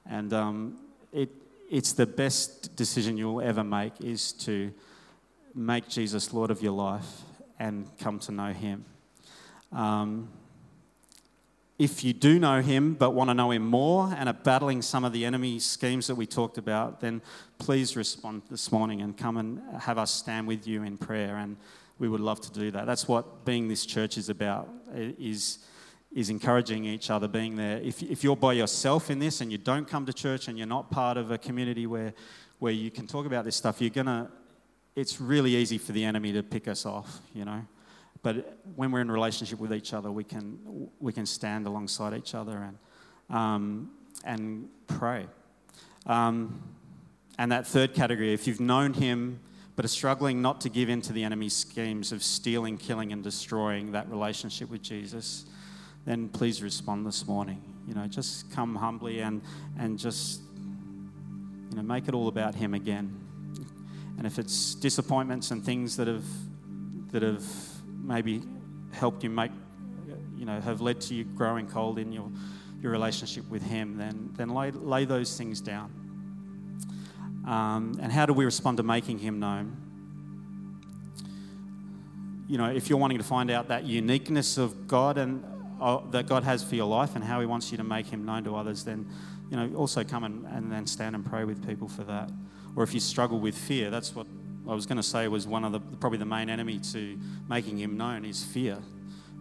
And 0.07 0.31
um, 0.31 0.77
it, 1.11 1.29
it's 1.67 1.93
the 1.93 2.05
best 2.05 2.75
decision 2.75 3.17
you'll 3.17 3.41
ever 3.41 3.63
make 3.63 3.99
is 3.99 4.31
to 4.33 4.71
make 5.55 5.89
Jesus 5.89 6.33
Lord 6.33 6.51
of 6.51 6.61
your 6.61 6.73
life 6.73 7.23
and 7.57 7.87
come 7.97 8.19
to 8.19 8.31
know 8.31 8.53
Him. 8.53 8.85
Um, 9.71 10.29
if 11.79 12.03
you 12.03 12.13
do 12.13 12.37
know 12.37 12.61
Him 12.61 12.93
but 12.93 13.15
want 13.15 13.31
to 13.31 13.33
know 13.33 13.49
Him 13.49 13.65
more 13.65 14.13
and 14.15 14.29
are 14.29 14.33
battling 14.33 14.83
some 14.83 15.03
of 15.03 15.13
the 15.13 15.25
enemy 15.25 15.57
schemes 15.57 16.05
that 16.07 16.15
we 16.15 16.27
talked 16.27 16.59
about, 16.59 17.01
then 17.01 17.23
please 17.57 17.95
respond 17.95 18.43
this 18.51 18.71
morning 18.71 19.01
and 19.01 19.17
come 19.17 19.37
and 19.37 19.63
have 19.79 19.97
us 19.97 20.11
stand 20.11 20.45
with 20.45 20.67
you 20.67 20.83
in 20.83 20.95
prayer 20.95 21.37
and 21.37 21.57
we 21.99 22.09
would 22.09 22.21
love 22.21 22.41
to 22.41 22.51
do 22.51 22.71
that. 22.71 22.85
That's 22.85 23.07
what 23.07 23.45
being 23.45 23.67
this 23.67 23.85
church 23.85 24.17
is 24.17 24.29
about, 24.29 24.67
is, 24.93 25.59
is 26.13 26.29
encouraging 26.29 26.85
each 26.85 27.09
other, 27.09 27.27
being 27.27 27.55
there. 27.55 27.77
If, 27.77 28.03
if 28.03 28.23
you're 28.23 28.35
by 28.35 28.53
yourself 28.53 29.09
in 29.09 29.19
this 29.19 29.41
and 29.41 29.51
you 29.51 29.57
don't 29.57 29.87
come 29.87 30.05
to 30.05 30.13
church 30.13 30.47
and 30.47 30.57
you're 30.57 30.67
not 30.67 30.91
part 30.91 31.17
of 31.17 31.31
a 31.31 31.37
community 31.37 31.87
where, 31.87 32.13
where 32.59 32.73
you 32.73 32.91
can 32.91 33.07
talk 33.07 33.25
about 33.25 33.45
this 33.45 33.55
stuff, 33.55 33.81
you're 33.81 33.89
going 33.89 34.07
to, 34.07 34.29
it's 34.95 35.21
really 35.21 35.55
easy 35.55 35.77
for 35.77 35.91
the 35.91 36.03
enemy 36.03 36.33
to 36.33 36.43
pick 36.43 36.67
us 36.67 36.85
off, 36.85 37.19
you 37.33 37.45
know. 37.45 37.61
But 38.21 38.57
when 38.75 38.91
we're 38.91 39.01
in 39.01 39.11
relationship 39.11 39.59
with 39.59 39.73
each 39.73 39.93
other, 39.93 40.11
we 40.11 40.23
can, 40.23 40.89
we 40.99 41.13
can 41.13 41.25
stand 41.25 41.67
alongside 41.67 42.13
each 42.17 42.33
other 42.33 42.57
and, 43.29 43.37
um, 43.37 43.91
and 44.23 44.67
pray. 44.87 45.27
Um, 46.07 46.61
and 47.37 47.51
that 47.51 47.67
third 47.67 47.93
category, 47.93 48.33
if 48.33 48.47
you've 48.47 48.59
known 48.59 48.93
him, 48.93 49.39
but 49.75 49.83
are 49.83 49.89
struggling 49.89 50.41
not 50.41 50.61
to 50.61 50.69
give 50.69 50.89
in 50.89 51.01
to 51.01 51.13
the 51.13 51.23
enemy's 51.23 51.53
schemes 51.53 52.11
of 52.11 52.23
stealing, 52.23 52.77
killing, 52.77 53.11
and 53.11 53.23
destroying 53.23 53.91
that 53.91 54.09
relationship 54.09 54.69
with 54.69 54.81
Jesus, 54.81 55.45
then 56.05 56.29
please 56.29 56.63
respond 56.63 57.05
this 57.05 57.27
morning. 57.27 57.61
You 57.87 57.93
know, 57.93 58.07
just 58.07 58.51
come 58.51 58.75
humbly 58.75 59.19
and, 59.19 59.41
and 59.77 59.99
just, 59.99 60.41
you 61.69 61.75
know, 61.75 61.83
make 61.83 62.07
it 62.07 62.13
all 62.13 62.27
about 62.27 62.55
Him 62.55 62.73
again. 62.73 63.13
And 64.17 64.25
if 64.25 64.39
it's 64.39 64.75
disappointments 64.75 65.51
and 65.51 65.63
things 65.63 65.97
that 65.97 66.07
have, 66.07 66.25
that 67.11 67.21
have 67.21 67.45
maybe 68.01 68.41
helped 68.93 69.23
you 69.23 69.29
make, 69.29 69.51
you 70.37 70.45
know, 70.45 70.61
have 70.61 70.79
led 70.79 71.01
to 71.01 71.15
you 71.15 71.25
growing 71.25 71.67
cold 71.67 71.99
in 71.99 72.13
your, 72.13 72.31
your 72.81 72.93
relationship 72.93 73.47
with 73.49 73.61
Him, 73.61 73.97
then, 73.97 74.31
then 74.35 74.49
lay, 74.49 74.71
lay 74.71 75.03
those 75.03 75.37
things 75.37 75.59
down. 75.59 76.04
Um, 77.45 77.97
and 78.01 78.11
how 78.11 78.25
do 78.25 78.33
we 78.33 78.45
respond 78.45 78.77
to 78.77 78.83
making 78.83 79.19
Him 79.19 79.39
known? 79.39 79.77
You 82.47 82.57
know, 82.57 82.71
if 82.71 82.89
you're 82.89 82.99
wanting 82.99 83.17
to 83.17 83.23
find 83.23 83.49
out 83.51 83.67
that 83.67 83.85
uniqueness 83.85 84.57
of 84.57 84.87
God 84.87 85.17
and 85.17 85.43
uh, 85.79 85.99
that 86.11 86.27
God 86.27 86.43
has 86.43 86.63
for 86.63 86.75
your 86.75 86.87
life 86.87 87.15
and 87.15 87.23
how 87.23 87.39
He 87.39 87.45
wants 87.45 87.71
you 87.71 87.77
to 87.77 87.83
make 87.83 88.07
Him 88.07 88.25
known 88.25 88.43
to 88.45 88.55
others, 88.55 88.83
then, 88.83 89.07
you 89.49 89.57
know, 89.57 89.71
also 89.75 90.03
come 90.03 90.23
and, 90.23 90.45
and 90.47 90.71
then 90.71 90.87
stand 90.87 91.15
and 91.15 91.25
pray 91.25 91.43
with 91.43 91.65
people 91.67 91.87
for 91.87 92.03
that. 92.03 92.31
Or 92.75 92.83
if 92.83 92.93
you 92.93 92.99
struggle 92.99 93.39
with 93.39 93.57
fear, 93.57 93.89
that's 93.89 94.15
what 94.15 94.27
I 94.67 94.73
was 94.73 94.85
going 94.85 94.97
to 94.97 95.03
say 95.03 95.27
was 95.27 95.45
one 95.45 95.63
of 95.63 95.71
the 95.71 95.79
probably 95.79 96.17
the 96.17 96.25
main 96.25 96.49
enemy 96.49 96.79
to 96.93 97.19
making 97.49 97.77
Him 97.77 97.97
known 97.97 98.25
is 98.25 98.43
fear. 98.43 98.79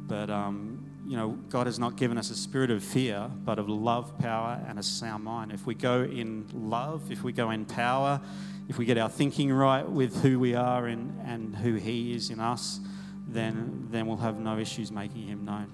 But 0.07 0.29
um, 0.29 0.84
you 1.07 1.17
know, 1.17 1.39
God 1.51 1.67
has 1.67 1.79
not 1.79 1.97
given 1.97 2.17
us 2.17 2.31
a 2.31 2.35
spirit 2.35 2.71
of 2.71 2.83
fear, 2.83 3.31
but 3.45 3.59
of 3.59 3.69
love, 3.69 4.19
power, 4.19 4.61
and 4.67 4.79
a 4.79 4.83
sound 4.83 5.25
mind. 5.25 5.53
If 5.53 5.67
we 5.67 5.75
go 5.75 6.03
in 6.03 6.47
love, 6.53 7.11
if 7.11 7.23
we 7.23 7.33
go 7.33 7.51
in 7.51 7.67
power, 7.67 8.21
if 8.69 8.79
we 8.79 8.87
get 8.87 8.97
our 8.97 9.11
thinking 9.11 9.53
right 9.53 9.89
with 9.89 10.23
who 10.23 10.39
we 10.39 10.55
are 10.55 10.87
and, 10.87 11.21
and 11.27 11.57
who 11.57 11.75
He 11.75 12.15
is 12.15 12.31
in 12.31 12.41
us, 12.41 12.81
then, 13.29 13.89
then 13.91 14.07
we'll 14.07 14.17
have 14.17 14.39
no 14.39 14.59
issues 14.59 14.91
making 14.91 15.27
Him 15.27 15.45
known. 15.45 15.71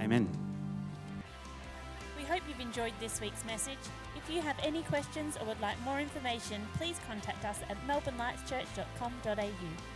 Amen. 0.00 0.28
We 2.16 2.24
hope 2.24 2.40
you've 2.48 2.60
enjoyed 2.60 2.94
this 3.00 3.20
week's 3.20 3.44
message. 3.44 3.78
If 4.16 4.34
you 4.34 4.40
have 4.40 4.56
any 4.62 4.82
questions 4.84 5.36
or 5.36 5.46
would 5.46 5.60
like 5.60 5.78
more 5.82 6.00
information, 6.00 6.66
please 6.78 6.98
contact 7.06 7.44
us 7.44 7.58
at 7.68 7.76
melbournelightschurch.com.au. 7.86 9.95